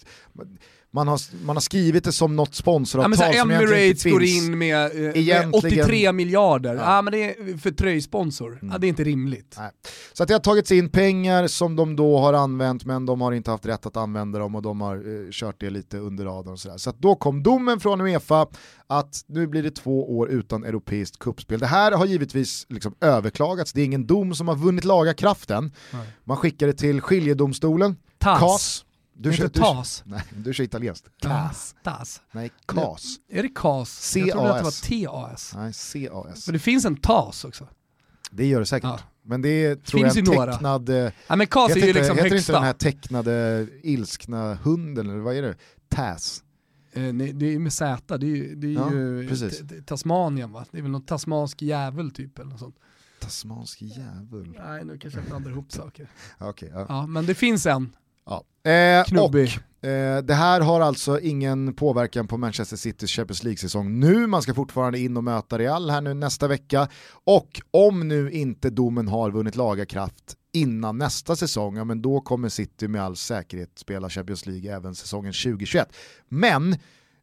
man, 0.95 1.09
har, 1.09 1.21
man 1.45 1.57
har 1.57 1.61
skrivit 1.61 2.05
det 2.05 2.13
som 2.13 2.37
något 2.37 2.49
Ja, 2.53 2.55
sponsoravtal 2.55 3.27
här, 3.27 3.33
som 3.41 3.51
egentligen 3.51 3.89
inte 3.91 4.11
går 4.11 4.21
finns. 4.21 4.45
in 4.45 4.59
med, 4.59 4.87
eh, 4.87 4.95
med 5.01 5.17
Egentligen- 5.17 5.55
83 5.85 6.13
miljarder, 6.13 6.75
ja. 6.75 6.81
Ja. 6.97 7.03
men 7.03 7.13
det 7.13 7.25
är 7.25 7.59
för 7.59 7.71
tröjsponsor. 7.71 8.59
Ja, 8.63 8.79
det 8.79 8.87
är 8.87 8.89
inte 8.89 9.05
rimligt. 9.05 9.55
Nej. 9.59 9.71
Så 10.13 10.23
att 10.23 10.29
det 10.29 10.35
har 10.35 10.41
tagits 10.41 10.73
in 10.73 10.89
pengar 10.89 11.47
som 11.47 11.77
de 11.77 11.97
då 11.97 12.19
har 12.19 12.33
använt 12.33 12.85
men 12.85 13.07
de 13.07 13.21
har 13.21 13.33
inte 13.33 13.51
haft 13.51 13.67
rätt 13.67 13.87
att 13.87 13.97
använda 13.97 14.39
dem 14.39 14.55
och 14.55 14.63
de 14.63 14.81
har 14.81 14.97
eh, 14.97 15.31
kört 15.31 15.61
det 15.61 15.71
lite 15.71 15.99
under 15.99 16.25
radarn 16.25 16.53
och 16.53 16.61
sådär. 16.61 16.79
Så 16.79 16.91
att 16.91 16.99
då 16.99 17.15
kom 17.15 17.43
domen 17.43 17.81
från 17.81 18.01
Uefa 18.01 18.47
att 18.87 19.25
nu 19.27 19.47
blir 19.47 19.63
det 19.63 19.71
två 19.71 20.19
år 20.19 20.29
utan 20.29 20.65
europeiskt 20.65 21.19
kuppspel. 21.19 21.61
Det 21.61 21.67
här 21.67 21.93
har 21.93 22.07
givetvis 22.07 22.67
liksom 22.69 22.95
överklagats, 23.01 23.73
det 23.73 23.81
är 23.81 23.85
ingen 23.85 24.07
dom 24.07 24.35
som 24.35 24.49
har 24.49 24.57
vunnit 24.57 24.85
laga 24.85 25.15
kraften. 25.15 25.73
Nej. 25.93 26.07
Man 26.25 26.37
skickar 26.37 26.67
det 26.67 26.73
till 26.73 27.01
skiljedomstolen, 27.01 27.97
TAS. 28.19 28.85
Du 29.17 29.33
kör, 29.33 29.45
du, 29.45 29.49
TAS. 29.61 30.03
nej, 30.07 30.23
du 30.37 30.55
kör 30.55 30.65
italienskt. 30.65 31.09
TAS. 31.23 31.75
TAS. 31.85 32.21
Nej, 32.33 32.51
CAS. 32.67 33.17
Är 33.29 33.43
det 33.43 33.49
CAS? 33.55 34.17
Jag 34.17 34.31
trodde 34.31 34.51
att 34.51 34.59
det 34.59 34.63
var 34.65 35.31
TAS. 35.31 35.55
Nej, 35.57 35.73
CAS. 36.09 36.47
Men 36.47 36.53
det 36.53 36.59
finns 36.59 36.85
en 36.85 36.97
TAS 36.97 37.45
också. 37.45 37.69
Det 38.31 38.47
gör 38.47 38.61
det 38.61 38.67
säkert. 38.67 38.85
Ja. 38.91 38.99
Men 39.23 39.43
det 39.43 39.49
är, 39.49 39.77
tror 39.77 40.01
Finns 40.01 40.17
jag, 40.17 40.29
en 40.47 40.53
tecknad... 40.53 40.89
eh, 40.89 41.13
Ja, 41.27 41.37
men 41.37 41.47
CAS 41.47 41.71
är 41.71 41.75
ju 41.77 41.81
inte, 41.89 41.99
liksom 41.99 42.17
heter 42.17 42.27
inte 42.27 42.35
högsta. 42.37 42.53
den 42.53 42.63
här 42.63 42.73
tecknade 42.73 43.67
ilskna 43.83 44.55
hunden 44.55 45.11
eller 45.11 45.19
vad 45.21 45.37
är 45.37 45.43
det? 45.43 45.57
Taz. 45.89 46.43
Eh, 46.93 47.03
nej, 47.13 47.33
det 47.33 47.55
är 47.55 47.59
med 47.59 47.73
Z, 47.73 48.19
det 48.19 48.27
är 48.27 48.29
ju, 48.29 48.55
det 48.55 48.67
är 48.67 48.73
Ja, 48.73 48.93
ju 48.93 49.83
Tasmanien 49.87 50.53
va? 50.53 50.65
Det 50.71 50.79
är 50.79 50.83
väl 50.83 50.91
någon 50.91 51.03
tasmansk 51.05 51.63
jävel 51.63 52.11
typ 52.11 52.39
eller 52.39 52.51
något 52.51 52.61
sånt. 52.61 52.77
Tasmansk 53.21 53.83
jävel. 53.83 54.55
Nej 54.59 54.85
nu 54.85 54.99
kanske 54.99 55.21
jag 55.21 55.29
blandar 55.29 55.51
ihop 55.51 55.73
saker. 55.73 56.11
Okej, 56.39 56.71
ja. 56.75 56.87
Ja 56.89 57.07
men 57.07 57.27
det 57.27 57.35
finns 57.35 57.67
en 57.67 57.97
ja. 58.27 58.71
Eh, 58.71 59.23
och 59.23 59.35
eh, 59.89 60.23
det 60.23 60.35
här 60.35 60.61
har 60.61 60.81
alltså 60.81 61.21
ingen 61.21 61.75
påverkan 61.75 62.29
på 62.29 62.37
Manchester 62.37 62.77
Citys 62.77 63.11
Champions 63.11 63.43
League-säsong 63.43 64.01
nu. 64.01 64.27
Man 64.27 64.43
ska 64.43 64.55
fortfarande 64.55 64.99
in 64.99 65.17
och 65.17 65.25
möta 65.25 65.59
Real 65.59 65.91
här 65.91 66.01
nu 66.01 66.15
nästa 66.15 66.49
vecka. 66.49 66.89
Och 67.25 67.61
om 67.71 68.09
nu 68.09 68.31
inte 68.31 68.71
domen 68.71 69.09
har 69.09 69.31
vunnit 69.31 69.57
laga 69.57 69.87
kraft 69.87 70.37
innan 70.53 70.99
nästa 70.99 71.37
säsong, 71.37 71.77
ja 71.77 71.85
men 71.85 72.03
då 72.03 72.21
kommer 72.21 72.49
City 72.49 72.89
med 72.89 73.03
all 73.03 73.17
säkerhet 73.17 73.71
spela 73.79 74.11
Champions 74.11 74.47
League 74.47 74.77
även 74.77 74.95
säsongen 74.95 75.33
2021. 75.33 75.89
Men 76.29 76.77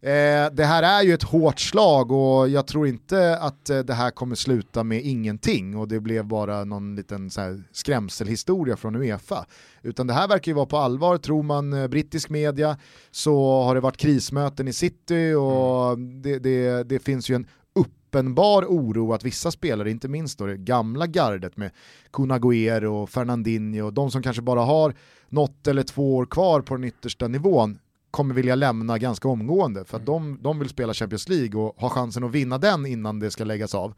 Eh, 0.03 0.51
det 0.53 0.65
här 0.65 0.83
är 0.83 1.03
ju 1.03 1.13
ett 1.13 1.23
hårt 1.23 1.59
slag 1.59 2.11
och 2.11 2.49
jag 2.49 2.67
tror 2.67 2.87
inte 2.87 3.37
att 3.37 3.69
eh, 3.69 3.79
det 3.79 3.93
här 3.93 4.11
kommer 4.11 4.35
sluta 4.35 4.83
med 4.83 5.01
ingenting 5.01 5.77
och 5.77 5.87
det 5.87 5.99
blev 5.99 6.25
bara 6.25 6.63
någon 6.63 6.95
liten 6.95 7.29
så 7.29 7.41
här, 7.41 7.63
skrämselhistoria 7.71 8.77
från 8.77 8.95
Uefa. 8.95 9.45
Utan 9.81 10.07
det 10.07 10.13
här 10.13 10.27
verkar 10.27 10.51
ju 10.51 10.55
vara 10.55 10.65
på 10.65 10.77
allvar, 10.77 11.17
tror 11.17 11.43
man 11.43 11.73
eh, 11.73 11.87
brittisk 11.87 12.29
media 12.29 12.77
så 13.11 13.61
har 13.61 13.75
det 13.75 13.81
varit 13.81 13.97
krismöten 13.97 14.67
i 14.67 14.73
city 14.73 15.33
och 15.33 15.93
mm. 15.93 16.21
det, 16.21 16.39
det, 16.39 16.83
det 16.83 16.99
finns 16.99 17.29
ju 17.29 17.35
en 17.35 17.47
uppenbar 17.75 18.65
oro 18.65 19.13
att 19.13 19.23
vissa 19.23 19.51
spelare, 19.51 19.91
inte 19.91 20.07
minst 20.07 20.39
då 20.39 20.45
det 20.45 20.57
gamla 20.57 21.07
gardet 21.07 21.57
med 21.57 21.71
Kunaguer 22.11 22.85
och 22.85 23.09
Fernandinho, 23.09 23.91
de 23.91 24.11
som 24.11 24.21
kanske 24.21 24.41
bara 24.41 24.61
har 24.61 24.93
något 25.29 25.67
eller 25.67 25.83
två 25.83 26.15
år 26.15 26.25
kvar 26.25 26.61
på 26.61 26.75
den 26.75 26.83
yttersta 26.83 27.27
nivån, 27.27 27.79
kommer 28.11 28.35
vilja 28.35 28.55
lämna 28.55 28.97
ganska 28.97 29.27
omgående 29.27 29.85
för 29.85 29.97
att 29.97 30.07
mm. 30.07 30.35
de, 30.35 30.43
de 30.43 30.59
vill 30.59 30.69
spela 30.69 30.93
Champions 30.93 31.29
League 31.29 31.61
och 31.61 31.81
ha 31.81 31.89
chansen 31.89 32.23
att 32.23 32.31
vinna 32.31 32.57
den 32.57 32.85
innan 32.85 33.19
det 33.19 33.31
ska 33.31 33.43
läggas 33.43 33.75
av. 33.75 33.93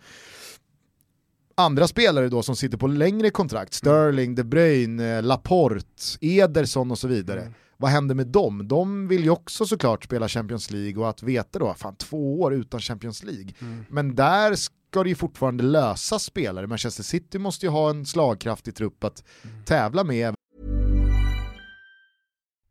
Andra 1.56 1.88
spelare 1.88 2.30
då 2.30 2.44
som 2.44 2.56
sitter 2.56 2.78
på 2.78 2.88
längre 2.88 3.30
kontrakt, 3.30 3.74
Sterling, 3.74 4.36
De 4.36 4.44
Bruyne, 4.44 5.22
Laporte, 5.22 6.18
Ederson 6.22 6.92
och 6.92 7.00
så 7.00 7.08
vidare. 7.08 7.42
Mm. 7.42 7.54
Vad 7.78 7.92
händer 7.92 8.16
med 8.16 8.28
dem? 8.28 8.68
De 8.68 9.08
vill 9.08 9.24
ju 9.24 9.30
också 9.30 9.66
såklart 9.66 10.04
spela 10.04 10.28
Champions 10.28 10.72
League 10.72 11.04
och 11.04 11.10
att 11.10 11.24
veta 11.24 11.60
då, 11.60 11.74
fan 11.74 11.96
två 11.96 12.42
år 12.42 12.54
utan 12.54 12.80
Champions 12.80 13.24
League. 13.24 13.54
Mm. 13.60 13.86
Men 13.90 14.16
där 14.16 14.56
ska 14.56 15.04
det 15.04 15.10
ju 15.10 15.16
fortfarande 15.16 15.64
lösa 15.64 16.20
spelare. 16.20 16.68
Manchester 16.68 17.04
City 17.04 17.40
måste 17.40 17.66
ju 17.66 17.70
ha 17.70 17.90
en 17.90 18.06
slagkraftig 18.06 18.76
trupp 18.76 19.04
att 19.04 19.24
mm. 19.44 19.64
tävla 19.66 20.04
med 20.04 20.36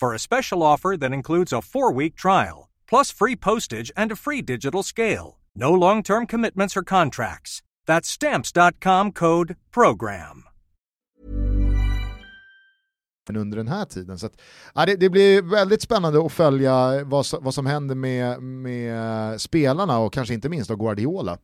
for 0.00 0.14
a 0.14 0.18
special 0.18 0.62
offer 0.62 0.96
that 0.96 1.12
includes 1.12 1.52
a 1.52 1.62
four 1.62 1.92
week 1.92 2.16
trial, 2.16 2.68
plus 2.88 3.10
free 3.10 3.36
postage 3.36 3.92
and 3.96 4.12
a 4.12 4.16
free 4.16 4.42
digital 4.42 4.82
scale. 4.82 5.38
No 5.54 5.72
long 5.72 6.02
term 6.02 6.26
commitments 6.26 6.76
or 6.76 6.82
contracts. 6.82 7.62
That's 7.86 8.08
stamps.com 8.08 9.12
code 9.12 9.56
program. 9.72 10.44
under 13.28 13.56
den 13.56 13.68
här 13.68 13.84
tiden. 13.84 14.18
Så 14.18 14.26
att, 14.26 14.32
ja, 14.74 14.86
det, 14.86 14.96
det, 14.96 15.10
blir 15.10 15.42
väldigt 15.42 15.82
spännande 15.82 16.26
att 16.26 16.32
följa 16.32 17.04
vad, 17.04 17.26
vad 17.40 17.54
som 17.54 17.66
händer 17.66 17.94
med, 17.94 18.42
med 18.42 19.40
spelarna 19.40 19.98
och 19.98 20.12
kanske 20.12 20.34
inte 20.34 20.48
minst 20.48 20.70
då 20.70 20.76
Guardiola. 20.76 21.38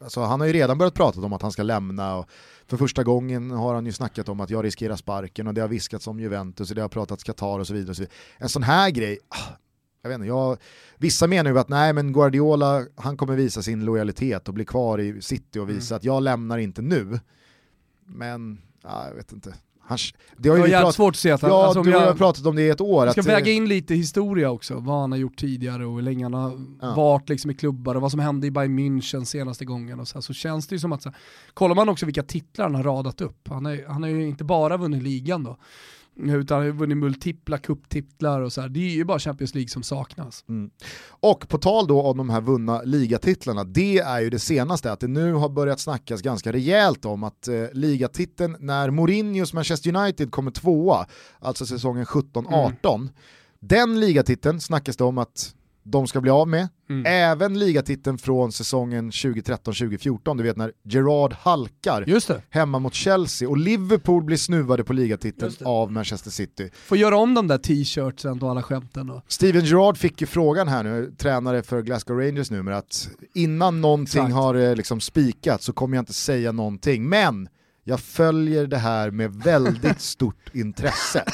Alltså, 0.00 0.20
han 0.20 0.40
har 0.40 0.46
ju 0.46 0.52
redan 0.52 0.78
börjat 0.78 0.94
prata 0.94 1.20
om 1.20 1.32
att 1.32 1.42
han 1.42 1.52
ska 1.52 1.62
lämna 1.62 2.16
och 2.16 2.28
för 2.66 2.76
första 2.76 3.04
gången 3.04 3.50
har 3.50 3.74
han 3.74 3.86
ju 3.86 3.92
snackat 3.92 4.28
om 4.28 4.40
att 4.40 4.50
jag 4.50 4.64
riskerar 4.64 4.96
sparken 4.96 5.46
och 5.46 5.54
det 5.54 5.60
har 5.60 5.68
viskats 5.68 6.06
om 6.06 6.20
Juventus 6.20 6.70
och 6.70 6.76
det 6.76 6.82
har 6.82 6.88
pratats 6.88 7.24
Qatar 7.24 7.58
och 7.58 7.66
så 7.66 7.74
vidare. 7.74 7.90
Och 7.90 7.96
så 7.96 8.02
vidare. 8.02 8.16
En 8.38 8.48
sån 8.48 8.62
här 8.62 8.90
grej, 8.90 9.18
ah, 9.28 9.52
jag 10.02 10.10
vet 10.10 10.14
inte, 10.14 10.26
jag, 10.26 10.58
vissa 10.98 11.26
menar 11.26 11.50
ju 11.50 11.58
att 11.58 11.68
nej 11.68 11.92
men 11.92 12.12
Guardiola, 12.12 12.86
han 12.96 13.16
kommer 13.16 13.36
visa 13.36 13.62
sin 13.62 13.84
lojalitet 13.84 14.48
och 14.48 14.54
bli 14.54 14.64
kvar 14.64 14.98
i 14.98 15.22
City 15.22 15.58
och 15.58 15.68
visa 15.68 15.94
mm. 15.94 15.96
att 15.96 16.04
jag 16.04 16.22
lämnar 16.22 16.58
inte 16.58 16.82
nu. 16.82 17.20
Men, 18.04 18.62
ja, 18.82 19.06
jag 19.08 19.14
vet 19.14 19.32
inte. 19.32 19.54
Han, 19.90 19.98
det 20.36 20.48
har 20.48 20.56
ju 20.56 20.72
det 20.72 20.92
svårt 20.92 21.14
att 21.14 21.16
se 21.16 21.30
att 21.30 21.42
han, 21.42 21.50
Ja, 21.50 21.64
alltså, 21.64 21.82
du 21.82 21.92
har 21.92 22.06
jag, 22.06 22.18
pratat 22.18 22.46
om 22.46 22.56
det 22.56 22.62
i 22.62 22.68
ett 22.68 22.80
år. 22.80 23.04
Jag 23.04 23.12
ska 23.12 23.20
att, 23.20 23.26
väga 23.26 23.52
in 23.52 23.68
lite 23.68 23.94
historia 23.94 24.50
också, 24.50 24.74
vad 24.74 25.00
han 25.00 25.12
har 25.12 25.18
gjort 25.18 25.36
tidigare 25.36 25.86
och 25.86 25.94
hur 25.94 26.02
länge 26.02 26.24
han 26.24 26.34
har 26.34 26.60
ja. 26.80 26.94
varit 26.94 27.28
liksom 27.28 27.50
i 27.50 27.54
klubbar 27.54 27.94
och 27.94 28.02
vad 28.02 28.10
som 28.10 28.20
hände 28.20 28.46
i 28.46 28.50
Bayern 28.50 28.78
München 28.78 29.24
senaste 29.24 29.64
gången. 29.64 30.00
Och 30.00 30.08
så, 30.08 30.14
här, 30.14 30.20
så 30.20 30.32
känns 30.32 30.66
det 30.66 30.74
ju 30.74 30.78
som 30.78 30.92
att, 30.92 31.02
så 31.02 31.08
här, 31.08 31.18
kollar 31.54 31.74
man 31.74 31.88
också 31.88 32.06
vilka 32.06 32.22
titlar 32.22 32.64
han 32.64 32.74
har 32.74 32.82
radat 32.82 33.20
upp, 33.20 33.48
han, 33.48 33.66
är, 33.66 33.86
han 33.88 34.02
har 34.02 34.10
ju 34.10 34.28
inte 34.28 34.44
bara 34.44 34.76
vunnit 34.76 35.02
ligan 35.02 35.44
då, 35.44 35.56
utan 36.28 36.62
har 36.62 36.70
vunnit 36.70 36.96
multipla 36.96 37.58
kupptitlar 37.58 38.40
och 38.40 38.52
så 38.52 38.60
här. 38.60 38.68
Det 38.68 38.80
är 38.80 38.90
ju 38.90 39.04
bara 39.04 39.18
Champions 39.18 39.54
League 39.54 39.68
som 39.68 39.82
saknas. 39.82 40.44
Mm. 40.48 40.70
Och 41.08 41.48
på 41.48 41.58
tal 41.58 41.86
då 41.86 42.02
om 42.02 42.16
de 42.16 42.30
här 42.30 42.40
vunna 42.40 42.82
ligatitlarna, 42.82 43.64
det 43.64 43.98
är 43.98 44.20
ju 44.20 44.30
det 44.30 44.38
senaste, 44.38 44.92
att 44.92 45.00
det 45.00 45.08
nu 45.08 45.32
har 45.32 45.48
börjat 45.48 45.80
snackas 45.80 46.22
ganska 46.22 46.52
rejält 46.52 47.04
om 47.04 47.24
att 47.24 47.48
eh, 47.48 47.64
ligatiteln 47.72 48.56
när 48.60 48.90
Mourinhos 48.90 49.52
Manchester 49.52 49.96
United 49.96 50.30
kommer 50.30 50.50
tvåa, 50.50 51.06
alltså 51.38 51.66
säsongen 51.66 52.04
17-18, 52.04 52.94
mm. 52.94 53.08
den 53.60 54.00
ligatiteln 54.00 54.60
snackas 54.60 54.96
det 54.96 55.04
om 55.04 55.18
att 55.18 55.54
de 55.82 56.06
ska 56.06 56.20
bli 56.20 56.30
av 56.30 56.48
med. 56.48 56.68
Mm. 56.90 57.06
Även 57.06 57.58
ligatiteln 57.58 58.18
från 58.18 58.52
säsongen 58.52 59.10
2013-2014, 59.10 60.36
du 60.36 60.42
vet 60.42 60.56
när 60.56 60.72
Gerard 60.84 61.32
halkar 61.32 62.04
hemma 62.50 62.78
mot 62.78 62.94
Chelsea 62.94 63.48
och 63.48 63.58
Liverpool 63.58 64.24
blir 64.24 64.36
snuvade 64.36 64.84
på 64.84 64.92
ligatiteln 64.92 65.52
av 65.64 65.92
Manchester 65.92 66.30
City. 66.30 66.70
Får 66.74 66.98
göra 66.98 67.16
om 67.16 67.34
de 67.34 67.48
där 67.48 67.58
t-shirtsen 67.58 68.42
och 68.42 68.50
alla 68.50 68.62
skämten. 68.62 69.10
Och... 69.10 69.22
Steven 69.28 69.64
Gerard 69.64 69.96
fick 69.96 70.20
ju 70.20 70.26
frågan 70.26 70.68
här 70.68 70.82
nu, 70.82 71.14
tränare 71.18 71.62
för 71.62 71.82
Glasgow 71.82 72.18
Rangers 72.18 72.50
numera, 72.50 72.76
att 72.76 73.10
innan 73.34 73.80
någonting 73.80 74.22
Exakt. 74.22 74.34
har 74.34 74.54
eh, 74.54 74.76
liksom 74.76 75.00
spikat 75.00 75.62
så 75.62 75.72
kommer 75.72 75.96
jag 75.96 76.02
inte 76.02 76.12
säga 76.12 76.52
någonting, 76.52 77.08
men 77.08 77.48
jag 77.84 78.00
följer 78.00 78.66
det 78.66 78.78
här 78.78 79.10
med 79.10 79.34
väldigt 79.34 80.00
stort 80.14 80.54
intresse. 80.54 81.24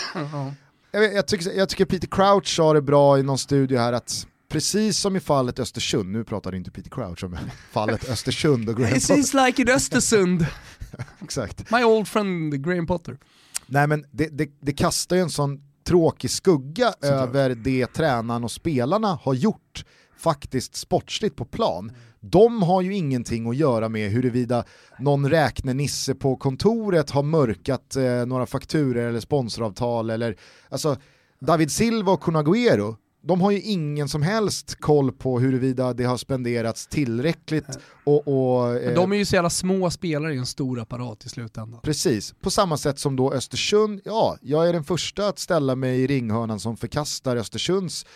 jag, 0.91 1.15
jag, 1.15 1.27
tycker, 1.27 1.53
jag 1.53 1.69
tycker 1.69 1.85
Peter 1.85 2.09
Crouch 2.09 2.57
sa 2.57 2.73
det 2.73 2.83
bra 2.83 3.19
i 3.19 3.23
någon 3.23 3.39
studio 3.39 3.79
här 3.79 3.93
att 3.93 4.27
precis 4.57 4.99
som 4.99 5.17
i 5.17 5.21
fallet 5.21 5.59
Östersund, 5.59 6.13
nu 6.13 6.25
pratar 6.25 6.55
inte 6.55 6.71
Peter 6.71 6.91
Crouch 6.91 7.25
om 7.25 7.39
fallet 7.73 8.09
Östersund 8.09 8.69
och 8.69 8.77
Graham 8.77 8.93
Potter. 8.93 8.97
It 8.97 9.03
seems 9.03 9.35
like 9.35 9.63
in 9.63 9.69
Östersund. 9.69 10.47
Exakt. 11.23 11.71
My 11.71 11.85
old 11.85 12.09
friend 12.09 12.65
Graham 12.65 12.87
Potter. 12.87 13.19
Nej 13.67 13.87
men 13.87 14.05
det, 14.11 14.29
det, 14.39 14.49
det 14.61 14.73
kastar 14.73 15.17
ju 15.17 15.23
en 15.23 15.31
sån 15.31 15.61
tråkig 15.87 16.31
skugga 16.31 16.93
Så 17.01 17.07
över 17.07 17.49
klart. 17.55 17.65
det 17.65 17.87
tränaren 17.87 18.45
och 18.45 18.51
spelarna 18.51 19.19
har 19.23 19.35
gjort 19.35 19.85
faktiskt 20.19 20.77
sportsligt 20.77 21.37
på 21.37 21.45
plan. 21.45 21.93
De 22.21 22.63
har 22.63 22.83
ju 22.83 22.95
ingenting 22.95 23.49
att 23.49 23.57
göra 23.57 23.89
med 23.89 24.11
huruvida 24.11 24.65
någon 24.99 25.31
räknenisse 25.31 26.15
på 26.15 26.37
kontoret 26.37 27.11
har 27.11 27.23
mörkat 27.23 27.97
eh, 27.97 28.27
några 28.27 28.47
fakturer 28.47 29.09
eller 29.09 29.21
sponsoravtal 29.21 30.11
eller 30.11 30.37
alltså 30.69 30.97
David 31.41 31.71
Silva 31.71 32.13
och 32.13 32.23
Kunaguero 32.23 32.97
de 33.27 33.41
har 33.41 33.51
ju 33.51 33.61
ingen 33.61 34.09
som 34.09 34.23
helst 34.23 34.81
koll 34.81 35.13
på 35.13 35.41
huruvida 35.41 35.93
det 35.93 36.05
har 36.05 36.17
spenderats 36.17 36.87
tillräckligt. 36.87 37.79
Och, 38.05 38.29
och 38.29 38.75
eh, 38.75 38.95
de 38.95 39.13
är 39.13 39.17
ju 39.17 39.25
så 39.25 39.35
jävla 39.35 39.51
små 39.51 39.91
spelare 39.91 40.35
i 40.35 40.39
en 40.39 40.47
stor 40.47 40.81
apparat 40.81 41.27
i 41.27 41.29
slutändan. 41.29 41.81
Precis, 41.83 42.35
på 42.41 42.51
samma 42.51 42.77
sätt 42.77 42.99
som 42.99 43.17
då 43.17 43.33
Östersund, 43.33 44.01
ja, 44.05 44.37
jag 44.43 44.69
är 44.69 44.73
den 44.73 44.85
första 44.85 45.29
att 45.29 45.39
ställa 45.39 45.75
mig 45.75 46.01
i 46.01 46.07
ringhörnan 46.07 46.61
som 46.61 46.77
förkastar 46.77 47.37
Östersunds 47.37 48.07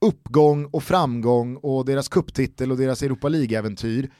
uppgång 0.00 0.64
och 0.64 0.82
framgång 0.82 1.56
och 1.56 1.84
deras 1.84 2.08
kupptitel 2.08 2.72
och 2.72 2.78
deras 2.78 3.02
Europa 3.02 3.28
League-äventyr 3.28 4.10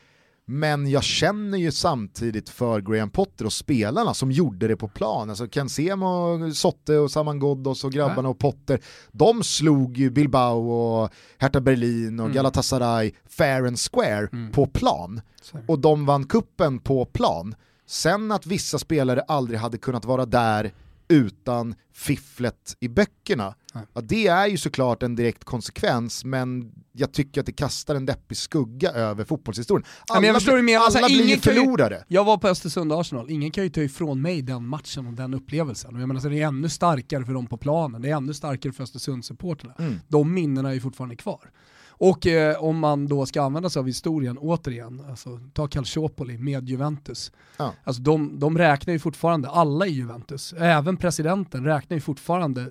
men 0.49 0.91
jag 0.91 1.03
känner 1.05 1.59
ju 1.59 1.73
samtidigt 1.73 2.49
för 2.49 2.81
Graham 2.81 3.11
Potter 3.11 3.45
och 3.45 3.53
spelarna 3.53 4.15
som 4.15 4.31
gjorde 4.31 4.69
det 4.69 4.77
på 4.77 4.89
plan. 4.89 5.31
Alltså 5.31 5.47
Ken 5.49 5.69
Semo, 5.69 6.53
Sotte 6.55 6.99
och 6.99 7.11
Saman 7.11 7.39
Ghoddos 7.39 7.85
och 7.85 7.93
grabbarna 7.93 8.29
och 8.29 8.39
Potter, 8.39 8.81
de 9.13 9.43
slog 9.43 9.99
ju 9.99 10.11
Bilbao 10.11 10.71
och 10.71 11.11
Hertha 11.39 11.61
Berlin 11.61 12.21
och 12.21 12.27
mm. 12.27 12.35
Galatasaray 12.35 13.13
fair 13.29 13.67
and 13.67 13.79
square 13.79 14.29
mm. 14.33 14.53
på 14.53 14.67
plan. 14.67 15.21
Sorry. 15.43 15.65
Och 15.69 15.79
de 15.79 16.07
vann 16.07 16.25
kuppen 16.25 16.79
på 16.79 17.05
plan. 17.05 17.55
Sen 17.87 18.33
att 18.33 18.47
vissa 18.47 18.79
spelare 18.79 19.21
aldrig 19.21 19.61
hade 19.61 19.79
kunnat 19.79 20.05
vara 20.05 20.27
där 20.27 20.73
utan 21.09 21.75
fifflet 21.93 22.77
i 22.81 22.89
böckerna. 22.89 23.55
Ja, 23.93 24.01
det 24.01 24.27
är 24.27 24.47
ju 24.47 24.57
såklart 24.57 25.03
en 25.03 25.17
direkt 25.17 25.45
konsekvens, 25.45 26.25
men 26.25 26.73
jag 26.93 27.13
tycker 27.13 27.41
att 27.41 27.47
det 27.47 27.53
kastar 27.53 27.95
en 27.95 28.07
deppig 28.07 28.37
skugga 28.37 28.91
över 28.91 29.25
fotbollshistorien. 29.25 29.87
Alla, 30.09 30.27
jag 30.27 30.37
förstår 30.37 30.63
menar, 30.63 30.79
alla 30.79 31.01
alltså, 31.01 31.23
blir 31.23 31.37
förlorare. 31.37 31.95
Ju, 31.95 32.17
jag 32.17 32.25
var 32.25 32.39
på 32.39 32.49
Östersund-Arsenal, 32.49 33.31
ingen 33.31 33.51
kan 33.51 33.65
ju 33.65 33.71
ta 33.71 33.81
ifrån 33.81 34.23
mig 34.23 34.43
den 34.43 34.69
matchen 34.69 35.07
och 35.07 35.13
den 35.13 35.35
upplevelsen. 35.35 35.95
Och 35.95 36.01
jag 36.01 36.09
menar, 36.09 36.21
så 36.21 36.29
det 36.29 36.43
är 36.43 36.47
ännu 36.47 36.69
starkare 36.69 37.25
för 37.25 37.33
dem 37.33 37.47
på 37.47 37.57
planen, 37.57 38.03
det 38.03 38.11
är 38.11 38.17
ännu 38.17 38.35
starkare 38.35 38.73
för 38.73 38.83
Östersundssupporterna. 38.83 39.75
Mm. 39.79 40.01
De 40.09 40.35
minnena 40.35 40.69
är 40.69 40.75
ju 40.75 40.81
fortfarande 40.81 41.17
kvar. 41.17 41.51
Och 41.99 42.27
eh, 42.27 42.65
om 42.65 42.79
man 42.79 43.07
då 43.07 43.27
ska 43.27 43.43
använda 43.43 43.71
sig 43.71 43.81
av 43.81 43.87
historien 43.87 44.39
återigen, 44.39 45.03
alltså, 45.11 45.41
ta 45.53 45.69
Calciopoli 45.69 46.39
med 46.39 46.69
Juventus. 46.69 47.33
Ja. 47.57 47.73
Alltså, 47.85 48.03
de, 48.03 48.39
de 48.39 48.59
räknar 48.59 48.93
ju 48.93 48.99
fortfarande, 48.99 49.49
alla 49.49 49.87
i 49.87 49.91
Juventus, 49.91 50.53
även 50.53 50.97
presidenten 50.97 51.65
räknar 51.65 51.97
ju 51.97 52.01
fortfarande 52.01 52.71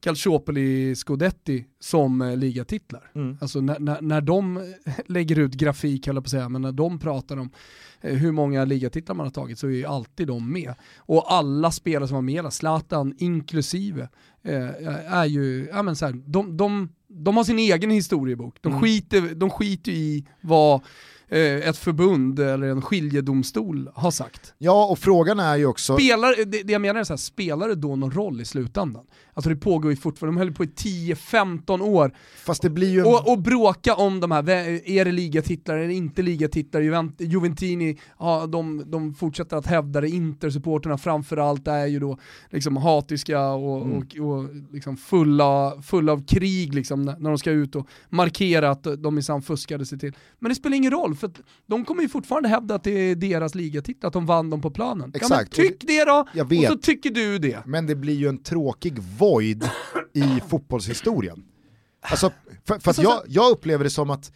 Calciopoli 0.00 0.94
Scudetti 0.94 1.64
som 1.80 2.22
eh, 2.22 2.36
ligatitlar. 2.36 3.10
Mm. 3.14 3.38
Alltså 3.40 3.60
när, 3.60 3.78
när, 3.78 4.00
när 4.00 4.20
de 4.20 4.74
lägger 5.06 5.38
ut 5.38 5.52
grafik, 5.52 6.06
höll 6.06 6.16
på 6.16 6.20
att 6.20 6.28
säga, 6.28 6.48
men 6.48 6.62
när 6.62 6.72
de 6.72 6.98
pratar 6.98 7.36
om 7.36 7.50
eh, 8.00 8.14
hur 8.14 8.32
många 8.32 8.64
ligatitlar 8.64 9.14
man 9.14 9.26
har 9.26 9.30
tagit 9.30 9.58
så 9.58 9.66
är 9.66 9.70
ju 9.70 9.86
alltid 9.86 10.26
de 10.26 10.52
med. 10.52 10.74
Och 10.96 11.32
alla 11.32 11.70
spelare 11.70 12.08
som 12.08 12.14
var 12.14 12.22
med, 12.22 12.52
Zlatan 12.52 13.14
inklusive, 13.18 14.02
eh, 14.02 14.08
är 15.06 15.24
ju, 15.24 15.68
ja 15.72 15.82
men 15.82 15.96
så 15.96 16.06
här, 16.06 16.12
de, 16.26 16.56
de, 16.56 16.88
de 17.08 17.36
har 17.36 17.44
sin 17.44 17.58
egen 17.58 17.90
historiebok. 17.90 18.56
De, 18.60 18.68
mm. 18.68 18.82
skiter, 18.82 19.34
de 19.34 19.50
skiter 19.50 19.92
i 19.92 20.26
vad 20.40 20.80
Eh, 20.80 21.17
ett 21.30 21.76
förbund 21.76 22.38
eller 22.38 22.68
en 22.68 22.82
skiljedomstol 22.82 23.90
har 23.94 24.10
sagt. 24.10 24.54
Ja, 24.58 24.86
och 24.86 24.98
frågan 24.98 25.40
är 25.40 25.56
ju 25.56 25.66
också... 25.66 25.96
Spelar, 25.96 26.44
det, 26.44 26.62
det 26.62 26.72
jag 26.72 26.82
menar 26.82 27.00
är 27.00 27.04
så 27.04 27.12
här, 27.12 27.18
spelar 27.18 27.68
det 27.68 27.74
då 27.74 27.96
någon 27.96 28.10
roll 28.10 28.40
i 28.40 28.44
slutändan? 28.44 29.04
Alltså 29.34 29.50
det 29.50 29.56
pågår 29.56 29.90
ju 29.90 29.96
fortfarande, 29.96 30.40
de 30.40 30.46
höll 30.46 30.54
på 30.54 30.64
i 30.64 30.66
10-15 30.66 31.82
år. 31.82 32.14
Fast 32.44 32.62
det 32.62 32.70
blir 32.70 32.90
ju... 32.90 33.04
Och, 33.04 33.32
och 33.32 33.38
bråka 33.38 33.94
om 33.94 34.20
de 34.20 34.30
här, 34.30 34.50
är 34.90 35.04
det 35.04 35.12
ligatitlar, 35.12 35.76
är 35.76 35.88
det 35.88 35.94
inte 35.94 36.22
ligatitlar? 36.22 36.80
Juvent, 36.80 37.20
Juventini, 37.20 37.98
ja, 38.18 38.46
de, 38.46 38.90
de 38.90 39.14
fortsätter 39.14 39.56
att 39.56 39.66
hävda 39.66 40.00
det, 40.00 40.08
Intersupporterna 40.08 40.98
framförallt 40.98 41.68
är 41.68 41.86
ju 41.86 41.98
då 41.98 42.18
liksom 42.50 42.76
hatiska 42.76 43.48
och, 43.48 43.86
mm. 43.86 43.98
och, 43.98 44.16
och 44.16 44.44
liksom 44.72 44.96
fulla, 44.96 45.82
fulla 45.82 46.12
av 46.12 46.26
krig 46.26 46.74
liksom, 46.74 47.04
när 47.04 47.28
de 47.28 47.38
ska 47.38 47.50
ut 47.50 47.76
och 47.76 47.86
markera 48.08 48.70
att 48.70 48.86
de 48.98 49.14
minsann 49.14 49.42
fuskade 49.42 49.86
sig 49.86 49.98
till. 49.98 50.12
Men 50.38 50.48
det 50.48 50.54
spelar 50.54 50.76
ingen 50.76 50.92
roll, 50.92 51.16
för 51.18 51.30
de 51.66 51.84
kommer 51.84 52.02
ju 52.02 52.08
fortfarande 52.08 52.48
hävda 52.48 52.74
att 52.74 52.84
det 52.84 52.90
är 52.90 53.14
deras 53.14 53.54
ligatitel, 53.54 54.06
att 54.06 54.12
de 54.12 54.26
vann 54.26 54.50
dem 54.50 54.60
på 54.60 54.70
planen. 54.70 55.12
Exakt. 55.14 55.58
Ja, 55.58 55.64
tyck 55.64 55.86
det 55.86 56.04
då! 56.04 56.26
Jag 56.34 56.48
vet. 56.48 56.70
Och 56.70 56.76
så 56.76 56.78
tycker 56.78 57.10
du 57.10 57.38
det. 57.38 57.66
Men 57.66 57.86
det 57.86 57.94
blir 57.94 58.14
ju 58.14 58.28
en 58.28 58.42
tråkig 58.42 58.98
void 58.98 59.70
i 60.12 60.40
fotbollshistorien. 60.48 61.44
Alltså, 62.00 62.32
för, 62.64 62.78
för 62.78 62.90
att 62.90 62.98
jag, 62.98 63.22
jag 63.26 63.50
upplever 63.50 63.84
det 63.84 63.90
som 63.90 64.10
att 64.10 64.32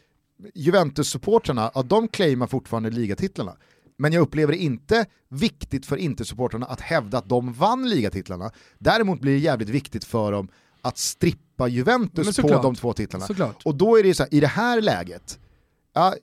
Juventus-supportrarna, 0.55 1.71
ja, 1.75 1.83
de 1.83 2.09
claimar 2.09 2.47
fortfarande 2.47 2.91
ligatitlarna. 2.91 3.57
Men 3.99 4.13
jag 4.13 4.21
upplever 4.21 4.53
det 4.53 4.59
inte 4.59 5.07
viktigt 5.29 5.87
för 5.87 5.97
Inter-supportrarna 5.97 6.67
att 6.67 6.81
hävda 6.81 7.19
att 7.19 7.29
de 7.29 7.53
vann 7.53 7.89
ligatitlarna. 7.89 8.51
Däremot 8.79 9.21
blir 9.21 9.33
det 9.33 9.39
jävligt 9.39 9.69
viktigt 9.69 10.05
för 10.05 10.33
dem 10.33 10.49
att 10.81 10.99
strippa 10.99 11.69
Juventus 11.69 12.37
på 12.37 12.49
de 12.49 12.75
två 12.75 12.93
titlarna. 12.93 13.27
Såklart. 13.27 13.63
Och 13.65 13.75
då 13.75 13.99
är 13.99 14.03
det 14.03 14.15
så 14.15 14.23
här, 14.23 14.35
i 14.35 14.41
det 14.41 14.47
här 14.47 14.81
läget, 14.81 15.39
Ja, 15.95 16.15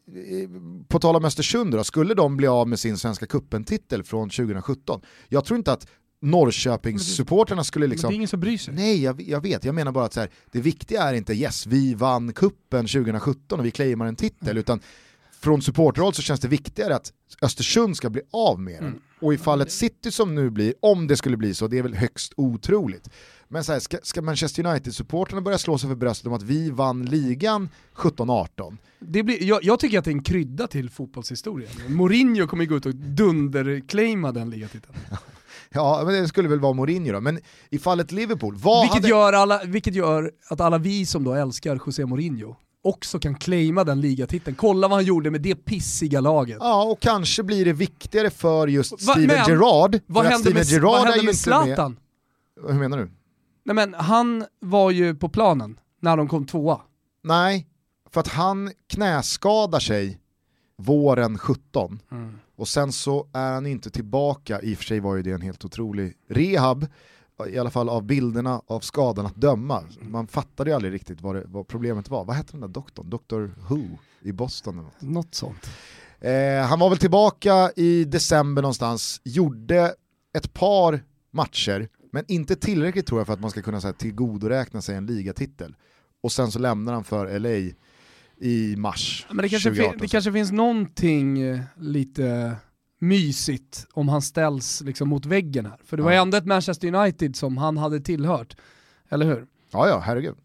på 0.87 0.99
tal 0.99 1.15
om 1.15 1.25
Östersund 1.25 1.71
då, 1.71 1.83
skulle 1.83 2.13
de 2.13 2.37
bli 2.37 2.47
av 2.47 2.67
med 2.67 2.79
sin 2.79 2.97
Svenska 2.97 3.25
cupen-titel 3.25 4.03
från 4.03 4.29
2017? 4.29 5.01
Jag 5.27 5.45
tror 5.45 5.57
inte 5.57 5.71
att 5.71 5.87
Norrköpingssupporterna 6.21 7.63
skulle 7.63 7.87
liksom... 7.87 8.07
Men 8.07 8.11
det 8.11 8.13
är 8.13 8.15
ingen 8.15 8.27
som 8.27 8.39
bryr 8.39 8.57
sig. 8.57 8.73
Nej, 8.73 9.03
jag, 9.03 9.21
jag 9.21 9.41
vet. 9.41 9.63
Jag 9.63 9.75
menar 9.75 9.91
bara 9.91 10.05
att 10.05 10.15
här, 10.15 10.29
det 10.51 10.61
viktiga 10.61 11.03
är 11.03 11.13
inte 11.13 11.33
yes, 11.33 11.65
vi 11.67 11.93
vann 11.93 12.33
kuppen 12.33 12.87
2017 12.87 13.59
och 13.59 13.65
vi 13.65 13.71
claimar 13.71 14.05
en 14.05 14.15
titel, 14.15 14.49
mm. 14.49 14.57
utan 14.57 14.79
från 15.39 15.61
supporterhåll 15.61 16.13
så 16.13 16.21
känns 16.21 16.39
det 16.39 16.47
viktigare 16.47 16.95
att 16.95 17.13
Östersund 17.41 17.97
ska 17.97 18.09
bli 18.09 18.21
av 18.31 18.59
med 18.59 18.73
den. 18.73 18.87
Mm. 18.87 18.99
Och 19.19 19.33
i 19.33 19.37
fallet 19.37 19.71
City 19.71 20.11
som 20.11 20.35
nu 20.35 20.49
blir, 20.49 20.73
om 20.79 21.07
det 21.07 21.17
skulle 21.17 21.37
bli 21.37 21.53
så, 21.53 21.67
det 21.67 21.77
är 21.77 21.83
väl 21.83 21.95
högst 21.95 22.33
otroligt. 22.37 23.09
Men 23.47 23.63
så 23.63 23.71
här, 23.71 23.79
ska, 23.79 23.97
ska 24.03 24.21
Manchester 24.21 24.65
United-supporterna 24.65 25.41
börja 25.41 25.57
slå 25.57 25.77
sig 25.77 25.89
för 25.89 25.95
bröstet 25.95 26.27
om 26.27 26.33
att 26.33 26.43
vi 26.43 26.69
vann 26.69 27.05
ligan 27.05 27.69
17-18? 27.95 28.77
jag, 29.41 29.63
jag, 29.63 29.79
tycker 29.79 29.99
att 29.99 30.05
det 30.05 30.11
är 30.11 30.15
en 30.15 30.23
krydda 30.23 30.67
till 30.67 30.89
fotbollshistorien. 30.89 31.69
Mourinho 31.87 32.47
kommer 32.47 32.65
gå 32.65 32.75
ut 32.75 32.85
och 32.85 32.95
dunderclaima 32.95 34.31
den 34.31 34.49
ligatiteln. 34.49 34.95
Ja, 35.71 36.01
men 36.05 36.13
det 36.13 36.27
skulle 36.27 36.49
väl 36.49 36.59
vara 36.59 36.73
Mourinho 36.73 37.13
då. 37.13 37.21
Men 37.21 37.39
i 37.69 37.79
fallet 37.79 38.11
Liverpool, 38.11 38.53
vilket, 38.53 38.93
hade... 38.93 39.07
gör 39.07 39.33
alla, 39.33 39.63
vilket 39.63 39.95
gör 39.95 40.31
att 40.49 40.61
alla 40.61 40.77
vi 40.77 41.05
som 41.05 41.23
då 41.23 41.33
älskar 41.33 41.79
José 41.85 42.05
Mourinho 42.05 42.55
också 42.81 43.19
kan 43.19 43.35
claima 43.35 43.83
den 43.83 44.01
ligatiteln. 44.01 44.55
Kolla 44.55 44.87
vad 44.87 44.97
han 44.97 45.05
gjorde 45.05 45.31
med 45.31 45.41
det 45.41 45.55
pissiga 45.55 46.21
laget. 46.21 46.57
Ja, 46.59 46.83
och 46.83 46.99
kanske 46.99 47.43
blir 47.43 47.65
det 47.65 47.73
viktigare 47.73 48.29
för 48.29 48.67
just 48.67 48.91
Va, 48.91 48.97
Steven 48.97 49.27
men, 49.27 49.45
Gerrard. 49.47 49.99
Vad 50.05 50.25
hände 50.25 50.53
med, 50.53 50.65
Gerrard 50.65 50.83
vad 50.83 51.07
hände 51.07 51.25
med 51.25 51.35
Zlatan? 51.35 51.97
Med... 52.61 52.73
Hur 52.73 52.79
menar 52.79 52.97
du? 52.97 53.11
Nej 53.65 53.75
men 53.75 53.93
han 53.93 54.45
var 54.59 54.91
ju 54.91 55.15
på 55.15 55.29
planen 55.29 55.79
när 56.01 56.17
de 56.17 56.27
kom 56.27 56.45
tvåa. 56.45 56.81
Nej, 57.23 57.67
för 58.11 58.19
att 58.19 58.27
han 58.27 58.71
knäskadar 58.87 59.79
sig 59.79 60.19
våren 60.77 61.37
17 61.37 61.99
mm. 62.11 62.39
och 62.55 62.67
sen 62.67 62.91
så 62.91 63.27
är 63.33 63.53
han 63.53 63.65
inte 63.65 63.89
tillbaka, 63.89 64.61
i 64.61 64.73
och 64.73 64.77
för 64.77 64.85
sig 64.85 64.99
var 64.99 65.15
ju 65.15 65.21
det 65.21 65.31
en 65.31 65.41
helt 65.41 65.65
otrolig 65.65 66.13
rehab, 66.29 66.87
i 67.47 67.57
alla 67.57 67.69
fall 67.69 67.89
av 67.89 68.03
bilderna 68.03 68.61
av 68.67 68.79
skadan 68.79 69.25
att 69.25 69.35
döma. 69.35 69.83
Man 70.01 70.27
fattade 70.27 70.69
ju 70.69 70.75
aldrig 70.75 70.93
riktigt 70.93 71.21
vad, 71.21 71.35
det, 71.35 71.43
vad 71.45 71.67
problemet 71.67 72.09
var. 72.09 72.25
Vad 72.25 72.35
hette 72.35 72.51
den 72.51 72.61
där 72.61 72.67
doktorn? 72.67 73.09
Dr 73.09 73.49
Who 73.69 73.97
i 74.21 74.31
Boston? 74.31 74.73
Eller 74.73 74.83
något. 74.83 75.01
något 75.01 75.35
sånt. 75.35 75.69
Eh, 76.19 76.67
han 76.67 76.79
var 76.79 76.89
väl 76.89 76.97
tillbaka 76.97 77.71
i 77.75 78.03
december 78.03 78.61
någonstans, 78.61 79.21
gjorde 79.23 79.93
ett 80.33 80.53
par 80.53 81.03
matcher, 81.31 81.89
men 82.11 82.25
inte 82.27 82.55
tillräckligt 82.55 83.07
tror 83.07 83.19
jag 83.19 83.27
för 83.27 83.33
att 83.33 83.39
man 83.39 83.51
ska 83.51 83.61
kunna 83.61 83.79
här, 83.79 83.93
tillgodoräkna 83.93 84.81
sig 84.81 84.95
en 84.95 85.05
ligatitel. 85.05 85.75
Och 86.23 86.31
sen 86.31 86.51
så 86.51 86.59
lämnar 86.59 86.93
han 86.93 87.03
för 87.03 87.39
LA 87.39 87.73
i 88.41 88.75
mars 88.77 89.27
Men 89.29 89.37
det 89.37 89.49
kanske, 89.49 89.69
2018. 89.69 89.97
det 90.01 90.07
kanske 90.07 90.31
finns 90.31 90.51
någonting 90.51 91.59
lite 91.79 92.55
mysigt 92.99 93.87
om 93.93 94.09
han 94.09 94.21
ställs 94.21 94.81
liksom 94.81 95.09
mot 95.09 95.25
väggen 95.25 95.65
här. 95.65 95.77
För 95.85 95.97
det 95.97 96.03
var 96.03 96.11
ju 96.11 96.17
ändå 96.17 96.37
ett 96.37 96.45
Manchester 96.45 96.95
United 96.95 97.35
som 97.35 97.57
han 97.57 97.77
hade 97.77 97.99
tillhört, 97.99 98.57
eller 99.09 99.25
hur? 99.25 99.45
Ja, 99.71 99.87
ja, 99.87 99.99
herregud. 99.99 100.35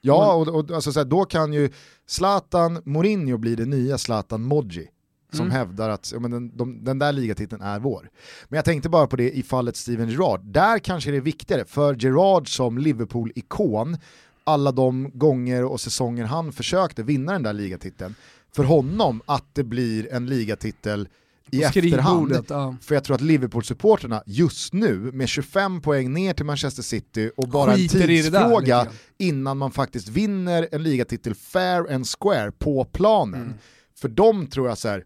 Ja, 0.00 0.34
och, 0.34 0.48
och 0.48 0.70
alltså, 0.70 0.92
så 0.92 1.00
här, 1.00 1.04
då 1.04 1.24
kan 1.24 1.52
ju 1.52 1.70
Zlatan 2.06 2.82
Mourinho 2.84 3.38
bli 3.38 3.54
det 3.54 3.66
nya 3.66 3.98
Zlatan 3.98 4.42
Modji 4.42 4.88
som 5.32 5.46
mm. 5.46 5.56
hävdar 5.56 5.88
att 5.88 6.12
ja, 6.12 6.20
men 6.20 6.30
den, 6.30 6.56
de, 6.56 6.84
den 6.84 6.98
där 6.98 7.12
ligatiteln 7.12 7.62
är 7.62 7.78
vår. 7.78 8.10
Men 8.48 8.56
jag 8.56 8.64
tänkte 8.64 8.88
bara 8.88 9.06
på 9.06 9.16
det 9.16 9.30
i 9.30 9.42
fallet 9.42 9.76
Steven 9.76 10.08
Gerrard. 10.08 10.40
Där 10.44 10.78
kanske 10.78 11.10
det 11.10 11.16
är 11.16 11.20
viktigare 11.20 11.64
för 11.64 11.94
Gerrard 11.94 12.56
som 12.56 12.78
Liverpool-ikon, 12.78 13.96
alla 14.44 14.72
de 14.72 15.10
gånger 15.14 15.64
och 15.64 15.80
säsonger 15.80 16.24
han 16.24 16.52
försökte 16.52 17.02
vinna 17.02 17.32
den 17.32 17.42
där 17.42 17.52
ligatiteln, 17.52 18.14
för 18.52 18.64
honom 18.64 19.22
att 19.26 19.44
det 19.52 19.64
blir 19.64 20.12
en 20.12 20.26
ligatitel 20.26 21.08
i 21.50 21.62
efterhand. 21.62 22.44
Ja. 22.48 22.76
För 22.80 22.94
jag 22.94 23.04
tror 23.04 23.14
att 23.14 23.20
Liverpool-supporterna 23.20 24.22
just 24.26 24.72
nu, 24.72 24.98
med 24.98 25.28
25 25.28 25.80
poäng 25.80 26.12
ner 26.12 26.34
till 26.34 26.44
Manchester 26.44 26.82
City 26.82 27.30
och 27.36 27.48
bara 27.48 27.74
Skiter 27.74 28.00
en 28.00 28.06
tidsfråga 28.06 28.86
innan 29.18 29.58
man 29.58 29.70
faktiskt 29.70 30.08
vinner 30.08 30.68
en 30.72 30.82
ligatitel 30.82 31.34
fair 31.34 31.94
and 31.94 32.06
square 32.08 32.52
på 32.52 32.84
planen. 32.84 33.42
Mm. 33.42 33.54
För 33.96 34.08
dem 34.08 34.46
tror 34.46 34.68
jag 34.68 34.78
så 34.78 34.88
här, 34.88 35.04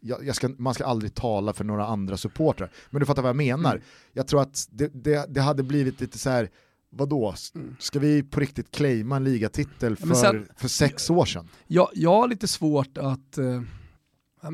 jag, 0.00 0.26
jag 0.26 0.36
ska, 0.36 0.48
man 0.48 0.74
ska 0.74 0.84
aldrig 0.84 1.14
tala 1.14 1.52
för 1.52 1.64
några 1.64 1.86
andra 1.86 2.16
supportrar, 2.16 2.70
men 2.90 3.00
du 3.00 3.06
fattar 3.06 3.22
vad 3.22 3.28
jag 3.28 3.36
menar. 3.36 3.72
Mm. 3.72 3.84
Jag 4.12 4.26
tror 4.26 4.42
att 4.42 4.66
det, 4.70 5.04
det, 5.04 5.26
det 5.28 5.40
hade 5.40 5.62
blivit 5.62 6.00
lite 6.00 6.18
så 6.18 6.30
här, 6.30 6.50
vadå, 6.90 7.34
mm. 7.54 7.76
ska 7.78 7.98
vi 7.98 8.22
på 8.22 8.40
riktigt 8.40 8.70
claima 8.70 9.16
en 9.16 9.24
ligatitel 9.24 9.96
för, 9.96 10.14
sen, 10.14 10.48
för 10.56 10.68
sex 10.68 11.10
år 11.10 11.24
sedan? 11.24 11.48
Jag, 11.66 11.88
jag 11.92 12.10
har 12.10 12.28
lite 12.28 12.48
svårt 12.48 12.98
att 12.98 13.38
eh, 13.38 13.62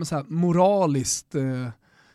så 0.05 0.14
här, 0.16 0.24
moraliskt 0.28 1.34
eh, 1.34 1.68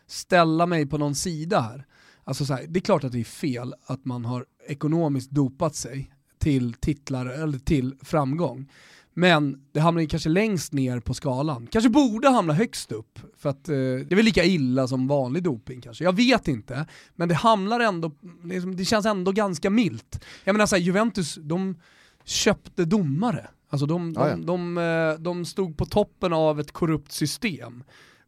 ställa 0.06 0.66
mig 0.66 0.86
på 0.86 0.98
någon 0.98 1.14
sida 1.14 1.60
här. 1.60 1.86
Alltså 2.24 2.46
så 2.46 2.54
här, 2.54 2.66
det 2.68 2.78
är 2.78 2.82
klart 2.82 3.04
att 3.04 3.12
det 3.12 3.20
är 3.20 3.24
fel 3.24 3.74
att 3.86 4.04
man 4.04 4.24
har 4.24 4.46
ekonomiskt 4.68 5.30
dopat 5.30 5.74
sig 5.74 6.14
till 6.38 6.74
titlar 6.74 7.26
eller 7.26 7.58
till 7.58 7.94
framgång. 8.02 8.68
Men 9.14 9.62
det 9.72 9.80
hamnar 9.80 10.00
ju 10.00 10.08
kanske 10.08 10.28
längst 10.28 10.72
ner 10.72 11.00
på 11.00 11.14
skalan. 11.14 11.66
Kanske 11.66 11.90
borde 11.90 12.28
hamna 12.28 12.52
högst 12.52 12.92
upp, 12.92 13.18
för 13.36 13.48
att 13.48 13.68
eh, 13.68 13.74
det 13.74 14.12
är 14.12 14.16
väl 14.16 14.24
lika 14.24 14.44
illa 14.44 14.88
som 14.88 15.06
vanlig 15.06 15.42
doping 15.42 15.80
kanske. 15.80 16.04
Jag 16.04 16.16
vet 16.16 16.48
inte, 16.48 16.86
men 17.14 17.28
det 17.28 17.34
hamnar 17.34 17.80
ändå, 17.80 18.12
liksom, 18.44 18.76
det 18.76 18.84
känns 18.84 19.06
ändå 19.06 19.32
ganska 19.32 19.70
milt. 19.70 20.24
Jag 20.44 20.54
menar 20.54 20.66
såhär, 20.66 20.82
Juventus, 20.82 21.38
de 21.42 21.76
köpte 22.24 22.84
domare. 22.84 23.48
Alltså 23.74 23.86
de, 23.86 24.12
de, 24.12 24.46
de, 24.46 24.46
de, 24.46 24.78
eh, 24.78 25.20
de 25.20 25.44
stod 25.44 25.76
på 25.76 25.86
toppen 25.86 26.32
av 26.32 26.60
ett 26.60 26.72
korrupt 26.72 27.12
system. 27.12 27.84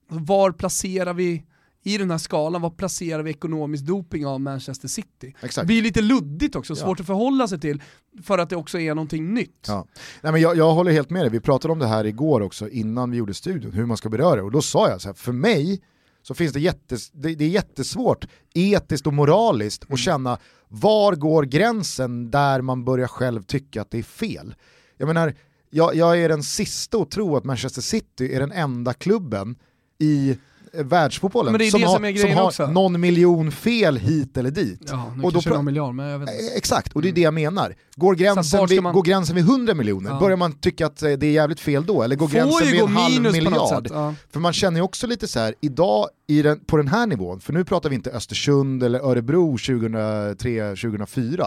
Var 0.08 0.52
placerar 0.52 1.14
vi 1.14 1.44
i 1.84 1.98
den 1.98 2.10
här 2.10 2.18
skalan, 2.18 2.62
vad 2.62 2.76
placerar 2.76 3.22
vi 3.22 3.30
ekonomisk 3.30 3.84
doping 3.84 4.26
av 4.26 4.40
Manchester 4.40 4.88
City? 4.88 5.34
Exakt. 5.42 5.56
Det 5.56 5.66
blir 5.66 5.82
lite 5.82 6.00
luddigt 6.02 6.56
också, 6.56 6.72
Ja. 6.72 6.76
svårt 6.76 7.00
att 7.00 7.06
förhålla 7.06 7.48
sig 7.48 7.60
till, 7.60 7.82
för 8.22 8.38
att 8.38 8.50
det 8.50 8.56
också 8.56 8.78
är 8.78 8.94
någonting 8.94 9.34
nytt. 9.34 9.64
Ja. 9.68 9.86
Nej, 10.22 10.32
men 10.32 10.40
jag, 10.40 10.56
jag 10.56 10.72
håller 10.74 10.92
helt 10.92 11.10
med 11.10 11.22
dig, 11.22 11.30
vi 11.30 11.40
pratade 11.40 11.72
om 11.72 11.78
det 11.78 11.86
här 11.86 12.04
igår 12.06 12.40
också 12.40 12.68
innan 12.68 13.10
vi 13.10 13.16
gjorde 13.16 13.34
studion, 13.34 13.72
hur 13.72 13.86
man 13.86 13.96
ska 13.96 14.08
beröra 14.08 14.36
det. 14.36 14.42
Och 14.42 14.50
då 14.50 14.62
sa 14.62 14.88
jag 14.88 15.00
så 15.00 15.08
här, 15.08 15.14
för 15.14 15.32
mig 15.32 15.80
så 16.22 16.34
finns 16.34 16.52
det, 16.52 16.60
jättes, 16.60 17.10
det, 17.10 17.34
det 17.34 17.44
är 17.44 17.48
jättesvårt 17.48 18.26
etiskt 18.54 19.06
och 19.06 19.14
moraliskt 19.14 19.84
Mm. 19.84 19.94
att 19.94 20.00
känna 20.00 20.38
var 20.68 21.14
går 21.14 21.42
gränsen 21.42 22.30
där 22.30 22.60
man 22.60 22.84
börjar 22.84 23.06
själv 23.08 23.42
tycka 23.42 23.82
att 23.82 23.90
det 23.90 23.98
är 23.98 24.02
fel. 24.02 24.54
Jag 24.98 25.06
menar, 25.06 25.34
jag, 25.70 25.94
jag 25.94 26.20
är 26.20 26.28
den 26.28 26.42
sista 26.42 26.98
att 26.98 27.10
tro 27.10 27.36
att 27.36 27.44
Manchester 27.44 27.82
City 27.82 28.34
är 28.34 28.40
den 28.40 28.52
enda 28.52 28.92
klubben 28.94 29.56
i 29.98 30.30
eh, 30.72 30.84
världsfotbollen 30.84 31.52
Men 31.52 31.58
det 31.58 31.66
är 31.66 31.70
som, 31.70 31.82
har, 31.82 31.94
som 31.94 32.02
grejen 32.02 32.38
har 32.38 32.44
också. 32.46 32.66
någon 32.66 33.00
miljon 33.00 33.52
fel 33.52 33.96
hit 33.96 34.36
eller 34.36 34.50
dit. 34.50 34.80
Ja, 34.86 35.12
nu 35.16 35.22
Och 35.22 35.32
då 35.32 35.40
någon 35.46 35.64
miljard, 35.64 35.94
men 35.94 36.06
jag 36.06 36.18
vet 36.18 36.30
inte. 36.30 36.44
Eh, 36.44 36.56
Exakt, 36.56 36.92
och 36.92 37.02
det 37.02 37.08
är 37.08 37.12
det 37.12 37.20
jag 37.20 37.34
menar. 37.34 37.74
Går 37.96 38.14
gränsen, 38.14 38.66
vid, 38.66 38.82
man- 38.82 38.94
går 38.94 39.02
gränsen 39.02 39.36
vid 39.36 39.44
100 39.44 39.74
miljoner, 39.74 40.10
Ja. 40.10 40.20
börjar 40.20 40.36
man 40.36 40.52
tycka 40.52 40.86
att 40.86 41.02
eh, 41.02 41.12
det 41.12 41.26
är 41.26 41.30
jävligt 41.32 41.60
fel 41.60 41.86
då? 41.86 42.02
Eller 42.02 42.16
går 42.16 42.28
gränsen 42.28 42.52
Får 42.52 42.62
ju 42.66 42.72
vid 42.72 42.80
en 42.80 42.88
halv 42.88 43.22
miljard? 43.32 43.88
Ja. 43.90 44.14
För 44.30 44.40
man 44.40 44.52
känner 44.52 44.78
ju 44.78 44.82
också 44.84 45.06
lite 45.06 45.28
så 45.28 45.38
här, 45.38 45.54
idag 45.60 46.08
den, 46.26 46.60
på 46.60 46.76
den 46.76 46.88
här 46.88 47.06
nivån, 47.06 47.40
för 47.40 47.52
nu 47.52 47.64
pratar 47.64 47.88
vi 47.88 47.94
inte 47.94 48.10
Östersund 48.10 48.82
eller 48.82 48.98
Örebro 49.00 49.56
2003-2004. 49.56 51.46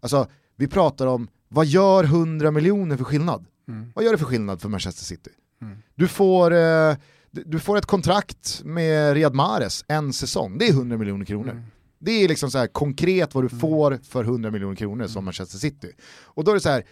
Alltså, 0.00 0.26
vi 0.56 0.66
pratar 0.68 1.06
om, 1.06 1.28
vad 1.54 1.66
gör 1.66 2.04
100 2.04 2.50
miljoner 2.50 2.96
för 2.96 3.04
skillnad? 3.04 3.44
Mm. 3.68 3.92
Vad 3.94 4.04
gör 4.04 4.12
det 4.12 4.18
för 4.18 4.24
skillnad 4.26 4.60
för 4.60 4.68
Manchester 4.68 5.04
City? 5.04 5.30
Mm. 5.62 5.76
Du 5.94 6.08
får, 6.08 6.52
eh, 6.52 6.96
du- 7.30 7.58
får 7.58 7.78
ett 7.78 7.86
kontrakt 7.86 8.60
med 8.64 9.14
Riyad 9.14 9.34
Mahrez 9.34 9.84
en 9.88 10.12
säsong, 10.12 10.58
det 10.58 10.68
är 10.68 10.72
100 10.72 10.96
miljoner 10.98 11.24
kronor. 11.24 11.50
Mm. 11.50 11.62
Det 11.98 12.10
är 12.24 12.28
liksom 12.28 12.50
så 12.50 12.58
här 12.58 12.66
konkret 12.66 13.34
vad 13.34 13.44
du 13.44 13.48
får 13.48 13.98
för 14.08 14.24
100 14.24 14.50
miljoner 14.50 14.76
kronor 14.76 14.94
Mm. 14.94 15.08
som 15.08 15.24
Manchester 15.24 15.58
City. 15.58 15.92
Och 16.24 16.44
då 16.44 16.50
är 16.50 16.54
det 16.54 16.60
så 16.60 16.68
här, 16.68 16.84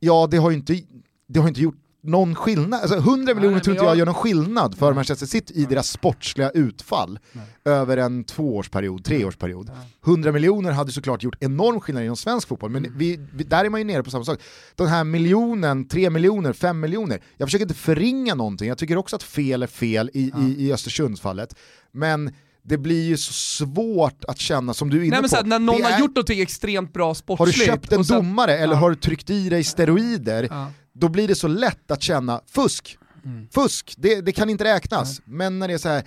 ja 0.00 0.28
det 0.30 0.36
har 0.36 0.50
ju 0.50 0.56
inte, 0.56 0.80
det 1.28 1.40
har 1.40 1.48
inte 1.48 1.60
gjort 1.60 1.76
någon 2.02 2.34
skillnad, 2.34 2.80
alltså 2.80 2.96
100 2.98 3.34
miljoner 3.34 3.60
tror 3.60 3.74
inte 3.76 3.84
jag- 3.84 3.90
jag 3.92 3.98
gör 3.98 4.06
någon 4.06 4.14
skillnad 4.14 4.78
för 4.78 4.86
Nej. 4.86 4.94
Manchester 4.94 5.26
City 5.26 5.52
i 5.56 5.64
deras 5.64 5.88
sportsliga 5.90 6.50
utfall 6.50 7.18
Nej. 7.32 7.44
över 7.64 7.96
en 7.96 8.24
tvåårsperiod, 8.24 9.04
treårsperiod. 9.04 9.70
Ja. 9.74 10.10
100 10.10 10.32
miljoner 10.32 10.72
hade 10.72 10.92
såklart 10.92 11.22
gjort 11.22 11.36
enorm 11.40 11.80
skillnad 11.80 12.04
inom 12.04 12.16
svensk 12.16 12.48
fotboll, 12.48 12.70
men 12.70 12.84
Mm. 12.84 12.98
vi, 12.98 13.20
vi, 13.34 13.44
där 13.44 13.64
är 13.64 13.70
man 13.70 13.80
ju 13.80 13.84
nere 13.84 14.02
på 14.02 14.10
samma 14.10 14.24
sak. 14.24 14.38
Den 14.76 14.86
här 14.86 15.04
miljonen, 15.04 15.88
tre 15.88 16.10
miljoner, 16.10 16.52
fem 16.52 16.80
miljoner, 16.80 17.20
jag 17.36 17.46
försöker 17.48 17.64
inte 17.64 17.74
förringa 17.74 18.34
någonting, 18.34 18.68
jag 18.68 18.78
tycker 18.78 18.96
också 18.96 19.16
att 19.16 19.22
fel 19.22 19.62
är 19.62 19.66
fel 19.66 20.10
i, 20.14 20.32
Ja. 20.34 20.42
i, 20.42 20.66
i 20.66 20.72
Östersundsfallet, 20.72 21.54
men 21.92 22.32
det 22.62 22.78
blir 22.78 23.04
ju 23.04 23.16
så 23.16 23.32
svårt 23.32 24.24
att 24.24 24.38
känna, 24.38 24.74
som 24.74 24.90
du 24.90 24.96
är 24.96 25.00
inne 25.02 25.10
Nej, 25.10 25.20
men 25.20 25.30
på, 25.30 25.36
här, 25.36 25.44
när 25.44 25.58
någon 25.58 25.76
det 25.76 25.82
har 25.84 25.90
är- 25.90 25.98
gjort 25.98 26.16
något 26.16 26.30
extremt 26.30 26.92
bra 26.92 27.04
har 27.06 27.12
du 27.14 27.18
sportsligt. 27.18 27.66
köpt 27.66 27.92
en 27.92 28.02
domare 28.02 28.56
eller 28.58 28.74
Ja. 28.74 28.80
har 28.80 28.90
du 28.90 28.96
tryckt 28.96 29.30
i 29.30 29.48
dig 29.48 29.64
steroider, 29.64 30.46
Ja. 30.50 30.66
Då 30.98 31.08
blir 31.08 31.28
det 31.28 31.34
så 31.34 31.48
lätt 31.48 31.90
att 31.90 32.02
känna 32.02 32.40
fusk. 32.46 32.98
Mm. 33.24 33.48
Fusk, 33.50 33.94
det, 33.98 34.20
det 34.20 34.32
kan 34.32 34.50
inte 34.50 34.64
räknas. 34.64 35.20
Men 35.24 35.58
när 35.58 35.68
det 35.68 35.74
är 35.74 35.78
så 35.78 35.88
här, 35.88 36.02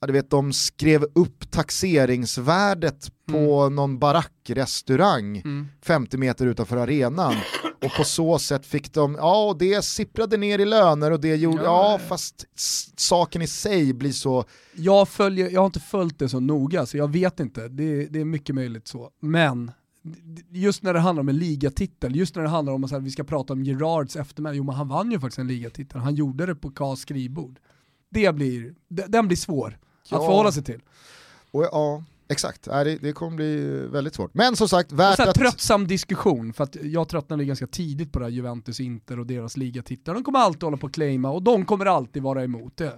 ja, 0.00 0.06
du 0.06 0.12
vet 0.12 0.30
de 0.30 0.52
skrev 0.52 1.04
upp 1.14 1.50
taxeringsvärdet 1.50 3.10
på 3.32 3.68
någon 3.68 3.98
barackrestaurang 3.98 5.36
Mm. 5.44 5.68
50 5.82 6.16
meter 6.16 6.46
utanför 6.46 6.76
arenan 6.76 7.34
och 7.84 7.92
på 7.96 8.04
så 8.04 8.38
sätt 8.38 8.66
fick 8.66 8.92
de, 8.92 9.14
ja 9.14 9.44
och 9.48 9.58
det 9.58 9.84
sipprade 9.84 10.36
ner 10.36 10.58
i 10.58 10.64
löner 10.64 11.10
och 11.10 11.20
det 11.20 11.36
gjorde, 11.36 11.62
Ja. 11.62 11.92
ja 11.92 12.00
fast 12.08 12.44
saken 12.96 13.42
i 13.42 13.46
sig 13.46 13.92
blir 13.92 14.12
så, 14.12 14.44
Jag, 14.74 15.08
följer, 15.08 15.50
jag 15.50 15.60
har 15.60 15.66
inte 15.66 15.80
följt 15.80 16.18
det 16.18 16.28
så 16.28 16.40
noga, 16.40 16.86
så 16.86 16.96
jag 16.96 17.12
vet 17.12 17.40
inte. 17.40 17.68
Det, 17.68 18.06
det 18.06 18.20
är 18.20 18.24
mycket 18.24 18.54
möjligt 18.54 18.88
så. 18.88 19.10
Men 19.22 19.70
just 20.50 20.82
när 20.82 20.94
det 20.94 21.00
handlar 21.00 21.20
om 21.20 21.28
en 21.28 21.38
ligatitel, 21.38 22.16
just 22.16 22.34
när 22.36 22.42
det 22.42 22.48
handlar 22.48 22.72
om 22.72 22.84
att 22.84 23.02
vi 23.02 23.10
ska 23.10 23.24
prata 23.24 23.52
om 23.52 23.64
Gerards 23.64 24.16
eftermäle, 24.16 24.56
jo 24.56 24.64
men 24.64 24.74
han 24.74 24.88
vann 24.88 25.10
ju 25.12 25.20
faktiskt 25.20 25.38
en 25.38 25.46
ligatitel, 25.48 26.00
han 26.00 26.14
gjorde 26.14 26.46
det 26.46 26.54
på 26.54 26.70
Kas 26.70 27.00
skrivbord. 27.00 27.58
Det 28.10 28.34
blir, 28.34 28.74
den 28.88 29.26
blir 29.26 29.36
svår 29.36 29.78
Ja. 30.10 30.16
att 30.16 30.24
förhålla 30.24 30.52
sig 30.52 30.64
till. 30.64 30.80
och 31.50 31.64
ja 31.64 32.04
exakt, 32.28 32.64
det, 32.64 32.98
det 33.00 33.12
kommer 33.12 33.36
bli 33.36 33.86
väldigt 33.92 34.14
svårt. 34.14 34.34
Men 34.34 34.56
som 34.56 34.68
sagt, 34.68 34.92
värt 34.92 35.20
att... 35.20 35.34
tröttsam 35.34 35.86
diskussion, 35.86 36.52
för 36.52 36.64
att 36.64 36.76
jag 36.82 37.08
tröttnade 37.08 37.44
ganska 37.44 37.66
tidigt 37.66 38.12
på 38.12 38.18
det 38.18 38.24
här 38.24 38.32
Juventus, 38.32 38.80
Inter 38.80 39.18
och 39.18 39.26
deras 39.26 39.56
ligatitlar. 39.56 40.14
De 40.14 40.24
kommer 40.24 40.38
alltid 40.38 40.62
hålla 40.62 40.76
på 40.76 40.86
att 40.86 40.92
claima 40.92 41.30
och 41.30 41.42
de 41.42 41.64
kommer 41.64 41.86
alltid 41.86 42.22
vara 42.22 42.44
emot 42.44 42.76
det. 42.76 42.92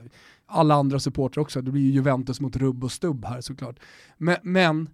Alla 0.46 0.74
andra 0.74 1.00
supportrar 1.00 1.42
också, 1.42 1.62
det 1.62 1.70
blir 1.70 1.82
ju 1.82 1.90
Juventus 1.90 2.40
mot 2.40 2.56
rubb 2.56 2.84
och 2.84 2.92
stubb 2.92 3.24
här 3.24 3.40
såklart. 3.40 3.76
Men, 4.18 4.36
men 4.42 4.88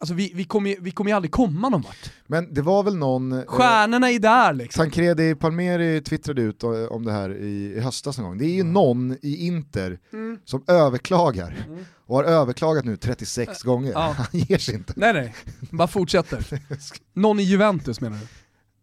alltså 0.00 0.14
vi, 0.14 0.32
vi 0.34 0.44
kommer 0.44 0.70
ju 0.70 0.76
vi 0.80 0.92
ju 1.06 1.12
aldrig 1.12 1.32
komma 1.32 1.68
någon 1.68 1.82
vart. 1.82 2.12
Men 2.26 2.54
det 2.54 2.62
var 2.62 2.82
väl 2.82 2.96
någon... 2.96 3.32
eh, 3.32 3.44
Stjärnorna 3.46 4.10
är 4.10 4.18
där 4.18 4.52
liksom. 4.54 4.84
Tancredi 4.84 5.34
Palmeri 5.34 6.00
twittrade 6.00 6.42
ut 6.42 6.62
eh, 6.62 6.70
om 6.70 7.04
det 7.04 7.12
här 7.12 7.36
i, 7.36 7.72
i 7.76 7.80
höstas 7.80 8.18
någon 8.18 8.26
gång. 8.28 8.38
Det 8.38 8.44
är 8.44 8.54
ju 8.54 8.62
någon 8.62 9.16
i 9.22 9.46
Inter 9.46 9.98
Mm. 10.12 10.38
som 10.44 10.64
överklagar 10.66 11.64
Mm. 11.68 11.84
och 12.06 12.16
har 12.16 12.24
överklagat 12.24 12.84
nu 12.84 12.96
36 12.96 13.62
gånger. 13.62 13.92
Ja. 13.92 14.14
Han 14.18 14.26
ger 14.32 14.58
sig 14.58 14.74
inte. 14.74 14.92
Nej 14.96 15.12
nej, 15.12 15.34
bara 15.70 15.88
fortsätter. 15.88 16.46
Någon 17.14 17.40
i 17.40 17.42
Juventus 17.42 18.00
menar 18.00 18.16
du? 18.18 18.26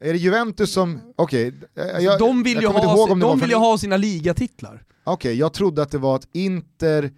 Är 0.10 0.14
det 0.14 0.20
Juventus 0.20 0.72
som, 0.72 1.00
okej, 1.16 1.48
eh, 1.48 1.84
jag, 1.86 1.96
Alltså, 1.96 2.26
de 2.26 2.44
vill 2.44 2.54
jag 2.62 2.64
ju, 2.64 2.68
ha, 2.80 3.16
de 3.16 3.40
vill 3.40 3.50
ju 3.50 3.56
ha 3.56 3.78
sina 3.78 3.98
ligatitlar. 3.98 4.84
Okej, 5.04 5.36
jag 5.36 5.54
trodde 5.54 5.82
att 5.82 5.92
det 5.92 5.98
var 5.98 6.16
att 6.16 6.28
Inter, 6.34 7.12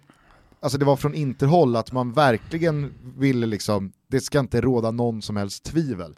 alltså 0.60 0.78
det 0.78 0.84
var 0.84 0.96
från 0.96 1.14
Interhåll 1.14 1.76
att 1.76 1.92
man 1.92 2.12
verkligen 2.12 2.94
ville 3.16 3.46
liksom, 3.46 3.92
det 4.08 4.20
ska 4.20 4.38
inte 4.38 4.60
råda 4.60 4.90
någon 4.90 5.22
som 5.22 5.36
helst 5.36 5.64
tvivel. 5.64 6.16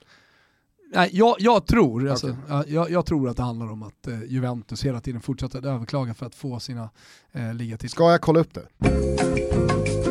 Nej, 0.95 1.11
jag, 1.13 1.37
jag, 1.39 1.67
tror, 1.67 2.09
alltså, 2.09 2.27
Okej. 2.27 2.43
ja, 2.49 2.65
jag, 2.69 2.91
jag 2.91 3.07
tror 3.07 3.29
att 3.29 3.37
det 3.37 3.43
handlar 3.43 3.73
om 3.73 3.83
att 3.83 4.07
eh, 4.07 4.23
Juventus 4.25 4.85
hela 4.85 5.01
tiden 5.01 5.21
fortsätter 5.21 5.59
att 5.59 5.65
överklaga 5.65 6.15
för 6.15 6.27
att 6.27 6.35
få 6.35 6.61
sina 6.61 6.91
eh, 7.33 7.55
ligatitlar. 7.55 7.89
Ska 7.89 8.11
jag 8.11 8.21
kolla 8.21 8.41
upp 8.41 8.55
det? 8.55 10.10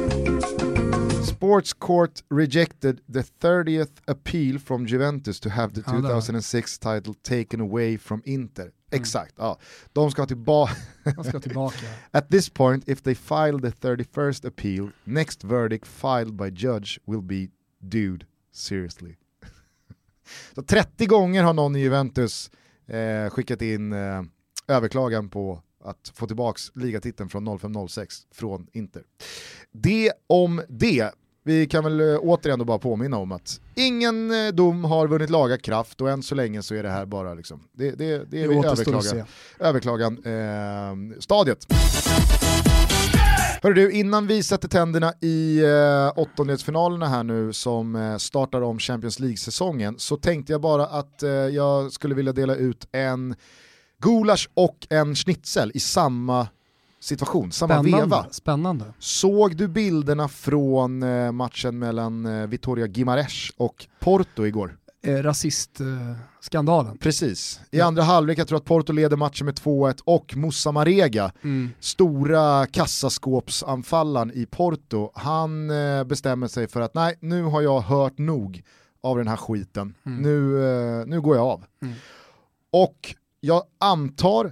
Sports 1.40 1.74
Court 1.74 2.24
rejected 2.30 3.02
the 3.14 3.24
30th 3.42 4.02
appeal 4.08 4.60
from 4.60 4.86
Juventus 4.86 5.40
to 5.40 5.50
have 5.50 5.74
the 5.74 5.82
Ja, 5.88 5.94
där. 5.94 6.02
2006 6.02 6.80
title 6.80 7.14
taken 7.22 7.62
away 7.62 7.98
from 7.98 8.22
Inter. 8.26 8.64
Mm. 8.64 8.74
Exakt, 8.92 9.34
ja. 9.38 9.60
De 9.94 10.12
ska 10.12 10.26
tillbaka. 10.26 10.76
Man 11.16 11.26
ska 11.26 11.40
tillbaka. 11.40 11.86
At 12.12 12.30
this 12.30 12.50
point, 12.50 12.90
if 12.90 13.02
they 13.02 13.16
file 13.16 13.60
the 13.60 13.88
31st 13.88 14.48
appeal, 14.48 14.92
next 15.04 15.44
verdict 15.44 15.88
filed 15.88 16.34
by 16.34 16.50
judge 16.66 17.00
will 17.06 17.22
be 17.22 17.48
dude 17.80 18.26
seriously. 18.52 19.16
Så 20.56 20.62
30 20.64 21.06
gånger 21.06 21.44
har 21.44 21.54
någon 21.54 21.76
i 21.76 21.80
Juventus 21.80 22.52
eh, 22.88 23.30
skickat 23.30 23.62
in 23.62 23.94
eh, 23.94 24.22
överklagan 24.68 25.30
på 25.30 25.62
att 25.84 26.12
få 26.16 26.28
tillbaka 26.28 26.60
ligatiteln 26.76 27.30
från 27.30 27.48
05-06 27.48 28.26
från 28.32 28.68
Inter. 28.74 29.04
Det 29.72 30.12
om 30.28 30.62
det. 30.70 31.12
Vi 31.50 31.68
kan 31.68 31.84
väl 31.84 32.00
eh, 32.00 32.20
återigen 32.22 32.60
då 32.60 32.66
bara 32.66 32.80
påminna 32.80 33.18
om 33.18 33.32
att 33.32 33.62
ingen 33.76 34.32
eh, 34.32 34.54
dom 34.54 34.84
har 34.84 35.08
vunnit 35.08 35.30
laga 35.30 35.58
kraft 35.58 36.02
och 36.02 36.10
än 36.10 36.24
så 36.24 36.36
länge 36.36 36.64
så 36.64 36.76
är 36.76 36.84
det 36.84 36.90
här 36.90 37.06
bara 37.06 37.34
liksom, 37.34 37.64
det, 37.74 37.92
det, 37.92 38.32
det 38.32 38.44
är 38.44 38.48
Det 38.48 38.68
överklagan, 38.68 39.26
överklagan 39.60 40.18
eh, 40.26 41.20
stadiet. 41.20 41.66
Hörru 43.62 43.74
du, 43.74 43.92
innan 43.92 44.28
vi 44.28 44.44
sätter 44.44 44.68
tänderna 44.68 45.14
i 45.22 45.64
eh, 45.64 46.20
åttondelsfinalerna 46.20 47.08
här 47.08 47.24
nu 47.24 47.54
som 47.54 47.96
eh, 47.96 48.18
startar 48.18 48.62
om 48.62 48.80
Champions 48.80 49.20
League-säsongen 49.20 49.96
så 49.98 50.18
tänkte 50.18 50.52
jag 50.52 50.62
bara 50.62 50.86
att 50.86 51.24
eh, 51.24 51.30
jag 51.30 51.92
skulle 51.92 52.16
vilja 52.16 52.34
dela 52.34 52.56
ut 52.56 52.88
en 52.92 53.36
gulasch 54.02 54.50
och 54.54 54.88
en 54.90 55.16
schnitzel 55.16 55.72
i 55.74 55.80
samma 55.80 56.48
situation, 57.00 57.52
samma 57.52 57.82
veva. 57.82 57.98
Spännande. 58.00 58.34
Spännande. 58.34 58.86
Såg 59.00 59.56
du 59.56 59.68
bilderna 59.68 60.28
från 60.28 61.04
eh, 61.04 61.32
matchen 61.32 61.80
mellan 61.80 62.26
eh, 62.26 62.48
Vitoria 62.48 62.88
Gimares 62.88 63.50
och 63.58 63.88
Porto 64.00 64.46
igår? 64.46 64.78
Eh, 65.04 65.14
Rasistskandalen. 65.16 66.98
Precis. 66.98 67.60
I 67.72 67.82
andra 67.82 68.04
halvlek, 68.04 68.38
jag 68.38 68.48
tror 68.48 68.58
att 68.58 68.66
Porto 68.66 68.94
leder 68.94 69.18
matchen 69.18 69.46
med 69.46 69.56
2-1 69.56 70.02
och 70.06 70.36
Moussa 70.38 70.72
Marega, 70.72 71.32
Mm. 71.44 71.70
stora 71.80 72.66
kassaskåpsanfallaren 72.66 74.32
i 74.32 74.46
Porto, 74.46 75.12
han 75.14 75.70
eh, 75.70 76.04
bestämmer 76.04 76.48
sig 76.48 76.68
för 76.68 76.82
att 76.82 76.94
nej, 76.94 77.16
nu 77.20 77.44
har 77.44 77.62
jag 77.62 77.82
hört 77.82 78.18
nog 78.18 78.64
av 79.04 79.18
den 79.18 79.28
här 79.28 79.38
skiten. 79.38 79.94
Mm. 80.06 80.22
Nu, 80.22 80.64
eh, 81.00 81.06
nu 81.06 81.22
går 81.22 81.36
jag 81.36 81.46
av. 81.46 81.64
Mm. 81.82 81.94
Och 82.72 83.16
jag 83.40 83.64
antar, 83.80 84.46
eh, 84.46 84.52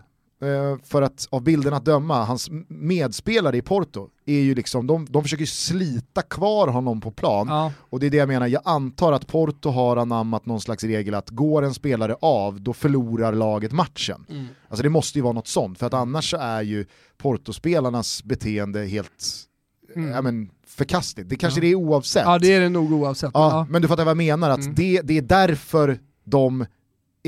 för 0.84 1.02
att 1.02 1.28
av 1.30 1.44
bilderna 1.44 1.78
att 1.78 1.86
döma, 1.86 2.24
hans 2.24 2.50
medspelare 2.68 3.58
i 3.58 3.62
Porto 3.62 4.10
är 4.26 4.40
ju 4.40 4.56
liksom, 4.56 4.88
de, 4.88 5.08
de 5.10 5.24
försöker 5.24 5.46
slita 5.46 6.22
kvar 6.22 6.68
honom 6.68 7.02
på 7.02 7.12
plan. 7.12 7.48
Ja. 7.48 7.72
Och 7.80 8.00
det 8.00 8.06
är 8.06 8.10
det 8.10 8.18
jag 8.18 8.28
menar, 8.28 8.48
jag 8.48 8.62
antar 8.66 9.14
att 9.14 9.28
Porto 9.28 9.70
har 9.70 9.98
anammat 9.98 10.46
någon 10.46 10.62
slags 10.62 10.84
regel 10.84 11.14
att 11.14 11.30
går 11.30 11.64
en 11.64 11.74
spelare 11.74 12.16
av, 12.22 12.62
då 12.62 12.74
förlorar 12.74 13.34
laget 13.34 13.72
matchen. 13.72 14.26
Mm. 14.30 14.48
Alltså 14.70 14.84
det 14.84 14.90
måste 14.90 15.18
ju 15.18 15.24
vara 15.24 15.34
något 15.34 15.48
sånt, 15.48 15.80
för 15.80 15.86
att 15.86 15.94
annars 15.94 16.34
är 16.34 16.62
ju 16.62 16.86
Porto-spelarnas 17.18 18.24
beteende 18.24 18.86
helt 18.86 19.48
mm. 19.96 20.10
ja, 20.10 20.22
men, 20.22 20.50
förkastligt. 20.68 21.30
Det 21.30 21.36
kanske 21.36 21.60
ja. 21.60 21.62
det 21.62 21.68
är 21.68 21.76
oavsett. 21.76 22.24
Ja 22.26 22.40
det 22.40 22.54
är 22.54 22.62
det 22.62 22.70
nog 22.70 22.92
oavsett. 22.92 23.32
Ja, 23.34 23.50
ja. 23.52 23.68
Men 23.70 23.82
du 23.82 23.88
fattar 23.88 24.04
vad 24.06 24.12
jag 24.12 24.18
menar, 24.18 24.50
att 24.50 24.62
mm. 24.62 24.76
det, 24.76 25.02
det 25.02 25.18
är 25.18 25.22
därför 25.22 26.00
de 26.24 26.66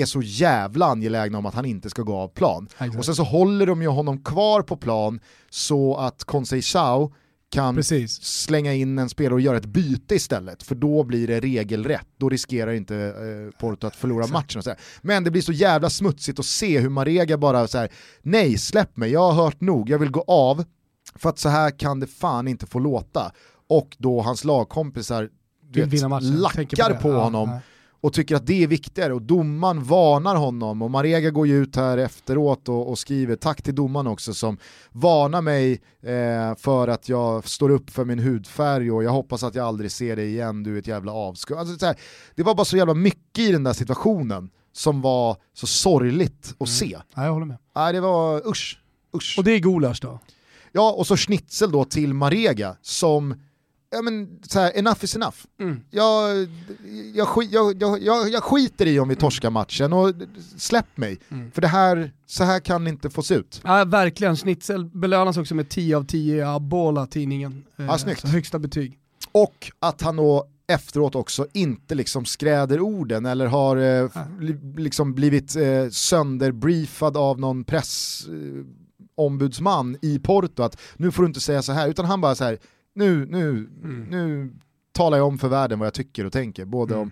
är 0.02 0.06
så 0.06 0.22
jävla 0.22 0.86
angelägna 0.86 1.38
om 1.38 1.46
att 1.46 1.56
han 1.56 1.66
inte 1.66 1.90
ska 1.90 2.02
gå 2.02 2.16
av 2.16 2.28
plan. 2.28 2.68
Exakt. 2.72 2.98
Och 2.98 3.06
sen 3.06 3.16
så 3.16 3.24
håller 3.24 3.66
de 3.66 3.82
ju 3.82 3.88
honom 3.88 4.24
kvar 4.24 4.62
på 4.62 4.78
plan 4.78 5.20
så 5.50 5.96
att 5.96 6.24
Conseil 6.24 6.64
Chao 6.64 7.14
kan 7.52 7.76
Precis. 7.76 8.24
slänga 8.24 8.74
in 8.74 9.00
en 9.00 9.10
spelare 9.10 9.34
och 9.34 9.42
göra 9.42 9.58
ett 9.58 9.66
byte 9.66 10.16
istället, 10.16 10.64
för 10.64 10.76
då 10.76 11.04
blir 11.04 11.28
det 11.28 11.40
regelrätt. 11.40 12.08
Då 12.18 12.30
riskerar 12.30 12.72
inte 12.72 12.96
eh, 12.96 13.60
Porto 13.60 13.88
att 13.88 13.96
förlora 13.96 14.24
Exakt. 14.24 14.34
matchen. 14.34 14.58
Och 14.58 14.64
så 14.64 14.70
här. 14.70 14.80
Men 15.02 15.24
det 15.24 15.32
blir 15.32 15.42
så 15.42 15.52
jävla 15.52 15.90
smutsigt 15.90 16.40
att 16.40 16.46
se 16.46 16.80
hur 16.80 16.90
Marega 16.90 17.38
bara 17.38 17.68
så 17.68 17.78
här, 17.78 17.90
nej 18.22 18.58
släpp 18.58 18.98
mig, 18.98 19.12
jag 19.12 19.32
har 19.32 19.44
hört 19.44 19.62
nog, 19.62 19.90
jag 19.90 20.00
vill 20.00 20.12
gå 20.12 20.24
av, 20.28 20.66
för 21.16 21.30
att 21.30 21.40
så 21.40 21.50
här 21.50 21.80
kan 21.80 22.00
det 22.00 22.08
fan 22.08 22.48
inte 22.48 22.66
få 22.66 22.80
låta. 22.80 23.32
Och 23.68 23.96
då 24.00 24.22
hans 24.22 24.44
lagkompisar 24.44 25.30
vet, 25.74 26.02
lackar 26.24 26.94
på, 26.94 27.02
på 27.02 27.12
honom. 27.12 27.50
Ja, 27.50 27.60
och 28.02 28.14
tycker 28.14 28.36
att 28.36 28.48
det 28.48 28.64
är 28.64 28.68
viktigare 28.68 29.14
och 29.14 29.22
domaren 29.22 29.84
varnar 29.84 30.36
honom 30.36 30.82
och 30.82 30.92
Marega 30.92 31.30
går 31.30 31.48
ju 31.48 31.64
ut 31.64 31.76
här 31.76 31.98
efteråt 31.98 32.70
och, 32.70 32.90
och 32.90 33.00
skriver 33.00 33.36
tack 33.36 33.62
till 33.62 33.76
domaren 33.76 34.08
också 34.08 34.34
som 34.34 34.58
varnar 34.92 35.42
mig 35.42 35.82
eh, 36.02 36.56
för 36.58 36.88
att 36.88 37.10
jag 37.10 37.48
står 37.48 37.70
upp 37.70 37.90
för 37.90 38.06
min 38.06 38.20
hudfärg 38.20 38.92
och 38.92 39.04
jag 39.04 39.12
hoppas 39.12 39.44
att 39.44 39.56
jag 39.56 39.66
aldrig 39.66 39.92
ser 39.92 40.16
dig 40.16 40.30
igen, 40.30 40.64
du 40.64 40.76
är 40.76 40.80
ett 40.80 40.88
jävla 40.88 41.12
avskum. 41.12 41.58
Alltså, 41.58 41.94
det 42.36 42.44
var 42.44 42.56
bara 42.56 42.66
så 42.66 42.78
jävla 42.78 42.94
mycket 42.94 43.44
i 43.44 43.52
den 43.52 43.64
där 43.64 43.74
situationen 43.74 44.50
som 44.72 45.02
var 45.02 45.38
så 45.54 45.68
sorgligt 45.68 46.54
att 46.60 46.68
mm. 46.68 46.68
se. 46.68 46.98
Ja, 47.16 47.26
jag 47.26 47.34
håller 47.34 47.46
med. 47.46 47.58
Nej, 47.76 47.94
det 47.94 48.02
var 48.02 48.48
usch, 48.48 48.80
usch. 49.16 49.36
Och 49.38 49.44
det 49.44 49.52
är 49.52 49.60
Gulasch 49.60 50.00
då? 50.02 50.20
Ja, 50.72 50.92
och 50.92 51.08
så 51.08 51.18
schnitzel 51.18 51.72
då 51.72 51.84
till 51.84 52.14
Marega 52.14 52.76
som 52.82 53.36
ja 53.92 54.02
men 54.02 54.40
så 54.42 54.60
här, 54.60 54.72
enough 54.76 55.04
is 55.04 55.16
enough. 55.16 55.38
Mm. 55.60 55.82
Jag, 55.90 56.48
jag, 57.14 57.28
jag, 57.52 57.82
jag, 58.02 58.30
jag, 58.30 58.44
skiter 58.44 58.86
i 58.86 59.00
om 59.00 59.10
vi 59.10 59.16
torskar 59.16 59.50
matchen 59.50 59.94
och 59.94 60.14
släpp 60.58 60.98
mig. 60.98 61.20
Mm. 61.30 61.52
För 61.52 61.62
det 61.62 61.68
här, 61.68 62.12
så 62.26 62.44
här 62.44 62.60
kan 62.60 62.84
det 62.84 62.90
inte 62.90 63.10
få 63.10 63.24
se 63.24 63.36
ut. 63.36 63.62
Ja 63.64 63.86
verkligen, 63.86 64.36
Schnitzel 64.36 64.86
belönas 64.86 65.38
också 65.38 65.56
med 65.56 65.70
10 65.70 65.98
av 65.98 66.06
10 66.06 66.36
i 66.36 66.42
Abola 66.42 67.08
tidningen. 67.08 67.64
Ja, 67.76 67.84
eh, 67.84 67.96
snyggt. 67.96 68.28
högsta 68.28 68.60
betyg. 68.60 69.00
Och 69.32 69.72
att 69.80 70.02
han 70.02 70.16
då 70.16 70.48
efteråt 70.68 71.16
också 71.16 71.48
inte 71.54 71.96
liksom 71.96 72.26
skräder 72.26 72.80
orden 72.80 73.26
eller 73.26 73.46
har 73.46 73.78
eh, 73.78 74.10
liksom 74.78 75.14
blivit 75.14 75.56
eh, 75.56 75.90
sönderbriefad 75.90 77.18
av 77.18 77.40
någon 77.40 77.64
pressombudsman 77.64 79.98
eh, 80.02 80.10
i 80.10 80.20
Porto 80.20 80.64
att 80.64 80.78
nu 80.96 81.12
får 81.12 81.24
du 81.24 81.28
inte 81.28 81.42
säga 81.42 81.62
så 81.62 81.72
här, 81.72 81.90
utan 81.90 82.06
han 82.06 82.22
bara 82.22 82.36
så 82.36 82.44
här 82.44 82.60
nu, 82.96 83.26
nu, 83.26 83.50
mm. 83.84 84.08
nu 84.10 84.54
talar 84.92 85.18
jag 85.18 85.28
om 85.28 85.38
för 85.38 85.48
världen 85.48 85.80
vad 85.80 85.86
jag 85.86 85.94
tycker 85.94 86.26
och 86.26 86.34
tänker, 86.34 86.66
både 86.66 86.94
mm. 86.94 87.02
om 87.02 87.12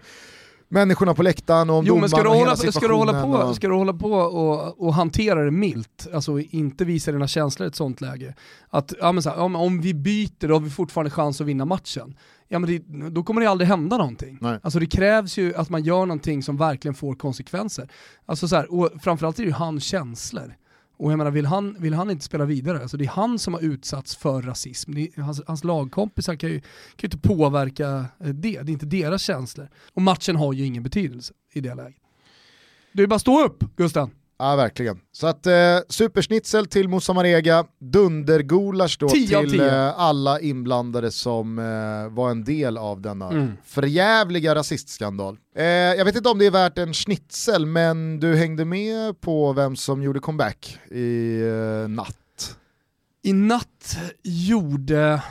människorna 0.70 1.14
på 1.14 1.24
läktaren 1.24 1.70
och 1.70 1.76
om 1.76 1.86
jo, 1.86 1.94
domaren 1.94 2.10
ska 2.10 2.24
du 2.24 2.30
hålla, 2.30 2.52
och 2.52 2.60
hela 2.60 2.72
ska 2.72 2.88
du 2.88 2.94
hålla 2.94 3.22
på, 3.24 3.30
och... 3.30 3.56
Ska 3.56 3.68
du 3.68 3.74
hålla 3.74 3.94
på 3.94 4.12
och, 4.12 4.82
och 4.82 4.94
hantera 4.94 5.46
det 5.46 5.52
milt, 5.52 6.08
alltså 6.14 6.40
inte 6.40 6.86
visa 6.86 7.12
dina 7.12 7.28
känslor 7.28 7.66
i 7.66 7.70
ett 7.70 7.76
sånt 7.76 8.02
läge, 8.02 8.36
att 8.70 8.94
ja, 9.00 9.12
men 9.12 9.24
så 9.24 9.30
här, 9.30 9.40
om, 9.40 9.56
om 9.56 9.82
vi 9.82 9.94
byter 9.94 10.48
då 10.48 10.54
har 10.54 10.60
vi 10.60 10.70
fortfarande 10.70 11.12
chans 11.12 11.42
att 11.42 11.48
vinna 11.48 11.66
matchen. 11.66 12.16
Ja 12.48 12.60
men 12.60 12.70
det, 12.70 13.10
då 13.10 13.24
kommer 13.24 13.42
det 13.42 13.48
aldrig 13.48 13.68
hända 13.68 13.98
någonting. 13.98 14.38
Nej. 14.42 14.60
Alltså 14.64 14.80
det 14.80 14.86
krävs 14.86 15.38
ju 15.38 15.56
att 15.56 15.70
man 15.70 15.84
gör 15.84 16.06
någonting 16.06 16.44
som 16.44 16.58
verkligen 16.58 16.96
får 16.96 17.16
konsekvenser. 17.16 17.90
Alltså 18.26 18.48
så 18.48 18.56
här, 18.56 18.74
och 18.74 18.90
framförallt 19.02 19.40
är 19.40 19.44
det 19.44 19.48
ju 19.48 19.54
hans 19.54 19.84
känslor. 19.84 20.56
Och 20.98 21.12
jag 21.12 21.18
menar, 21.18 21.32
vill 21.32 21.46
han, 21.46 21.76
vill 21.80 21.94
han 21.94 22.12
inte 22.12 22.26
spela 22.26 22.46
vidare, 22.46 22.82
alltså 22.82 22.98
det 22.98 23.06
är 23.06 23.10
han 23.10 23.40
som 23.40 23.54
har 23.54 23.62
utsatts 23.62 24.16
för 24.16 24.42
rasism. 24.42 24.94
Det, 24.94 25.18
hans, 25.18 25.42
hans 25.48 25.64
lagkompisar 25.64 26.36
kan 26.36 26.50
ju, 26.50 26.60
kan 26.60 26.70
ju 26.98 27.06
inte 27.06 27.18
påverka 27.18 28.06
eh, 28.20 28.28
det, 28.28 28.62
det 28.62 28.72
är 28.72 28.74
inte 28.74 28.86
deras 28.86 29.22
känslor. 29.22 29.70
Och 29.94 30.02
matchen 30.02 30.36
har 30.36 30.54
ju 30.54 30.66
ingen 30.66 30.84
betydelse 30.84 31.34
i 31.54 31.62
det 31.62 31.76
läget. 31.76 32.02
Det 32.92 33.04
är 33.04 33.08
bara 33.08 33.16
att 33.16 33.22
stå 33.22 33.46
upp, 33.46 33.76
Gusten. 33.76 34.10
Ja, 34.40 34.56
verkligen. 34.56 35.00
Så 35.12 35.28
att 35.28 35.48
eh, 35.48 35.80
supersnitsel 35.90 36.66
till 36.66 36.90
Moussa 36.90 37.14
Marega, 37.14 37.66
dundergulasch 37.80 38.98
då 39.00 39.10
till 39.10 39.60
eh, 39.60 40.00
alla 40.00 40.40
inblandade 40.40 41.12
som 41.12 41.60
eh, 41.60 42.16
var 42.16 42.32
en 42.32 42.44
del 42.44 42.78
av 42.78 43.02
denna 43.02 43.30
mm. 43.30 43.52
förjävliga 43.66 44.56
rasistskandal. 44.56 45.38
Eh, 45.56 45.66
jag 45.66 46.06
vet 46.06 46.16
inte 46.16 46.30
om 46.30 46.40
det 46.40 46.46
är 46.46 46.52
värt 46.52 46.78
en 46.78 46.94
schnitzel, 46.94 47.66
men 47.66 48.20
du 48.20 48.36
hängde 48.36 48.66
med 48.66 49.22
på 49.22 49.54
vem 49.54 49.76
som 49.76 50.04
gjorde 50.04 50.20
comeback 50.20 50.80
i 50.92 51.42
eh, 51.42 51.90
natt. 51.90 52.58
I 53.24 53.34
natt 53.34 53.98
gjorde... 54.24 55.22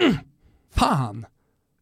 Fan! 0.74 1.26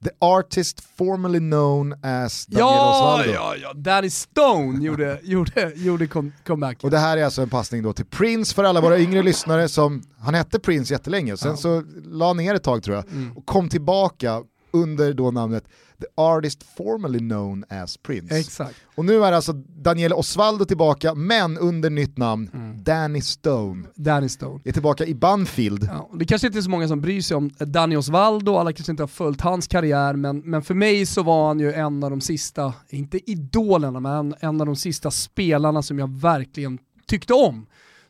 The 0.05 0.11
artist 0.21 0.83
formerly 0.97 1.39
known 1.39 1.93
as 2.03 2.47
Daniel 2.47 2.69
ja, 2.69 2.91
Osvaldo. 2.91 3.33
Ja, 3.33 3.57
ja, 3.57 3.73
Danny 3.75 4.11
Stone 4.11 4.85
gjorde, 4.85 5.21
gjorde, 5.23 5.73
gjorde 5.75 6.07
comeback. 6.47 6.85
Och 6.85 6.91
det 6.91 6.99
här 6.99 7.17
är 7.17 7.25
alltså 7.25 7.43
en 7.43 7.51
passning 7.51 7.83
då 7.83 7.93
till 7.93 8.05
Prince 8.05 8.55
för 8.55 8.65
alla 8.65 8.81
våra 8.81 8.99
yngre 8.99 9.23
lyssnare 9.23 9.69
som, 9.69 10.03
han 10.19 10.35
hette 10.35 10.59
Prince 10.59 10.95
jättelänge, 10.95 11.37
sen 11.37 11.57
så 11.57 11.83
la 12.05 12.33
ner 12.33 12.55
ett 12.55 12.63
tag 12.63 12.83
tror 12.83 12.97
jag, 12.97 13.05
mm. 13.09 13.37
och 13.37 13.47
kom 13.47 13.69
tillbaka 13.69 14.43
under 14.83 15.13
då 15.13 15.31
namnet 15.31 15.65
the 16.01 16.07
artist 16.17 16.63
formerly 16.77 17.19
known 17.19 17.65
as 17.69 17.97
Prince. 17.97 18.39
Exakt. 18.39 18.75
Och 18.95 19.05
nu 19.05 19.25
är 19.25 19.33
alltså 19.33 19.53
Daniel 19.53 20.13
Osvaldo 20.13 20.65
tillbaka, 20.65 21.15
men 21.15 21.59
under 21.59 21.91
nytt 21.91 22.19
namn, 22.19 22.51
mm. 22.55 22.85
Danny 22.85 23.21
Stone. 23.21 23.87
Danny 23.95 24.29
Stone. 24.29 24.61
Är 24.65 24.73
tillbaka 24.73 25.07
i 25.07 25.15
Banfield. 25.15 25.89
Ja, 25.93 26.11
det 26.19 26.25
kanske 26.25 26.47
inte 26.47 26.59
är 26.59 26.63
så 26.63 26.71
många 26.71 26.89
som 26.89 27.01
bryr 27.01 27.21
sig 27.21 27.37
om 27.37 27.51
Danny 27.59 27.97
Osvaldo, 27.97 28.57
alla 28.57 28.73
kanske 28.73 28.91
inte 28.91 29.03
har 29.03 29.09
följt 29.09 29.41
hans 29.41 29.67
karriär, 29.67 30.15
men, 30.15 30.39
men 30.39 30.63
för 30.63 30.75
mig 30.75 31.07
så 31.07 31.23
var 31.23 31.49
han 31.49 31.61
ju 31.61 31.73
en 31.73 32.05
av 32.05 32.11
de 32.11 32.21
sista, 32.21 32.75
inte 32.89 33.31
idolerna, 33.31 34.01
men 34.01 34.35
en 34.41 34.61
av 34.61 34.67
de 34.67 34.77
sista 34.77 35.11
spelarna 35.11 35.83
som 35.83 35.99
jag 35.99 36.21
verkligen 36.21 36.79
tyckte 37.07 37.35
om 37.35 37.67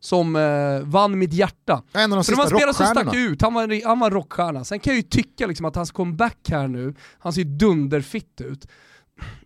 som 0.07 0.37
eh, 0.37 0.81
vann 0.89 1.19
mitt 1.19 1.33
hjärta. 1.33 1.83
En 1.93 2.13
av 2.13 2.19
de 2.19 2.25
För 2.25 2.33
det 2.33 2.37
var 2.37 2.45
en 2.45 2.51
spelare 2.51 2.75
som 2.75 2.87
stack 2.87 3.15
ut, 3.15 3.43
han 3.43 3.55
var, 3.55 3.87
han 3.87 3.99
var 3.99 4.11
rockstjärna. 4.11 4.65
Sen 4.65 4.81
kan 4.81 4.91
jag 4.91 4.97
ju 4.97 5.03
tycka 5.03 5.47
liksom 5.47 5.67
att 5.67 5.77
hans 5.77 5.91
comeback 5.91 6.39
här 6.49 6.69
nu, 6.69 6.95
han 7.19 7.33
ser 7.33 7.45
dunderfitt 7.45 8.41
ut. 8.41 8.69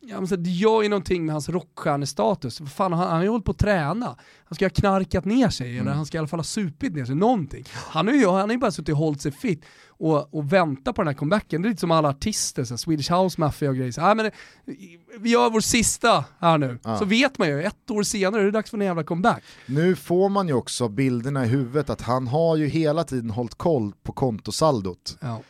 Ja, 0.01 0.21
men 0.21 0.43
det 0.43 0.51
gör 0.51 0.83
ju 0.83 0.89
någonting 0.89 1.27
med 1.27 1.35
hans 1.35 1.49
rockstjärnestatus. 1.49 2.59
Fan, 2.59 2.93
han, 2.93 3.09
han 3.09 3.17
har 3.17 3.23
ju 3.23 3.29
hållit 3.29 3.45
på 3.45 3.51
att 3.51 3.59
träna. 3.59 4.17
Han 4.45 4.55
ska 4.55 4.65
ha 4.65 4.71
knarkat 4.71 5.25
ner 5.25 5.49
sig, 5.49 5.71
mm. 5.71 5.81
eller 5.81 5.97
han 5.97 6.07
ska 6.07 6.17
i 6.17 6.19
alla 6.19 6.29
fall 6.29 6.39
ha 6.39 6.45
supit 6.45 6.95
ner 6.95 7.05
sig, 7.05 7.15
någonting. 7.15 7.65
Han 7.73 8.07
har 8.07 8.15
ju, 8.15 8.27
han 8.27 8.35
har 8.35 8.51
ju 8.51 8.59
bara 8.59 8.71
suttit 8.71 8.93
och 8.93 8.99
hållit 8.99 9.23
sig 9.23 9.33
fit 9.33 9.65
och, 9.89 10.35
och 10.35 10.53
väntat 10.53 10.97
på 10.97 11.03
den 11.03 11.09
här 11.09 11.15
comebacken. 11.15 11.63
Det 11.63 11.69
är 11.69 11.71
lite 11.71 11.81
som 11.81 11.91
alla 11.91 12.09
artister, 12.09 12.65
så 12.65 12.79
Swedish 12.79 13.13
House 13.13 13.41
Mafia 13.41 13.71
och 13.71 13.77
grejer. 13.77 13.93
Så, 13.93 14.01
ja, 14.01 14.15
men 14.15 14.25
det, 14.25 14.33
vi 15.19 15.31
gör 15.31 15.51
vår 15.51 15.61
sista 15.61 16.25
här 16.39 16.59
nu, 16.59 16.79
ja. 16.85 16.99
så 16.99 17.05
vet 17.05 17.39
man 17.39 17.49
ju, 17.49 17.63
ett 17.63 17.91
år 17.91 18.03
senare 18.03 18.41
är 18.41 18.45
det 18.45 18.51
dags 18.51 18.71
för 18.71 18.79
en 18.79 18.85
jävla 18.85 19.05
comeback. 19.05 19.43
Nu 19.67 19.97
får 19.97 20.29
man 20.29 20.49
ju 20.49 20.55
också 20.55 20.89
bilderna 20.89 21.45
i 21.45 21.49
huvudet 21.49 21.91
att 21.91 22.01
han 22.01 22.27
har 22.27 22.57
ju 22.57 22.67
hela 22.67 23.05
tiden 23.05 23.31
hållit 23.31 23.55
koll 23.55 23.93
på 24.03 24.13
kontosaldot. 24.13 25.19
Ja. 25.21 25.41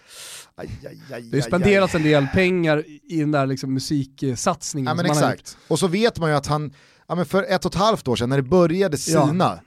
Aj, 0.57 0.71
aj, 0.87 0.99
aj, 1.13 1.23
det 1.23 1.37
har 1.37 1.49
spenderats 1.49 1.95
en 1.95 2.03
del 2.03 2.27
pengar 2.35 2.85
i 3.09 3.21
den 3.21 3.31
där 3.31 3.47
liksom 3.47 3.75
musiksatsningen. 3.75 4.89
Ja, 4.89 4.95
men 4.95 5.07
exakt. 5.07 5.57
Och 5.69 5.79
så 5.79 5.87
vet 5.87 6.19
man 6.19 6.31
ju 6.31 6.37
att 6.37 6.47
han, 6.47 6.75
ja, 7.09 7.15
men 7.15 7.27
för 7.27 7.43
ett 7.43 7.65
och 7.65 7.75
ett 7.75 7.81
halvt 7.81 8.09
år 8.09 8.17
sedan 8.17 8.29
när 8.29 8.37
det 8.37 8.43
började 8.43 8.99
sina, 8.99 9.35
ja 9.39 9.61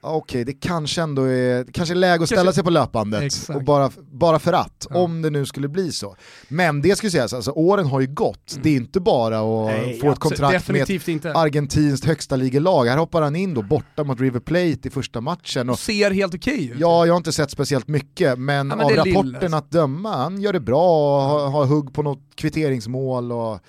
okej 0.00 0.18
okay, 0.18 0.44
det 0.44 0.52
kanske 0.52 1.02
ändå 1.02 1.22
är, 1.22 1.64
kanske 1.72 1.94
är 1.94 1.96
läge 1.96 2.22
att 2.22 2.28
ställa 2.28 2.42
kanske, 2.42 2.54
sig 2.54 2.64
på 2.64 2.70
löpbandet 2.70 3.48
och 3.48 3.64
bara, 3.64 3.90
bara 4.12 4.38
för 4.38 4.52
att, 4.52 4.86
ja. 4.90 4.98
om 4.98 5.22
det 5.22 5.30
nu 5.30 5.46
skulle 5.46 5.68
bli 5.68 5.92
så. 5.92 6.16
Men 6.48 6.82
det 6.82 6.96
skulle 6.96 7.10
sägas, 7.10 7.32
alltså, 7.32 7.50
åren 7.50 7.86
har 7.86 8.00
ju 8.00 8.06
gått, 8.06 8.52
mm. 8.52 8.62
det 8.62 8.70
är 8.70 8.76
inte 8.76 9.00
bara 9.00 9.38
att 9.38 9.66
Nej, 9.66 10.00
få 10.00 10.12
ett 10.12 10.18
kontrakt 10.18 10.68
med 10.68 10.82
ett 10.90 11.08
inte. 11.08 11.32
argentinskt 11.32 12.06
högsta 12.06 12.36
ligelag. 12.36 12.86
Här 12.86 12.98
hoppar 12.98 13.22
han 13.22 13.36
in 13.36 13.54
då 13.54 13.62
borta 13.62 14.04
mot 14.04 14.20
River 14.20 14.40
Plate 14.40 14.88
i 14.88 14.90
första 14.90 15.20
matchen. 15.20 15.70
Och, 15.70 15.78
ser 15.78 16.10
helt 16.10 16.34
okej 16.34 16.54
okay 16.54 16.68
ut. 16.68 16.76
Ja, 16.78 17.06
jag 17.06 17.12
har 17.12 17.18
inte 17.18 17.32
sett 17.32 17.50
speciellt 17.50 17.88
mycket, 17.88 18.38
men, 18.38 18.70
ja, 18.70 18.76
men 18.76 18.86
av 18.86 18.90
rapporten 18.90 19.26
lill, 19.26 19.36
alltså. 19.36 19.56
att 19.56 19.70
döma, 19.70 20.16
han 20.16 20.40
gör 20.40 20.52
det 20.52 20.60
bra, 20.60 21.20
har, 21.28 21.50
har 21.50 21.66
hugg 21.66 21.94
på 21.94 22.02
något 22.02 22.22
kvitteringsmål 22.34 23.32
och 23.32 23.60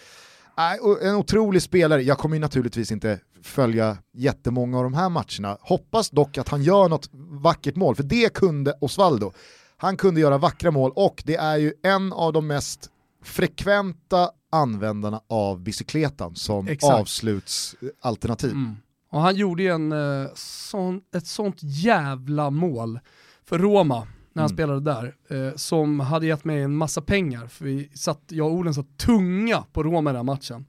en 1.02 1.16
otrolig 1.16 1.62
spelare, 1.62 2.04
jag 2.04 2.18
kommer 2.18 2.36
ju 2.36 2.40
naturligtvis 2.40 2.92
inte 2.92 3.20
följa 3.44 3.98
jättemånga 4.14 4.78
av 4.78 4.84
de 4.84 4.94
här 4.94 5.10
matcherna. 5.10 5.58
Hoppas 5.62 6.10
dock 6.10 6.38
att 6.38 6.50
han 6.50 6.64
gör 6.64 6.90
något 6.90 7.10
vackert 7.14 7.76
mål, 7.76 7.96
för 7.96 8.04
det 8.04 8.34
kunde 8.34 8.74
Osvaldo. 8.82 9.32
Han 9.78 9.98
kunde 9.98 10.22
göra 10.22 10.38
vackra 10.38 10.72
mål 10.72 10.92
och 10.96 11.24
det 11.26 11.36
är 11.36 11.58
ju 11.58 11.74
en 11.84 12.14
av 12.14 12.34
de 12.34 12.48
mest 12.48 12.90
frekventa 13.24 14.32
användarna 14.52 15.22
av 15.28 15.60
bicykletan 15.60 16.36
som 16.36 16.68
Exakt. 16.68 16.94
avslutsalternativ. 16.94 18.52
Mm. 18.52 18.76
Och 19.12 19.22
han 19.22 19.36
gjorde 19.36 19.64
ju 19.64 19.70
en, 19.70 19.92
eh, 19.92 20.28
sån, 20.36 21.02
ett 21.16 21.28
sånt 21.28 21.58
jävla 21.62 22.50
mål 22.50 23.00
för 23.46 23.60
Roma 23.60 24.08
när 24.34 24.42
han 24.42 24.50
mm. 24.52 24.56
spelade 24.56 24.80
där, 24.80 25.16
eh, 25.30 25.56
som 25.56 26.00
hade 26.00 26.26
gett 26.26 26.46
mig 26.46 26.62
en 26.62 26.76
massa 26.76 27.02
pengar. 27.02 27.48
För 27.48 27.66
vi 27.66 27.90
satt, 27.94 28.22
jag 28.28 28.48
och 28.48 28.54
Olen 28.54 28.74
satt 28.74 28.98
tunga 28.98 29.64
på 29.74 29.84
Roma 29.84 30.10
i 30.10 30.14
den 30.14 30.26
matchen. 30.26 30.66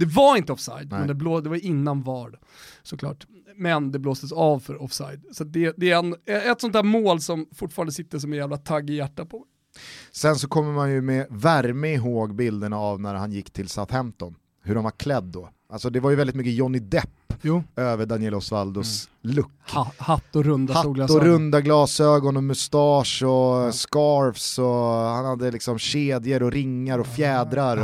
Det 0.00 0.06
var 0.06 0.36
inte 0.36 0.52
offside, 0.52 0.90
Nej. 0.90 0.98
men 0.98 1.08
det, 1.08 1.14
blå, 1.14 1.40
det 1.40 1.48
var 1.48 1.64
innan 1.64 2.02
VAR 2.02 2.38
såklart. 2.82 3.26
Men 3.56 3.92
det 3.92 3.98
blåstes 3.98 4.32
av 4.32 4.60
för 4.60 4.82
offside. 4.82 5.24
Så 5.32 5.44
det, 5.44 5.74
det 5.76 5.90
är 5.90 5.98
en, 5.98 6.14
ett 6.26 6.60
sånt 6.60 6.72
där 6.72 6.82
mål 6.82 7.20
som 7.20 7.46
fortfarande 7.54 7.92
sitter 7.92 8.18
som 8.18 8.32
en 8.32 8.38
jävla 8.38 8.56
tagg 8.56 8.90
i 8.90 8.94
hjärtat 8.94 9.28
på. 9.30 9.44
Sen 10.12 10.36
så 10.36 10.48
kommer 10.48 10.72
man 10.72 10.90
ju 10.90 11.00
med 11.00 11.26
värme 11.30 11.94
ihåg 11.94 12.34
bilderna 12.34 12.78
av 12.78 13.00
när 13.00 13.14
han 13.14 13.32
gick 13.32 13.50
till 13.50 13.68
Southampton, 13.68 14.34
hur 14.62 14.74
de 14.74 14.84
var 14.84 14.90
klädd 14.90 15.24
då. 15.24 15.50
Alltså 15.72 15.90
det 15.90 16.00
var 16.00 16.10
ju 16.10 16.16
väldigt 16.16 16.36
mycket 16.36 16.52
Johnny 16.54 16.78
Depp 16.78 17.10
Jo. 17.42 17.64
över 17.76 18.06
Daniel 18.06 18.34
Osvaldos 18.34 19.08
look. 19.22 19.50
Ha, 19.72 19.92
hatt 19.98 20.36
och 20.36 20.44
runda 20.44 20.74
Hatt 20.74 20.82
solglasögon. 20.84 21.20
och 21.20 21.26
runda 21.26 21.60
glasögon 21.60 22.36
och 22.36 22.44
mustasch 22.44 23.22
och 23.22 23.74
scarfs 23.74 24.58
och 24.58 24.66
han 25.14 25.24
hade 25.24 25.50
liksom 25.50 25.78
kedjor 25.78 26.42
och 26.42 26.52
ringar 26.52 26.98
och 26.98 27.06
fjädrar. 27.06 27.76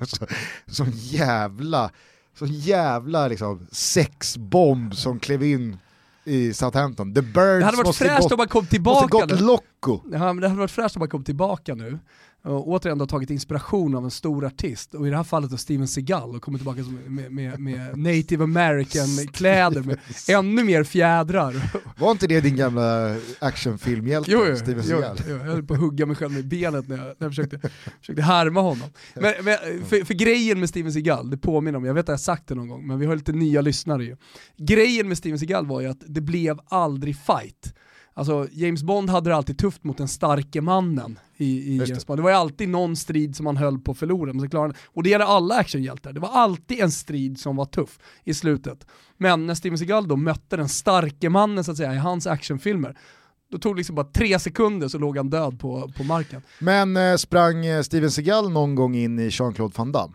Och, 0.00 0.08
så, 0.08 0.26
sån 0.66 0.90
jävla, 0.94 1.90
sån 2.38 2.48
jävla 2.48 3.28
liksom 3.28 3.66
sexbomb 3.72 4.94
som 4.96 5.18
klev 5.20 5.42
in 5.42 5.76
i 6.24 6.52
Southampton. 6.54 7.14
The 7.14 7.22
Birds 7.22 7.34
Det 7.58 7.64
hade 7.64 7.76
varit 7.76 7.96
fräscht 7.96 8.32
om 8.32 8.36
man 8.38 8.48
kom 8.48 8.58
måste 8.60 8.70
tillbaka 8.70 9.06
gått 9.06 9.30
nu. 9.30 9.36
loco. 9.36 10.00
Ja, 10.12 10.18
men 10.18 10.36
det 10.36 10.48
hade 10.48 10.58
varit 10.60 10.70
fräscht 10.70 10.96
om 10.96 11.00
man 11.00 11.08
kom 11.08 11.24
tillbaka 11.24 11.74
nu 11.74 11.98
och 12.44 12.68
återigen 12.68 12.98
då 12.98 13.06
tagit 13.06 13.30
inspiration 13.30 13.94
av 13.94 14.04
en 14.04 14.10
stor 14.10 14.44
artist 14.46 14.94
och 14.94 15.06
i 15.06 15.10
det 15.10 15.16
här 15.16 15.24
fallet 15.24 15.50
då 15.50 15.56
Steven 15.56 15.88
Seagal 15.88 16.36
och 16.36 16.42
kommit 16.42 16.60
tillbaka 16.60 16.82
med, 17.06 17.32
med, 17.32 17.60
med 17.60 17.98
native 17.98 18.44
american 18.44 19.26
kläder 19.32 19.82
med 19.82 19.98
ännu 20.28 20.64
mer 20.64 20.84
fjädrar. 20.84 21.54
Var 21.98 22.10
inte 22.10 22.26
det 22.26 22.40
din 22.40 22.56
gamla 22.56 23.16
actionfilmhjälte, 23.38 24.30
Jo, 24.30 24.44
jo, 24.48 24.56
Steven 24.56 24.84
jo, 24.86 24.88
Seagal? 24.88 25.16
jo, 25.28 25.36
jag 25.36 25.44
höll 25.44 25.62
på 25.62 25.74
att 25.74 25.80
hugga 25.80 26.06
mig 26.06 26.16
själv 26.16 26.32
med 26.32 26.48
benet 26.48 26.88
när 26.88 26.96
jag, 26.96 27.06
när 27.06 27.14
jag 27.18 27.30
försökte, 27.30 27.60
försökte 28.00 28.22
härma 28.22 28.60
honom. 28.60 28.88
Men, 29.14 29.34
men 29.42 29.56
för, 29.84 30.04
för 30.04 30.14
grejen 30.14 30.60
med 30.60 30.68
Steven 30.68 30.92
Seagal, 30.92 31.30
det 31.30 31.36
påminner 31.36 31.78
om, 31.78 31.84
jag 31.84 31.94
vet 31.94 32.02
att 32.02 32.08
jag 32.08 32.12
har 32.12 32.18
sagt 32.18 32.46
det 32.48 32.54
någon 32.54 32.68
gång, 32.68 32.86
men 32.86 32.98
vi 32.98 33.06
har 33.06 33.16
lite 33.16 33.32
nya 33.32 33.60
lyssnare 33.60 34.04
ju. 34.04 34.16
Grejen 34.56 35.08
med 35.08 35.18
Steven 35.18 35.38
Seagal 35.38 35.66
var 35.66 35.80
ju 35.80 35.86
att 35.86 36.02
det 36.06 36.20
blev 36.20 36.58
aldrig 36.68 37.16
fight. 37.16 37.74
Alltså 38.16 38.48
James 38.52 38.82
Bond 38.82 39.10
hade 39.10 39.30
det 39.30 39.36
alltid 39.36 39.58
tufft 39.58 39.84
mot 39.84 39.98
den 39.98 40.08
starke 40.08 40.60
mannen 40.60 41.18
i, 41.36 41.74
i. 41.74 41.76
James 41.76 42.06
Bond. 42.06 42.18
Det 42.18 42.22
var 42.22 42.30
ju 42.30 42.36
alltid 42.36 42.68
någon 42.68 42.96
strid 42.96 43.36
som 43.36 43.46
han 43.46 43.56
höll 43.56 43.78
på 43.78 43.92
att 43.92 43.98
förlora, 43.98 44.32
men 44.32 44.40
så 44.40 44.48
klarade 44.48 44.68
han, 44.68 44.82
och 44.86 45.02
det 45.02 45.10
gäller 45.10 45.24
alla 45.24 45.54
actionhjältar. 45.54 46.12
Det 46.12 46.20
var 46.20 46.28
alltid 46.28 46.80
en 46.80 46.90
strid 46.90 47.38
som 47.38 47.56
var 47.56 47.64
tuff 47.64 47.98
i 48.24 48.34
slutet. 48.34 48.86
Men 49.16 49.46
när 49.46 49.54
Steven 49.54 49.78
Seagal 49.78 50.08
då 50.08 50.16
mötte 50.16 50.56
den 50.56 50.68
starke 50.68 51.30
mannen 51.30 51.64
så 51.64 51.70
att 51.70 51.76
säga 51.76 51.94
i 51.94 51.98
hans 51.98 52.26
actionfilmer, 52.26 52.96
då 53.50 53.58
tog 53.58 53.74
det 53.74 53.76
liksom 53.76 53.96
bara 53.96 54.06
tre 54.06 54.38
sekunder 54.38 54.88
så 54.88 54.98
låg 54.98 55.16
han 55.16 55.30
död 55.30 55.60
på, 55.60 55.92
på 55.96 56.04
marken. 56.04 56.42
Men 56.58 56.96
eh, 56.96 57.16
sprang 57.16 57.66
eh, 57.66 57.82
Steven 57.82 58.10
Seagal 58.10 58.50
någon 58.50 58.74
gång 58.74 58.96
in 58.96 59.18
i 59.18 59.28
Jean-Claude 59.30 59.74
Van 59.76 59.92
Damme? 59.92 60.14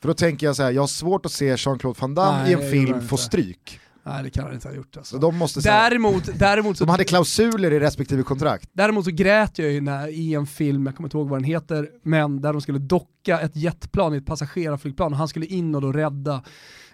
För 0.00 0.08
då 0.08 0.14
tänker 0.14 0.46
jag 0.46 0.56
så 0.56 0.62
här, 0.62 0.70
jag 0.70 0.82
har 0.82 0.86
svårt 0.86 1.26
att 1.26 1.32
se 1.32 1.56
Jean-Claude 1.56 2.00
Van 2.00 2.14
Damme 2.14 2.42
Nej, 2.42 2.50
i 2.50 2.54
en 2.54 2.70
film 2.70 3.08
få 3.08 3.16
stryk. 3.16 3.80
Nej 4.06 4.22
det 4.22 4.30
kan 4.30 4.44
han 4.44 4.54
inte 4.54 4.68
ha 4.68 4.74
gjort 4.74 4.96
alltså. 4.96 5.16
Så 5.16 5.20
de 5.20 5.36
måste 5.36 5.60
Däremot, 5.60 6.38
däremot, 6.38 6.78
så, 6.78 6.84
de 6.84 6.90
hade 6.90 7.04
klausuler 7.04 7.72
i 7.72 7.80
respektive 7.80 8.22
kontrakt. 8.22 8.70
däremot 8.72 9.04
så 9.04 9.10
grät 9.10 9.58
jag 9.58 9.72
ju 9.72 9.80
när, 9.80 10.08
i 10.08 10.34
en 10.34 10.46
film, 10.46 10.86
jag 10.86 10.96
kommer 10.96 11.06
inte 11.06 11.16
ihåg 11.16 11.28
vad 11.28 11.38
den 11.38 11.44
heter, 11.44 11.88
men 12.02 12.40
där 12.40 12.52
de 12.52 12.62
skulle 12.62 12.78
docka 13.26 13.40
ett 13.40 13.56
jetplan 13.56 14.14
i 14.14 14.16
ett 14.16 14.26
passagerarflygplan 14.26 15.12
och 15.12 15.18
han 15.18 15.28
skulle 15.28 15.46
in 15.46 15.74
och 15.74 15.80
då 15.80 15.92
rädda 15.92 16.42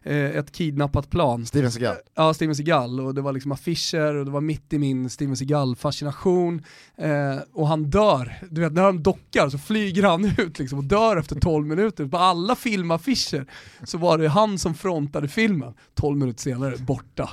eh, 0.03 0.16
ett 0.16 0.53
kidnappat 0.53 1.11
plan. 1.11 1.47
Steven 1.47 1.72
Seagal. 1.72 1.97
Ja, 2.14 2.35
Steven 2.35 2.55
Seagal 2.55 3.01
och 3.01 3.14
det 3.14 3.20
var 3.20 3.33
liksom 3.33 3.53
affischer 3.53 4.14
och 4.14 4.24
det 4.24 4.30
var 4.30 4.41
mitt 4.41 4.72
i 4.72 4.78
min 4.78 5.11
Steven 5.11 5.37
Seagal-fascination. 5.37 6.62
Eh, 6.97 7.39
och 7.53 7.68
han 7.68 7.91
dör, 7.91 8.39
du 8.51 8.61
vet 8.61 8.72
när 8.72 8.83
de 8.83 9.03
dockar 9.03 9.49
så 9.49 9.59
flyger 9.59 10.03
han 10.03 10.24
ut 10.39 10.59
liksom 10.59 10.78
och 10.78 10.85
dör 10.85 11.16
efter 11.16 11.41
12 11.41 11.66
minuter. 11.66 12.07
På 12.07 12.18
alla 12.18 12.55
filmaffischer 12.55 13.47
så 13.85 13.99
var 13.99 14.18
det 14.18 14.28
han 14.28 14.59
som 14.59 14.74
frontade 14.74 15.28
filmen. 15.28 15.74
12 15.95 16.18
minuter 16.18 16.41
senare, 16.41 16.76
borta. 16.78 17.30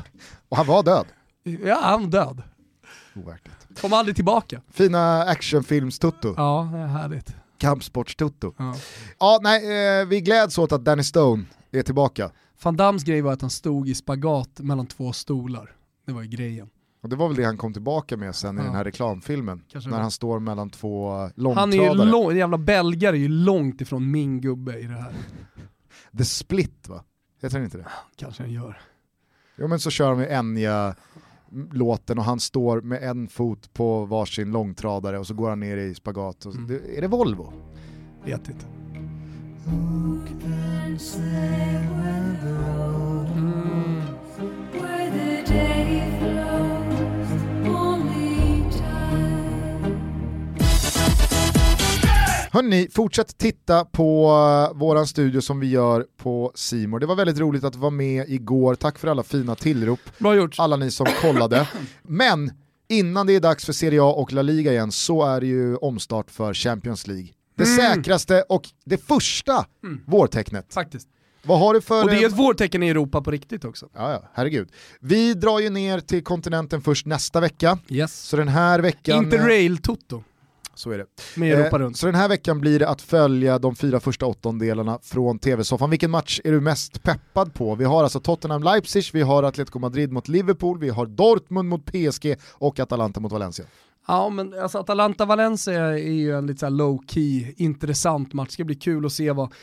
Och 0.49 0.57
han 0.57 0.67
var 0.67 0.83
död. 0.83 1.05
Ja, 1.65 1.79
han 1.81 2.01
var 2.01 2.09
död. 2.09 2.41
Overkligt. 3.15 3.81
Kom 3.81 3.93
aldrig 3.93 4.15
tillbaka. 4.15 4.61
Fina 4.71 5.23
actionfilms-tutto, 5.25 6.33
Ja, 6.37 6.69
det 6.73 6.79
är 6.79 6.87
härligt. 6.87 7.35
Kampsports-tutto. 7.59 8.53
Ja. 8.57 8.75
Ja, 9.19 9.39
nej, 9.41 9.99
eh, 10.01 10.05
vi 10.07 10.21
gläds 10.21 10.57
åt 10.57 10.71
att 10.71 10.85
Danny 10.85 11.03
Stone 11.03 11.43
är 11.71 11.81
tillbaka. 11.83 12.31
Van 12.63 12.77
Dams 12.77 13.03
grej 13.03 13.21
var 13.21 13.33
att 13.33 13.41
han 13.41 13.49
stod 13.49 13.89
i 13.89 13.95
spagat 13.95 14.59
mellan 14.59 14.87
två 14.87 15.13
stolar. 15.13 15.75
Det 16.05 16.11
var 16.13 16.21
ju 16.21 16.27
grejen. 16.27 16.69
Och 17.03 17.09
det 17.09 17.15
var 17.15 17.27
väl 17.27 17.37
det 17.37 17.43
han 17.43 17.57
kom 17.57 17.73
tillbaka 17.73 18.17
med 18.17 18.35
sen 18.35 18.55
i 18.57 18.59
Ja. 18.61 18.65
den 18.65 18.75
här 18.75 18.83
reklamfilmen. 18.83 19.63
Kanske 19.71 19.89
när 19.89 19.99
han 19.99 20.11
står 20.11 20.39
mellan 20.39 20.69
två 20.69 21.11
Han 21.11 21.23
är 21.27 21.31
långtradare. 21.35 22.05
ju 22.05 22.11
lång, 22.11 22.35
jävla 22.37 22.57
belgare 22.57 23.15
är 23.15 23.19
ju 23.19 23.27
långt 23.27 23.81
ifrån 23.81 24.11
min 24.11 24.41
gubbe 24.41 24.79
i 24.79 24.83
det 24.83 24.93
här. 24.93 25.13
The 26.17 26.25
Split 26.25 26.87
va? 26.87 27.03
Heter 27.41 27.55
den 27.57 27.65
inte 27.65 27.77
det? 27.77 27.85
Kanske 28.15 28.43
han 28.43 28.51
gör. 28.51 28.81
Jo 29.57 29.67
men 29.67 29.79
så 29.79 29.89
kör 29.89 30.09
de 30.09 30.19
ju 30.19 30.27
Enya 30.27 30.95
låten 31.71 32.17
och 32.17 32.23
han 32.23 32.39
står 32.39 32.81
med 32.81 33.03
en 33.03 33.27
fot 33.27 33.73
på 33.73 34.05
varsin 34.05 34.51
långtradare 34.51 35.19
och 35.19 35.27
så 35.27 35.33
går 35.33 35.49
han 35.49 35.59
ner 35.59 35.77
i 35.77 35.95
spagat. 35.95 36.45
Och 36.45 36.53
så, 36.53 36.59
Mm. 36.59 36.67
det, 36.67 36.97
är 36.97 37.01
det 37.01 37.07
Volvo? 37.07 37.53
Vet 38.25 38.49
inte. 38.49 38.65
Where 44.71 46.18
Hörni, 52.51 52.87
fortsätt 52.91 53.37
titta 53.37 53.85
på 53.85 54.27
uh, 54.71 54.77
våran 54.79 55.07
studio 55.07 55.41
som 55.41 55.59
vi 55.59 55.67
gör 55.69 56.05
på 56.17 56.51
Simor. 56.55 56.99
Det 56.99 57.05
var 57.05 57.15
väldigt 57.15 57.39
roligt 57.39 57.63
att 57.63 57.75
vara 57.75 57.91
med 57.91 58.29
igår, 58.29 58.75
tack 58.75 58.99
för 58.99 59.07
alla 59.07 59.23
fina 59.23 59.55
tillrop, 59.55 59.99
Bra 60.17 60.35
gjort. 60.35 60.55
alla 60.59 60.75
ni 60.75 60.91
som 60.91 61.05
kollade. 61.21 61.67
Men 62.03 62.51
innan 62.89 63.27
det 63.27 63.35
är 63.35 63.39
dags 63.39 63.65
för 63.65 63.73
Serie 63.73 64.01
A 64.03 64.13
och 64.13 64.33
La 64.33 64.41
Liga 64.41 64.71
igen 64.71 64.91
så 64.91 65.25
är 65.25 65.41
det 65.41 65.47
ju 65.47 65.75
omstart 65.75 66.31
för 66.31 66.53
Champions 66.53 67.07
League. 67.07 67.27
Det 67.57 67.63
Mm. 67.63 67.77
säkraste 67.77 68.41
och 68.49 68.63
det 68.85 68.97
första 68.97 69.65
vårtecknet. 70.07 70.73
Faktiskt. 70.73 71.07
Vad 71.43 71.59
har 71.59 71.73
du 71.73 71.81
för... 71.81 72.03
Och 72.03 72.09
det 72.09 72.23
är 72.23 72.27
ett 72.27 72.37
vårtecken 72.37 72.83
i 72.83 72.89
Europa 72.89 73.21
på 73.21 73.31
riktigt 73.31 73.65
också. 73.65 73.89
Ja, 73.95 74.11
ja, 74.11 74.29
herregud. 74.33 74.69
Vi 74.99 75.33
drar 75.33 75.59
ju 75.59 75.69
ner 75.69 75.99
till 75.99 76.23
kontinenten 76.23 76.81
först 76.81 77.05
nästa 77.05 77.39
vecka. 77.39 77.77
Yes. 77.89 78.19
Så 78.19 78.37
den 78.37 78.47
här 78.47 78.79
veckan... 78.79 79.23
Interrail-toto 79.23 80.23
Så 80.79 80.91
är 80.91 80.97
det. 80.97 81.05
med 81.35 81.59
Europa 81.59 81.75
Eh, 81.75 81.79
runt. 81.79 81.97
Så 81.97 82.05
den 82.05 82.15
här 82.15 82.29
veckan 82.29 82.59
blir 82.61 82.79
det 82.79 82.89
att 82.89 83.01
följa 83.01 83.59
de 83.59 83.75
fyra 83.75 83.99
första 83.99 84.25
åttondelarna 84.25 84.99
från 85.03 85.39
tv-soffan. 85.39 85.89
Vilken 85.89 86.11
match 86.11 86.39
är 86.43 86.51
du 86.51 86.61
mest 86.61 87.03
peppad 87.03 87.53
på? 87.53 87.75
Vi 87.75 87.85
har 87.85 88.03
alltså 88.03 88.19
Tottenham-Leipzig, 88.19 89.09
vi 89.13 89.21
har 89.21 89.43
Atletico 89.43 89.79
Madrid 89.79 90.11
mot 90.11 90.27
Liverpool, 90.27 90.79
vi 90.79 90.89
har 90.89 91.05
Dortmund 91.05 91.69
mot 91.69 91.85
PSG 91.85 92.35
och 92.53 92.79
Atalanta 92.79 93.19
mot 93.19 93.31
Valencia. 93.31 93.65
Ja 94.07 94.29
men 94.29 94.59
alltså 94.61 94.77
Atalanta-Valencia 94.77 95.83
är 95.83 95.97
ju 95.97 96.37
en 96.37 96.47
lite 96.47 96.59
så 96.59 96.65
här 96.65 96.73
low-key 96.73 97.53
intressant 97.57 98.33
match. 98.33 98.47
Det 98.47 98.53
ska 98.53 98.63
bli 98.63 98.75
kul 98.75 99.05
att 99.05 99.11
se 99.11 99.31
vad 99.31 99.53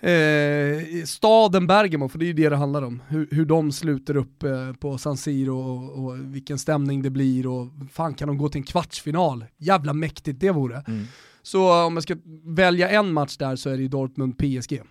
eh, 0.00 1.04
staden 1.04 1.66
Bergamo, 1.66 2.08
för 2.08 2.18
det 2.18 2.24
är 2.24 2.26
ju 2.26 2.32
det 2.32 2.48
det 2.48 2.56
handlar 2.56 2.82
om, 2.82 3.02
hur, 3.08 3.28
hur 3.30 3.44
de 3.44 3.72
sluter 3.72 4.16
upp 4.16 4.42
eh, 4.42 4.72
på 4.72 4.98
San 4.98 5.16
Siro 5.16 5.58
och, 5.58 6.04
och 6.04 6.34
vilken 6.34 6.58
stämning 6.58 7.02
det 7.02 7.10
blir 7.10 7.46
och 7.46 7.68
fan 7.92 8.14
kan 8.14 8.28
de 8.28 8.38
gå 8.38 8.48
till 8.48 8.58
en 8.58 8.64
kvartsfinal? 8.64 9.44
Jävla 9.58 9.92
mäktigt 9.92 10.40
det 10.40 10.50
vore. 10.50 10.84
Mm. 10.86 11.04
Så 11.42 11.84
om 11.84 11.94
jag 11.94 12.02
ska 12.02 12.16
välja 12.44 12.88
en 12.88 13.12
match 13.12 13.36
där 13.36 13.56
så 13.56 13.70
är 13.70 13.76
det 13.78 13.88
Dortmund-PSG. 13.88 14.82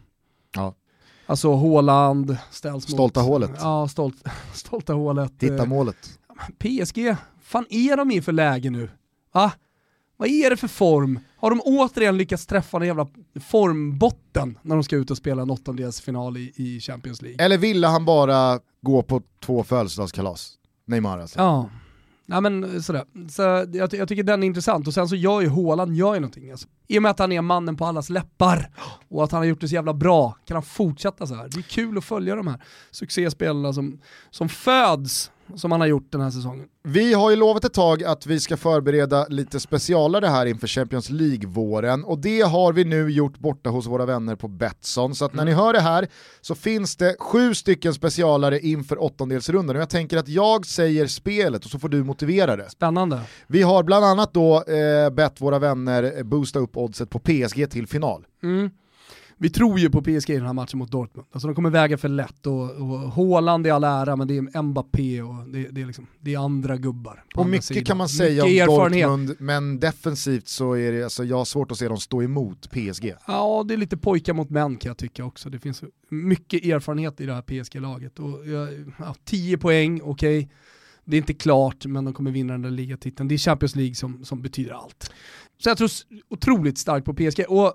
Ja. 0.56 0.76
Alltså 1.26 1.56
Haaland 1.56 2.38
ställs 2.52 2.74
mot... 2.74 2.94
Stolta 2.94 3.22
hålet. 3.22 3.52
Ja, 3.60 3.88
stolt, 3.88 4.24
stolta 4.54 4.94
hålet. 4.94 5.34
Hitta 5.40 5.64
Eh, 5.64 5.66
målet. 5.66 6.20
PSG, 6.58 7.16
fan 7.42 7.66
är 7.70 7.98
de 7.98 8.12
i 8.12 8.22
för 8.22 8.32
läge 8.32 8.70
nu? 8.70 8.90
Va? 9.34 9.52
Vad 10.20 10.30
är 10.30 10.50
det 10.50 10.58
för 10.58 10.68
form? 10.68 11.20
Har 11.38 11.50
de 11.50 11.62
återigen 11.66 12.18
lyckats 12.18 12.46
träffa 12.46 12.78
en 12.78 12.88
jävla 12.88 13.08
formbotten 13.42 14.58
när 14.62 14.76
de 14.76 14.84
ska 14.84 14.96
ut 14.96 15.12
och 15.12 15.18
spela 15.18 15.42
en 15.42 15.50
åttondelsfinal 15.50 16.38
i, 16.38 16.54
i 16.56 16.80
Champions 16.80 17.22
League? 17.22 17.46
Eller 17.46 17.58
ville 17.58 17.88
han 17.88 18.06
bara 18.06 18.60
gå 18.82 19.04
på 19.04 19.22
två 19.40 19.64
födelsedagskalas? 19.64 20.54
Neymar 20.86 21.20
alltså. 21.20 21.40
Ja. 21.40 21.70
Ja 22.26 22.42
men 22.42 22.84
sådär. 22.84 23.04
Så 23.30 23.42
jag, 23.74 23.94
jag 23.94 24.08
tycker 24.08 24.24
den 24.24 24.44
är 24.44 24.48
intressant 24.48 24.88
och 24.88 24.94
sen 24.94 25.10
så 25.10 25.16
gör 25.16 25.42
ju 25.42 25.50
Haaland 25.50 25.96
gör 25.96 26.14
ju 26.14 26.20
någonting. 26.20 26.52
Alltså. 26.52 26.68
I 26.88 26.98
och 26.98 27.02
med 27.02 27.12
att 27.12 27.20
han 27.20 27.32
är 27.32 27.42
mannen 27.42 27.78
på 27.78 27.86
allas 27.86 28.10
läppar 28.10 28.70
och 29.10 29.24
att 29.24 29.32
han 29.32 29.42
har 29.42 29.46
gjort 29.46 29.62
det 29.62 29.68
så 29.68 29.76
jävla 29.76 29.94
bra 29.94 30.38
kan 30.46 30.56
han 30.56 30.64
fortsätta 30.64 31.28
så 31.28 31.36
här. 31.36 31.50
Det 31.52 31.58
är 31.58 31.62
kul 31.62 31.98
att 31.98 32.06
följa 32.06 32.36
de 32.36 32.48
här 32.48 32.64
succéspelarna 32.92 33.74
som, 33.74 34.02
som 34.30 34.50
föds 34.50 35.32
som 35.56 35.72
han 35.72 35.82
har 35.82 35.88
gjort 35.88 36.12
den 36.12 36.22
här 36.22 36.32
säsongen. 36.32 36.68
Vi 36.84 37.14
har 37.14 37.30
ju 37.30 37.36
lovat 37.36 37.66
ett 37.66 37.74
tag 37.74 38.04
att 38.04 38.26
vi 38.26 38.40
ska 38.40 38.58
förbereda 38.58 39.26
lite 39.30 39.60
specialare 39.60 40.26
här 40.26 40.46
inför 40.46 40.68
Champions 40.68 41.10
League-våren 41.10 42.04
och 42.04 42.20
det 42.20 42.42
har 42.42 42.74
vi 42.74 42.84
nu 42.84 43.12
gjort 43.12 43.40
borta 43.40 43.70
hos 43.70 43.88
våra 43.88 44.06
vänner 44.06 44.36
på 44.36 44.48
Betsson. 44.48 45.16
Så 45.16 45.26
att 45.26 45.34
när 45.34 45.46
ni 45.46 45.52
hör 45.52 45.74
det 45.74 45.80
här 45.80 46.08
så 46.42 46.56
finns 46.56 46.96
det 46.96 47.16
sju 47.20 47.54
stycken 47.54 47.94
specialare 47.94 48.60
inför 48.60 49.04
åttondelsrundan 49.04 49.76
och 49.76 49.82
jag 49.82 49.90
tänker 49.90 50.18
att 50.18 50.28
jag 50.28 50.66
säger 50.66 51.08
spelet 51.08 51.66
och 51.66 51.72
så 51.72 51.80
får 51.80 51.90
du 51.90 52.04
motivera 52.04 52.56
det. 52.56 52.70
Spännande. 52.70 53.22
Vi 53.48 53.62
har 53.62 53.84
bland 53.84 54.06
annat 54.06 54.34
då 54.34 54.64
eh, 54.64 55.10
bett 55.10 55.42
våra 55.42 55.60
vänner 55.60 56.24
boosta 56.24 56.60
upp 56.60 56.78
oddset 56.78 57.10
på 57.10 57.20
PSG 57.20 57.72
till 57.72 57.88
final. 57.88 58.26
Mm. 58.44 58.70
Vi 59.42 59.50
tror 59.50 59.80
ju 59.80 59.90
på 59.90 60.02
PSG 60.02 60.30
i 60.30 60.36
den 60.36 60.46
här 60.46 60.54
matchen 60.54 60.80
mot 60.80 60.92
Dortmund. 60.92 61.28
Alltså 61.32 61.48
de 61.48 61.56
kommer 61.56 61.70
väga 61.70 61.98
för 61.98 62.08
lätt 62.08 62.48
och, 62.48 62.72
och 62.72 63.00
Haaland 63.00 63.68
är 63.68 63.72
all 63.72 63.84
ära 63.84 64.16
men 64.16 64.28
det 64.28 64.38
är 64.38 64.62
Mbappé 64.62 65.22
och 65.22 65.50
det, 65.50 65.68
det, 65.72 65.82
är, 65.82 65.86
liksom, 65.86 66.08
det 66.20 66.34
är 66.34 66.40
andra 66.40 66.78
gubbar. 66.78 67.24
Och 67.36 67.42
andra 67.42 67.52
mycket 67.52 67.66
sidan. 67.66 67.84
kan 67.84 67.98
man 67.98 68.10
säga 68.10 68.46
Mycket 68.46 68.70
om. 68.70 68.76
Dortmund, 68.76 69.36
men 69.40 69.80
defensivt 69.80 70.48
så 70.48 70.74
är 70.74 70.92
det, 70.92 71.04
alltså, 71.04 71.24
jag 71.24 71.38
har 71.38 71.46
svårt 71.46 71.72
att 71.72 71.78
se 71.78 71.88
dem 71.88 71.98
stå 71.98 72.24
emot 72.24 72.70
PSG. 72.70 73.14
Ja, 73.28 73.66
det 73.68 73.74
är 73.74 73.78
lite 73.78 73.98
pojkar 73.98 74.34
mot 74.34 74.50
män 74.50 74.78
kan 74.78 74.90
jag 74.90 74.98
tycka 74.98 75.26
också. 75.26 75.50
Det 75.50 75.60
finns 75.60 75.84
mycket 76.10 76.66
erfarenhet 76.66 77.22
i 77.22 77.26
det 77.26 77.34
här 77.34 77.42
PSG-laget. 77.42 78.20
Och 78.20 78.48
ja, 79.00 79.16
10 79.24 79.58
poäng, 79.58 80.02
okej. 80.04 80.50
Det 81.06 81.16
är 81.16 81.20
inte 81.20 81.34
klart, 81.34 81.86
men 81.86 82.06
de 82.06 82.14
kommer 82.14 82.32
vinna 82.32 82.54
den 82.54 82.62
där 82.62 82.72
ligatiteln. 82.72 83.28
Det 83.28 83.36
är 83.36 83.38
Champions 83.38 83.76
League 83.76 83.96
som, 83.96 84.26
som 84.26 84.42
betyder 84.42 84.72
allt. 84.72 85.12
Så 85.58 85.70
jag 85.70 85.78
tror 85.78 85.90
otroligt 86.30 86.78
starkt 86.78 87.06
på 87.06 87.14
PSG. 87.14 87.46
Och 87.48 87.74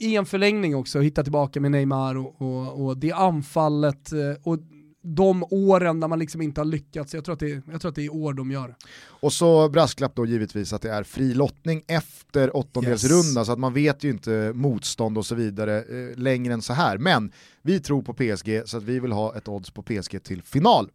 i 0.00 0.16
en 0.16 0.26
förlängning 0.26 0.76
också, 0.76 1.00
hitta 1.00 1.22
tillbaka 1.22 1.60
med 1.60 1.70
Neymar 1.70 2.14
och, 2.16 2.42
och, 2.42 2.84
och 2.86 2.96
det 2.96 3.12
anfallet 3.12 4.12
eh, 4.12 4.18
och 4.42 4.58
de 5.02 5.44
åren 5.50 6.00
när 6.00 6.08
man 6.08 6.18
liksom 6.18 6.42
inte 6.42 6.60
har 6.60 6.66
lyckats. 6.66 7.14
Jag 7.14 7.24
tror 7.24 7.32
att 7.32 7.40
det, 7.40 7.62
jag 7.72 7.80
tror 7.80 7.88
att 7.88 7.94
det 7.94 8.04
är 8.04 8.14
år 8.14 8.32
de 8.32 8.50
gör. 8.50 8.74
Och 9.06 9.32
så 9.32 9.68
brasklapp 9.68 10.14
då 10.14 10.26
givetvis 10.26 10.72
att 10.72 10.82
det 10.82 10.90
är 10.90 11.02
fri 11.02 11.34
lottning 11.34 11.82
efter 11.86 12.56
åttondelsrunda 12.56 13.40
Yes. 13.40 13.46
så 13.46 13.52
att 13.52 13.58
man 13.58 13.74
vet 13.74 14.04
ju 14.04 14.10
inte 14.10 14.52
motstånd 14.54 15.18
och 15.18 15.26
så 15.26 15.34
vidare 15.34 15.78
eh, 15.78 16.18
längre 16.18 16.54
än 16.54 16.62
så 16.62 16.72
här. 16.72 16.98
Men 16.98 17.32
vi 17.62 17.80
tror 17.80 18.02
på 18.02 18.14
PSG 18.14 18.62
så 18.66 18.76
att 18.76 18.82
vi 18.82 19.00
vill 19.00 19.12
ha 19.12 19.36
ett 19.36 19.48
odds 19.48 19.70
på 19.70 19.82
PSG 19.82 20.22
till 20.22 20.42
final. 20.42 20.90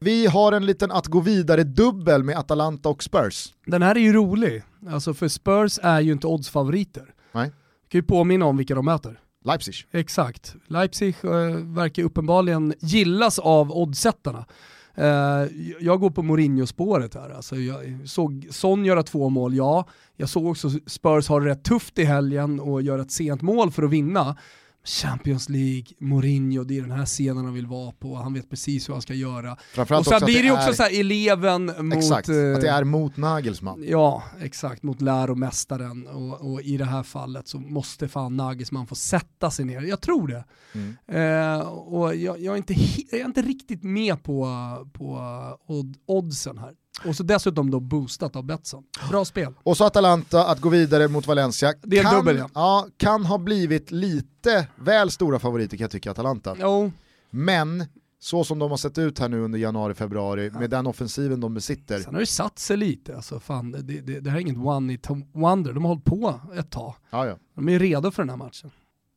Vi 0.00 0.26
har 0.26 0.52
en 0.52 0.66
liten 0.66 0.90
att 0.90 1.06
gå 1.06 1.20
vidare 1.20 1.64
dubbel 1.64 2.22
med 2.22 2.38
Atalanta 2.38 2.88
och 2.88 3.02
Spurs. 3.02 3.54
Den 3.66 3.82
här 3.82 3.94
är 3.96 4.00
ju 4.00 4.12
rolig, 4.12 4.62
alltså 4.88 5.14
för 5.14 5.28
Spurs 5.28 5.78
är 5.82 6.00
ju 6.00 6.12
inte 6.12 6.26
oddsfavoriter. 6.26 7.14
Nej. 7.32 7.52
Kan 7.94 7.98
ju 7.98 8.02
påminna 8.02 8.46
om 8.46 8.56
vilka 8.56 8.74
de 8.74 8.84
möter. 8.84 9.20
Leipzig. 9.44 9.74
Exakt. 9.90 10.54
Leipzig 10.66 11.16
eh, 11.22 11.30
verkar 11.56 12.02
uppenbarligen 12.02 12.74
gillas 12.80 13.38
av 13.38 13.72
oddsättarna. 13.72 14.46
Eh, 14.94 15.48
jag 15.80 16.00
går 16.00 16.10
på 16.10 16.22
Mourinho-spåret 16.22 17.14
här. 17.14 17.30
Alltså, 17.30 17.56
jag 17.56 18.08
såg 18.08 18.46
Son 18.50 18.84
göra 18.84 19.02
två 19.02 19.28
mål, 19.28 19.54
ja. 19.54 19.86
Jag 20.16 20.28
såg 20.28 20.46
också 20.46 20.70
Spurs 20.86 21.28
ha 21.28 21.40
det 21.40 21.46
rätt 21.46 21.64
tufft 21.64 21.98
i 21.98 22.04
helgen 22.04 22.60
och 22.60 22.82
göra 22.82 23.02
ett 23.02 23.12
sent 23.12 23.42
mål 23.42 23.70
för 23.70 23.82
att 23.82 23.90
vinna. 23.90 24.36
Champions 24.84 25.48
League, 25.48 25.84
Mourinho, 25.98 26.64
det 26.64 26.78
är 26.78 26.82
den 26.82 26.90
här 26.90 27.06
scenen 27.06 27.44
han 27.44 27.54
vill 27.54 27.66
vara 27.66 27.92
på, 27.92 28.14
han 28.16 28.34
vet 28.34 28.50
precis 28.50 28.88
hur 28.88 28.92
han 28.94 29.02
ska 29.02 29.14
göra. 29.14 29.56
Framförallt 29.74 30.06
och 30.06 30.10
sen 30.10 30.16
också 30.16 30.26
blir 30.26 30.34
det 30.36 30.42
ju 30.42 30.48
är- 30.48 30.54
också 30.58 30.74
så 30.74 30.82
här 30.82 31.00
eleven 31.00 31.64
mot... 31.78 31.94
Exakt, 31.98 32.28
eh, 32.28 32.34
att 32.54 32.60
det 32.60 32.68
är 32.70 32.84
mot 32.84 33.16
Nagelsmann. 33.16 33.84
Ja, 33.88 34.22
exakt, 34.40 34.82
mot 34.82 35.00
läromästaren. 35.00 36.06
Och, 36.06 36.52
och 36.52 36.62
i 36.62 36.76
det 36.76 36.84
här 36.84 37.02
fallet 37.02 37.48
så 37.48 37.58
måste 37.58 38.08
fan 38.08 38.36
Nagelsmann 38.36 38.86
få 38.86 38.94
sätta 38.94 39.50
sig 39.50 39.64
ner. 39.64 39.80
Jag 39.82 40.00
tror 40.00 40.28
det. 40.28 40.44
Mm. 40.72 40.96
Eh, 41.06 41.60
och 41.68 42.14
jag, 42.16 42.40
jag, 42.40 42.52
är 42.52 42.56
inte, 42.56 42.74
jag 43.10 43.20
är 43.20 43.24
inte 43.24 43.42
riktigt 43.42 43.82
med 43.82 44.22
på, 44.22 44.46
på 44.92 45.18
odd, 45.66 45.96
oddsen 46.06 46.58
här. 46.58 46.72
Och 47.04 47.16
så 47.16 47.22
dessutom 47.22 47.70
då 47.70 47.80
boostat 47.80 48.36
av 48.36 48.44
Betsson. 48.44 48.84
Bra 49.10 49.24
spel. 49.24 49.54
Och 49.62 49.76
så 49.76 49.84
Atalanta 49.84 50.46
att 50.46 50.60
gå 50.60 50.68
vidare 50.68 51.08
mot 51.08 51.26
Valencia. 51.26 51.74
Det 51.82 51.98
är 51.98 52.02
kan, 52.02 52.14
dubbel, 52.14 52.36
ja. 52.36 52.48
ja. 52.54 52.86
Kan 52.96 53.24
ha 53.24 53.38
blivit 53.38 53.90
lite 53.90 54.68
väl 54.76 55.10
stora 55.10 55.38
favoriter 55.38 55.76
kan 55.76 55.84
jag 55.84 55.90
tycka, 55.90 56.10
Atalanta. 56.10 56.56
Jo, 56.60 56.92
Men 57.30 57.84
så 58.18 58.44
som 58.44 58.58
de 58.58 58.70
har 58.70 58.76
sett 58.76 58.98
ut 58.98 59.18
här 59.18 59.28
nu 59.28 59.40
under 59.40 59.58
januari-februari, 59.58 60.50
med 60.50 60.70
den 60.70 60.86
offensiven 60.86 61.40
de 61.40 61.54
besitter, 61.54 62.00
sen 62.00 62.14
har 62.14 62.20
det 62.20 62.26
satt 62.26 62.58
sig 62.58 62.76
lite. 62.76 63.16
Alltså, 63.16 63.40
fan, 63.40 63.72
det, 63.72 63.82
det, 63.82 64.20
det 64.20 64.30
här 64.30 64.36
är 64.36 64.40
inget 64.40 64.56
one 64.56 64.92
hit 64.92 65.06
wonder, 65.32 65.72
de 65.72 65.84
har 65.84 65.88
hållit 65.88 66.04
på 66.04 66.40
ett 66.56 66.70
tag. 66.70 66.94
ja, 67.10 67.26
ja. 67.26 67.38
De 67.54 67.68
är 67.68 67.78
redo 67.78 68.10
för 68.10 68.22
den 68.22 68.30
här 68.30 68.36
matchen. 68.36 68.70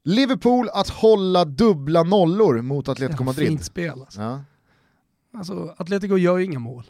Liverpool 0.04 0.70
att 0.74 0.90
hålla 0.90 1.46
dubbla 1.46 2.04
nollor 2.04 2.62
mot 2.62 2.88
Atletico 2.88 3.24
Madrid. 3.24 3.48
Fint 3.48 3.64
spel 3.64 4.02
alltså. 4.02 4.22
Ja. 4.22 4.44
alltså. 5.34 5.76
Atletico 5.78 6.18
gör 6.18 6.38
ju 6.38 6.46
inga 6.46 6.60
mål. 6.60 6.84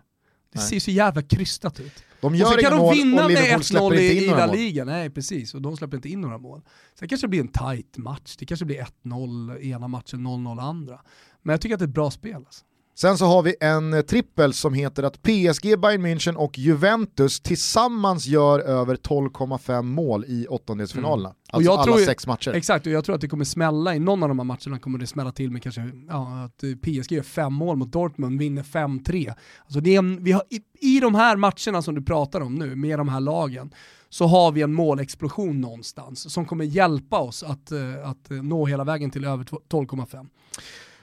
Det 0.51 0.59
Nej. 0.59 0.67
ser 0.67 0.79
så 0.79 0.91
jävla 0.91 1.21
krystat 1.21 1.79
ut. 1.79 2.03
De 2.21 2.27
Och 2.27 2.35
gör 2.35 2.45
så 2.45 2.59
inga 2.59 2.69
kan 2.69 2.77
de 2.77 2.93
vinna 2.93 3.25
och 3.25 3.31
med 3.31 3.41
Liverpool 3.41 3.63
släpper 3.63 3.85
1-0 3.85 3.91
inte 3.93 4.03
i, 4.03 4.25
i 4.25 4.29
La. 4.29 4.45
Liga, 4.45 4.85
nej 4.85 5.09
precis, 5.09 5.53
och 5.53 5.61
de 5.61 5.77
släpper 5.77 5.97
inte 5.97 6.09
in 6.09 6.21
några 6.21 6.37
mål. 6.37 6.61
Sen 6.99 7.07
kanske 7.07 7.27
det 7.27 7.29
blir 7.29 7.39
en 7.39 7.47
tight 7.47 7.97
match, 7.97 8.35
det 8.39 8.45
kanske 8.45 8.65
blir 8.65 8.85
1-0 9.03 9.59
ena 9.59 9.87
matchen, 9.87 10.27
0-0 10.27 10.61
andra. 10.61 11.01
Men 11.41 11.53
jag 11.53 11.61
tycker 11.61 11.75
att 11.75 11.79
det 11.79 11.85
är 11.85 11.87
ett 11.87 11.93
bra 11.93 12.11
spel. 12.11 12.35
Alltså. 12.35 12.65
Sen 12.99 13.17
så 13.17 13.25
har 13.25 13.43
vi 13.43 13.55
en 13.59 13.93
eh, 13.93 14.01
trippel 14.01 14.53
som 14.53 14.73
heter 14.73 15.03
att 15.03 15.21
PSG, 15.21 15.79
Bayern 15.79 16.05
München 16.05 16.35
och 16.35 16.57
Juventus 16.57 17.39
tillsammans 17.39 18.25
gör 18.25 18.59
över 18.59 18.95
12,5 18.95 19.81
mål 19.81 20.25
i 20.27 20.47
åttondelsfinalerna. 20.47 21.29
Och 21.29 21.35
Alltså 21.51 21.71
alla 21.71 21.83
tror 21.83 21.97
sex 21.97 22.27
matcher. 22.27 22.53
Exakt, 22.53 22.85
och 22.85 22.91
jag 22.91 23.05
tror 23.05 23.15
att 23.15 23.21
det 23.21 23.27
kommer 23.27 23.45
smälla 23.45 23.95
i 23.95 23.99
någon 23.99 24.23
av 24.23 24.29
de 24.29 24.39
här 24.39 24.43
matcherna 24.43 24.79
kommer 24.79 24.99
det 24.99 25.07
smälla 25.07 25.31
till 25.31 25.51
med 25.51 25.63
kanske 25.63 25.91
ja, 26.07 26.43
att 26.43 26.63
eh, 26.63 26.69
PSG 26.69 27.11
gör 27.11 27.23
fem 27.23 27.53
mål 27.53 27.77
mot 27.77 27.91
Dortmund, 27.91 28.39
vinner 28.39 28.63
5-3. 28.63 29.33
Alltså 29.63 29.79
det 29.79 29.95
är 29.95 29.99
en, 29.99 30.23
vi 30.23 30.31
har, 30.31 30.43
i, 30.49 30.61
I 30.95 30.99
de 30.99 31.15
här 31.15 31.35
matcherna 31.35 31.81
som 31.81 31.95
du 31.95 32.01
pratar 32.01 32.41
om 32.41 32.55
nu, 32.55 32.75
med 32.75 32.99
de 32.99 33.09
här 33.09 33.19
lagen, 33.19 33.71
så 34.09 34.27
har 34.27 34.51
vi 34.51 34.61
en 34.61 34.73
målexplosion 34.73 35.61
någonstans 35.61 36.33
som 36.33 36.45
kommer 36.45 36.65
hjälpa 36.65 37.19
oss 37.19 37.43
att, 37.43 37.71
eh, 37.71 38.09
att 38.09 38.29
nå 38.29 38.65
hela 38.65 38.83
vägen 38.83 39.11
till 39.11 39.25
över 39.25 39.43
12,5. 39.43 40.27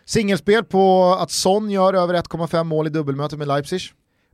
Singelspel 0.05 0.65
på 0.65 1.13
att 1.21 1.31
Son 1.31 1.71
gör 1.71 1.95
över 1.95 2.15
1,5 2.15 2.65
mål 2.65 2.87
i 2.87 2.91
dubbelmöte 2.91 3.37
med 3.37 3.49
Leipzig. 3.49 3.81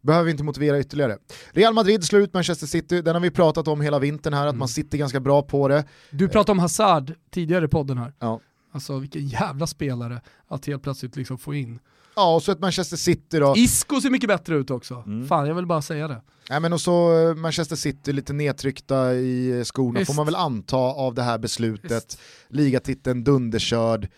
Behöver 0.03 0.25
vi 0.25 0.31
inte 0.31 0.45
motivera 0.45 0.81
ytterligare. 0.81 1.19
Real 1.53 1.75
Madrid 1.75 2.05
slår 2.05 2.23
ut 2.23 2.35
Manchester 2.35 2.67
City, 2.67 3.03
den 3.03 3.15
har 3.15 3.21
vi 3.21 3.31
pratat 3.31 3.69
om 3.69 3.81
hela 3.81 3.99
vintern 3.99 4.35
här, 4.35 4.47
att 4.47 4.51
Mm. 4.53 4.59
man 4.59 4.69
sitter 4.69 4.99
ganska 4.99 5.21
bra 5.21 5.43
på 5.43 5.69
det. 5.69 5.85
Du 6.11 6.29
pratade 6.29 6.53
om 6.53 6.59
Hazard 6.59 7.15
tidigare 7.31 7.65
i 7.65 7.69
podden 7.69 7.99
här. 7.99 8.13
Ja. 8.19 8.41
Alltså 8.73 8.99
vilken 8.99 9.27
jävla 9.29 9.67
spelare 9.67 10.21
att 10.49 10.67
helt 10.67 10.83
plötsligt 10.83 11.17
liksom 11.17 11.39
få 11.39 11.55
in. 11.55 11.79
Ja, 12.17 12.35
och 12.35 12.43
så 12.43 12.53
ett 12.53 12.61
Manchester 12.61 12.97
City 12.97 13.39
då. 13.39 13.55
Isco 13.57 14.01
ser 14.01 14.11
mycket 14.11 14.29
bättre 14.29 14.57
ut 14.57 14.71
också. 14.71 14.95
Mm. 15.07 15.27
Fan, 15.29 15.47
jag 15.49 15.55
vill 15.55 15.67
bara 15.67 15.83
säga 15.83 16.09
det. 16.09 16.23
Nej, 16.51 16.61
men 16.61 16.73
och 16.73 16.81
så 16.81 17.29
eh, 17.29 17.35
Manchester 17.35 17.77
City 17.77 18.13
lite 18.13 18.33
nedtryckta 18.33 19.15
i 19.15 19.63
skorna 19.65 19.99
Visst. 19.99 20.07
får 20.11 20.15
man 20.17 20.27
väl 20.27 20.35
anta 20.35 20.77
av 20.77 21.15
det 21.15 21.23
här 21.23 21.39
beslutet. 21.39 21.91
Visst. 21.93 22.21
Ligatiteln 22.49 23.25
dunderkörd. 23.25 24.09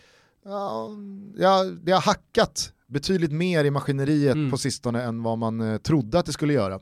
Ja, 0.45 0.89
ja, 1.37 1.63
det 1.63 1.91
har 1.91 2.01
hackat 2.01 2.71
betydligt 2.87 3.31
mer 3.31 3.63
i 3.65 3.71
maskineriet 3.71 4.35
Mm. 4.35 4.51
på 4.51 4.57
sistone 4.57 5.03
än 5.03 5.23
vad 5.23 5.37
man 5.37 5.61
eh, 5.61 5.77
trodde 5.77 6.19
att 6.19 6.25
det 6.25 6.33
skulle 6.33 6.53
göra. 6.53 6.79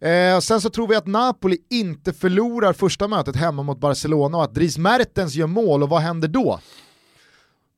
Eh, 0.00 0.38
sen 0.40 0.60
så 0.60 0.70
tror 0.70 0.88
vi 0.88 0.96
att 0.96 1.06
Napoli 1.06 1.58
inte 1.70 2.12
förlorar 2.12 2.72
första 2.72 3.08
mötet 3.08 3.36
hemma 3.36 3.62
mot 3.62 3.78
Barcelona 3.80 4.38
och 4.38 4.44
att 4.44 4.54
Dries 4.54 4.78
Mertens 4.78 5.34
gör 5.34 5.46
mål 5.46 5.82
och 5.82 5.88
vad 5.88 6.00
händer 6.00 6.28
då? 6.28 6.60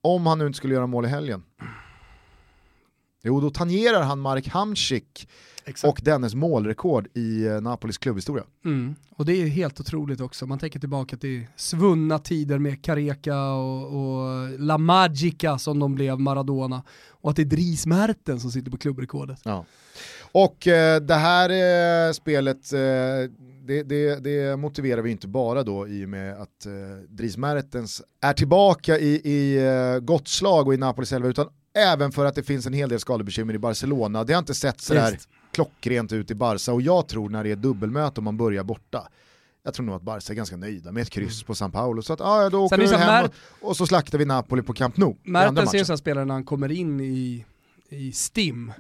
Om 0.03 0.27
han 0.27 0.39
nu 0.39 0.47
inte 0.47 0.57
skulle 0.57 0.75
göra 0.75 0.87
mål 0.87 1.05
i 1.05 1.09
helgen. 1.09 1.43
Jo, 3.27 3.41
då 3.41 3.51
tangerar 3.51 4.03
han 4.03 4.21
Marek 4.21 4.49
Hamsik 4.49 5.29
Exakt. 5.65 5.91
och 5.91 6.05
dennes 6.05 6.35
målrekord 6.35 7.09
i 7.15 7.47
eh, 7.47 7.61
Napolis 7.61 7.99
klubbhistoria. 7.99 8.45
Mm. 8.65 8.95
Och 9.17 9.25
det 9.25 9.33
är 9.33 9.47
helt 9.47 9.81
otroligt 9.81 10.21
också. 10.21 10.47
Man 10.47 10.59
tänker 10.59 10.81
tillbaka 10.81 11.17
till 11.17 11.47
svunna 11.57 12.19
tider 12.19 12.59
med 12.59 12.85
Careca 12.85 13.53
och, 13.53 13.87
och 13.87 14.51
La 14.59 14.79
Magica 14.79 15.59
som 15.59 15.79
de 15.79 15.95
blev 15.95 16.21
Maradona. 16.21 16.83
Och 17.11 17.31
att 17.31 17.37
det 17.37 17.43
är 17.43 17.47
Dries 17.47 17.87
Mertens 17.87 18.43
som 18.43 18.51
sitter 18.51 18.71
på 18.71 18.77
klubbrekordet. 18.77 19.41
Ja. 19.45 19.65
Och 20.33 20.67
eh, 20.67 21.01
det 21.01 21.15
här 21.15 21.51
eh, 22.09 22.13
spelet, 22.13 22.73
eh, 22.73 22.79
det, 23.67 23.83
det, 23.83 24.25
det 24.25 24.57
motiverar 24.57 25.03
vi 25.03 25.11
inte 25.11 25.29
bara 25.29 25.63
då 25.63 25.89
i 25.89 26.05
och 26.05 26.09
med 26.09 26.43
att 26.43 26.67
eh, 26.67 26.73
Dries 27.09 27.37
Mertens 27.37 28.03
är 28.21 28.33
tillbaka 28.33 28.99
i, 28.99 29.21
i 29.25 29.67
eh, 29.67 30.01
gott 30.01 30.29
slag 30.29 30.67
och 30.67 30.75
i 30.75 30.77
Napolis 30.77 31.13
elva, 31.13 31.29
utan 31.29 31.49
även 31.75 32.13
för 32.13 32.25
att 32.25 32.35
det 32.35 32.43
finns 32.43 32.67
en 32.67 32.73
hel 32.73 32.89
del 32.89 33.01
skadebekymmer 33.01 33.55
i 33.55 33.59
Barcelona. 33.59 34.25
Det 34.25 34.33
har 34.33 34.39
inte 34.39 34.55
sett 34.55 34.81
sådär 34.81 35.13
Visst. 35.13 35.29
klockrent 35.53 36.13
ut 36.13 36.31
i 36.31 36.35
Barca 36.35 36.73
och 36.73 36.83
jag 36.83 37.09
tror 37.09 37.29
när 37.29 37.45
det 37.45 37.51
är 37.51 37.57
dubbelmöte 37.57 38.21
och 38.21 38.25
man 38.25 38.37
börjar 38.37 38.65
borta, 38.65 39.09
jag 39.65 39.75
tror 39.75 39.87
nog 39.87 39.95
att 39.95 40.03
Barca 40.03 40.33
är 40.33 40.37
ganska 40.37 40.57
nöjda 40.57 40.93
med 40.93 41.03
ett 41.03 41.11
kryss 41.11 41.43
på 41.43 41.55
San 41.55 41.73
Paolo. 41.73 42.03
Så 42.03 42.13
att 42.13 42.21
ah, 42.21 42.43
ja, 42.43 42.51
då 42.51 42.65
åker 42.65 42.79
vi 42.79 42.97
hem 42.97 43.25
och, 43.25 43.69
och 43.69 43.77
så 43.77 43.87
slaktar 43.87 44.19
vi 44.19 44.25
Napoli 44.25 44.63
på 44.63 44.73
Camp 44.73 44.97
Nou. 44.97 45.15
Mertens 45.23 45.75
är 45.75 45.79
en 45.79 45.87
sån 45.87 45.99
spelare 45.99 46.25
när 46.25 46.35
han 46.35 46.45
kommer 46.45 46.73
in 46.73 47.01
i, 47.01 47.45
i 47.89 48.13
STIM, 48.13 48.73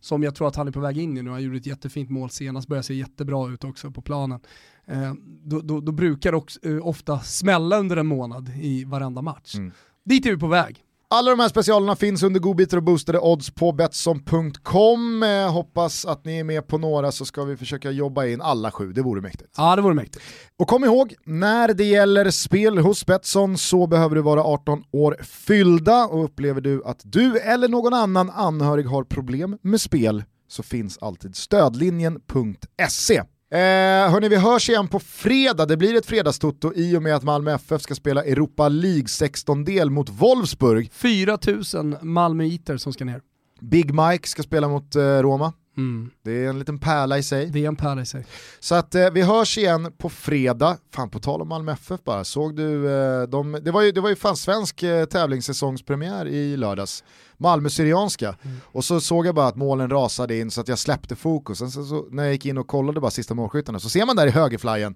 som 0.00 0.22
jag 0.22 0.34
tror 0.34 0.48
att 0.48 0.56
han 0.56 0.68
är 0.68 0.72
på 0.72 0.80
väg 0.80 0.98
in 0.98 1.16
i 1.16 1.22
nu. 1.22 1.30
Han 1.30 1.42
gjorde 1.42 1.56
ett 1.56 1.66
jättefint 1.66 2.10
mål 2.10 2.30
senast, 2.30 2.68
börjar 2.68 2.82
se 2.82 2.94
jättebra 2.94 3.48
ut 3.52 3.64
också 3.64 3.90
på 3.90 4.02
planen. 4.02 4.40
Eh, 4.86 5.14
då, 5.44 5.60
då, 5.60 5.80
då 5.80 5.92
brukar 5.92 6.30
det 6.30 6.36
också, 6.36 6.68
eh, 6.68 6.86
ofta 6.86 7.20
smälla 7.20 7.78
under 7.78 7.96
en 7.96 8.06
månad 8.06 8.52
i 8.60 8.84
varenda 8.84 9.22
match. 9.22 9.54
Mm. 9.54 9.72
Dit 10.04 10.26
är 10.26 10.30
vi 10.30 10.36
på 10.36 10.46
väg. 10.46 10.84
Alla 11.12 11.30
de 11.30 11.40
här 11.40 11.48
specialerna 11.48 11.96
finns 11.96 12.22
under 12.22 12.40
godbitar 12.40 12.76
och 12.76 12.82
boostade 12.82 13.18
odds 13.18 13.50
på 13.50 13.72
Betsson.com. 13.72 15.22
Eh, 15.22 15.52
hoppas 15.52 16.04
att 16.04 16.24
ni 16.24 16.38
är 16.38 16.44
med 16.44 16.66
på 16.66 16.78
några 16.78 17.12
så 17.12 17.24
ska 17.24 17.44
vi 17.44 17.56
försöka 17.56 17.90
jobba 17.90 18.26
in 18.26 18.40
alla 18.40 18.70
sju, 18.70 18.92
det 18.92 19.02
vore 19.02 19.20
mäktigt. 19.20 19.54
Ja, 19.56 19.76
det 19.76 19.82
vore 19.82 19.94
mäktigt. 19.94 20.24
Och 20.58 20.68
kom 20.68 20.84
ihåg, 20.84 21.14
när 21.24 21.74
det 21.74 21.84
gäller 21.84 22.30
spel 22.30 22.78
hos 22.78 23.06
Betsson 23.06 23.58
så 23.58 23.86
behöver 23.86 24.16
du 24.16 24.22
vara 24.22 24.44
18 24.44 24.82
år 24.92 25.16
fyllda 25.22 26.06
och 26.06 26.24
upplever 26.24 26.60
du 26.60 26.84
att 26.84 27.00
du 27.04 27.38
eller 27.38 27.68
någon 27.68 27.94
annan 27.94 28.30
anhörig 28.30 28.86
har 28.86 29.04
problem 29.04 29.58
med 29.62 29.80
spel 29.80 30.24
så 30.48 30.62
finns 30.62 30.98
alltid 30.98 31.36
stödlinjen.se. 31.36 33.22
Eh, 33.52 34.10
hörni, 34.10 34.28
vi 34.28 34.36
hörs 34.36 34.68
igen 34.68 34.88
på 34.88 35.00
fredag. 35.00 35.66
Det 35.66 35.76
blir 35.76 35.96
ett 35.96 36.06
fredagstoto 36.06 36.72
i 36.74 36.96
och 36.96 37.02
med 37.02 37.14
att 37.14 37.22
Malmö 37.22 37.54
FF 37.54 37.82
ska 37.82 37.94
spela 37.94 38.24
Europa 38.24 38.68
League 38.68 39.02
16-del 39.02 39.90
mot 39.90 40.08
Wolfsburg. 40.08 40.92
4000 40.92 41.96
malmöiter 42.02 42.76
som 42.76 42.92
ska 42.92 43.04
ner. 43.04 43.20
Big 43.60 43.94
Mike 43.94 44.28
ska 44.28 44.42
spela 44.42 44.68
mot 44.68 44.96
eh, 44.96 45.02
Roma. 45.02 45.52
Mm. 45.76 46.10
Det 46.22 46.44
är 46.44 46.48
en 46.48 46.58
liten 46.58 46.78
pärla 46.78 47.18
i 47.18 47.22
sig. 47.22 47.46
Det 47.46 47.64
är 47.64 47.68
en 47.68 47.76
pärla 47.76 48.02
i 48.02 48.06
sig. 48.06 48.26
Så 48.60 48.74
att 48.74 48.94
eh, 48.94 49.10
vi 49.10 49.22
hörs 49.22 49.58
igen 49.58 49.92
på 49.98 50.08
fredag. 50.08 50.76
Fan 50.94 51.10
på 51.10 51.18
tal 51.18 51.42
om 51.42 51.48
Malmö 51.48 51.72
FF 51.72 52.04
bara, 52.04 52.24
såg 52.24 52.56
du, 52.56 52.90
eh, 52.90 53.22
de, 53.22 53.58
det, 53.62 53.70
var 53.70 53.82
ju, 53.82 53.92
det 53.92 54.00
var 54.00 54.08
ju 54.08 54.16
fan 54.16 54.36
svensk 54.36 54.82
eh, 54.82 55.04
tävlingssäsongspremiär 55.04 56.26
i 56.26 56.56
lördags. 56.56 57.04
Malmö-Syrianska. 57.40 58.36
Och 58.62 58.84
så 58.84 59.00
såg 59.00 59.26
jag 59.26 59.34
bara 59.34 59.46
att 59.46 59.56
målen 59.56 59.90
rasade 59.90 60.38
in 60.38 60.50
så 60.50 60.60
att 60.60 60.68
jag 60.68 60.78
släppte 60.78 61.16
fokus. 61.16 61.58
Sen 61.58 61.70
så, 61.70 61.84
så, 61.84 62.06
när 62.10 62.22
jag 62.22 62.32
gick 62.32 62.46
in 62.46 62.58
och 62.58 62.66
kollade 62.66 63.00
bara 63.00 63.10
sista 63.10 63.34
målskyttarna 63.34 63.80
så 63.80 63.88
ser 63.88 64.06
man 64.06 64.16
där 64.16 64.26
i 64.26 64.30
högerflyen 64.30 64.94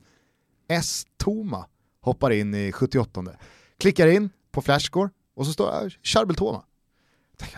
S. 0.68 1.06
Toma 1.16 1.66
hoppar 2.00 2.30
in 2.30 2.54
i 2.54 2.72
78. 2.72 3.24
Klickar 3.78 4.06
in 4.06 4.30
på 4.52 4.62
flashscore 4.62 5.10
och 5.36 5.46
så 5.46 5.52
står 5.52 5.72
jag 5.72 5.92
Charbel 6.02 6.36
Toma. 6.36 6.62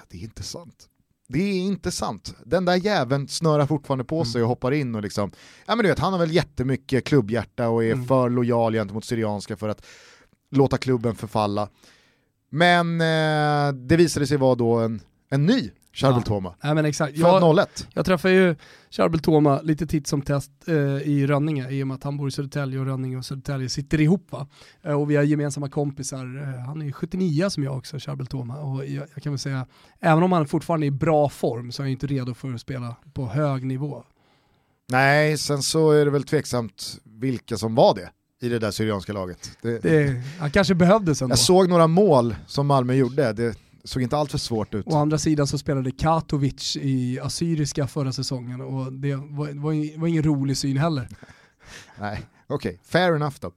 Det 0.09 0.17
är 0.19 0.23
inte 0.23 0.43
sant. 0.43 0.89
Det 1.29 1.39
är 1.39 1.61
inte 1.61 1.91
sant. 1.93 2.35
Den 2.45 2.65
där 2.65 2.75
jäveln 2.77 3.29
snörar 3.29 3.67
fortfarande 3.67 4.05
på 4.05 4.25
sig 4.25 4.43
och 4.43 4.49
hoppar 4.49 4.73
in 4.73 4.95
och 4.95 5.03
liksom, 5.03 5.31
ja 5.67 5.77
men 5.77 5.83
du 5.85 5.89
vet 5.91 5.99
han 5.99 6.13
har 6.13 6.21
väl 6.21 6.31
jättemycket 6.33 7.05
klubbhjärta 7.05 7.69
och 7.69 7.85
är 7.85 7.93
Mm. 7.93 8.07
för 8.07 8.29
lojal 8.31 8.73
gentemot 8.75 9.05
Syrianska 9.05 9.57
för 9.57 9.69
att 9.69 9.87
låta 10.51 10.79
klubben 10.79 11.15
förfalla. 11.15 11.69
Men 12.51 13.01
eh, 13.01 13.73
det 13.73 13.97
visade 13.97 14.27
sig 14.27 14.37
vara 14.37 14.55
då 14.55 14.75
en, 14.75 15.01
en 15.31 15.47
ny 15.47 15.71
Charbel 15.97 16.21
Ja. 16.21 16.25
Toma. 16.27 16.55
Nej 16.63 16.75
men 16.75 16.85
exakt. 16.85 17.17
Jag, 17.17 17.59
01. 17.59 17.89
jag 17.93 18.07
träffar 18.07 18.29
ju 18.29 18.57
Charbel 18.91 19.21
Toma 19.21 19.61
lite 19.61 19.87
titt 19.87 20.07
som 20.07 20.23
test 20.23 20.51
eh, 20.67 20.75
i 20.75 21.27
Rönninge 21.27 21.71
i 21.71 21.83
och 21.83 21.87
med 21.87 21.95
att 21.95 22.03
han 22.03 22.17
bor 22.17 22.29
i 22.29 22.31
Södertälje 22.31 22.79
och 22.79 22.87
Rönninge 22.87 23.17
och 23.17 23.25
Södertälje 23.25 23.69
sitter 23.69 24.01
ihop 24.01 24.33
va. 24.33 24.47
Eh, 24.83 25.01
och 25.01 25.11
vi 25.11 25.17
har 25.17 25.23
gemensamma 25.23 25.69
kompisar. 25.69 26.43
Eh, 26.43 26.67
han 26.67 26.83
är 26.83 26.93
79 26.93 27.51
som 27.51 27.65
jag 27.65 27.77
också, 27.77 27.99
Charbel 27.99 28.27
Toma. 28.27 28.57
Och 28.57 28.87
jag, 28.87 29.07
jag 29.15 29.23
kan 29.23 29.33
väl 29.33 29.39
säga, 29.39 29.67
även 30.01 30.23
om 30.23 30.33
han 30.33 30.47
fortfarande 30.47 30.87
är 30.87 30.89
i 30.89 30.91
bra 30.91 31.29
form 31.29 31.73
så 31.73 31.83
är 31.83 31.85
han 31.85 31.91
inte 31.93 32.07
redo 32.07 32.35
för 32.35 32.55
att 32.55 32.61
spela 32.61 32.97
på 33.13 33.27
hög 33.27 33.67
nivå. 33.67 34.05
Nej, 34.89 35.39
sen 35.39 35.63
så 35.63 35.91
är 35.91 36.05
det 36.05 36.11
väl 36.11 36.23
tveksamt 36.23 36.99
vilka 37.05 37.57
som 37.57 37.75
var 37.75 37.95
det 37.95 38.11
i 38.43 38.49
det 38.49 38.59
där 38.59 38.71
Syrianska 38.71 39.13
laget. 39.13 39.51
Det, 39.63 39.79
Det, 39.83 40.23
han 40.39 40.51
kanske 40.51 40.75
behövdes 40.75 41.23
ändå. 41.23 41.33
jag 41.33 41.39
såg 41.39 41.69
några 41.69 41.87
mål 41.87 42.37
som 42.47 42.67
Malmö 42.67 42.95
gjorde, 42.95 43.33
det 43.33 43.55
såg 43.85 44.03
inte 44.03 44.17
allt 44.17 44.31
för 44.31 44.39
svårt 44.39 44.75
ut. 44.75 44.87
Å 44.87 44.97
andra 44.97 45.19
sidan 45.19 45.47
så 45.47 45.59
spelade 45.59 45.91
Katovic 45.91 46.77
i 46.77 47.21
Assyriska 47.21 47.87
förra 47.87 48.13
säsongen 48.13 48.61
och 48.61 48.93
det 48.93 49.15
var, 49.15 49.47
var, 49.61 49.99
var 50.01 50.07
ingen 50.09 50.23
rolig 50.23 50.57
syn 50.57 50.77
heller. 50.77 51.09
Nej, 52.01 52.23
okej, 52.47 52.81
fair 52.85 53.17
enough 53.17 53.37
då. 53.41 53.53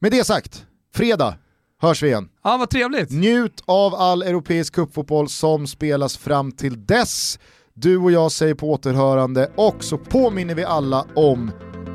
Med 0.00 0.12
det 0.12 0.24
sagt, 0.24 0.66
fredag 0.94 1.34
hörs 1.80 2.02
vi 2.02 2.06
igen. 2.06 2.28
Ja, 2.44 2.56
vad 2.56 2.70
trevligt. 2.70 3.10
Njut 3.10 3.62
av 3.64 3.94
all 3.94 4.22
europeisk 4.22 4.74
cupfotboll 4.74 5.28
som 5.28 5.66
spelas 5.66 6.16
fram 6.16 6.52
till 6.52 6.86
dess. 6.86 7.38
Du 7.74 7.96
och 7.96 8.12
jag 8.12 8.32
säger 8.32 8.54
på 8.54 8.70
återhörande 8.70 9.50
och 9.56 9.84
så 9.84 9.98
påminner 9.98 10.54
vi 10.54 10.64
alla 10.64 11.06
om 11.14 11.50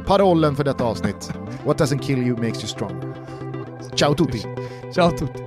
parollen 0.05 0.55
för 0.55 0.63
detta 0.63 0.83
avsnitt. 0.83 1.31
What 1.65 1.77
doesn't 1.77 1.99
kill 1.99 2.27
you 2.27 2.37
makes 2.37 2.61
you 2.61 2.67
stronger. 2.67 3.13
Ciao 3.95 4.13
tutti! 4.13 4.45
Ciao 4.95 5.11
tutti. 5.11 5.43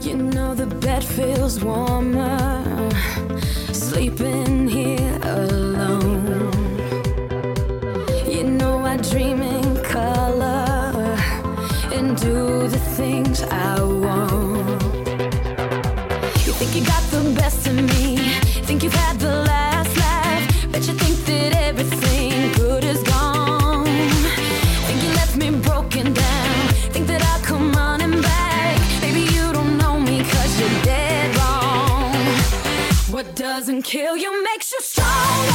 You 0.00 0.16
know 0.16 0.54
the 0.54 0.66
bed 0.66 1.04
feels 1.04 1.64
warmer 1.64 2.90
sleeping 3.72 4.68
here 4.68 5.18
alone. 5.22 6.50
You 8.26 8.44
know 8.44 8.84
I 8.84 8.96
dream 8.96 9.42
in 9.42 9.76
color 9.82 11.16
and 11.92 12.20
do 12.20 12.68
the 12.68 12.78
things 12.96 13.42
I 13.42 13.82
want. 13.82 14.82
You 16.46 16.52
think 16.52 16.74
you 16.76 16.84
got 16.84 17.02
the 17.10 17.34
best 17.34 17.66
of 17.66 17.74
me, 17.74 18.16
think 18.66 18.82
you've 18.82 18.94
had 18.94 19.13
kill 33.84 34.16
you 34.16 34.42
makes 34.42 34.72
you 34.72 34.80
stronger. 34.80 35.53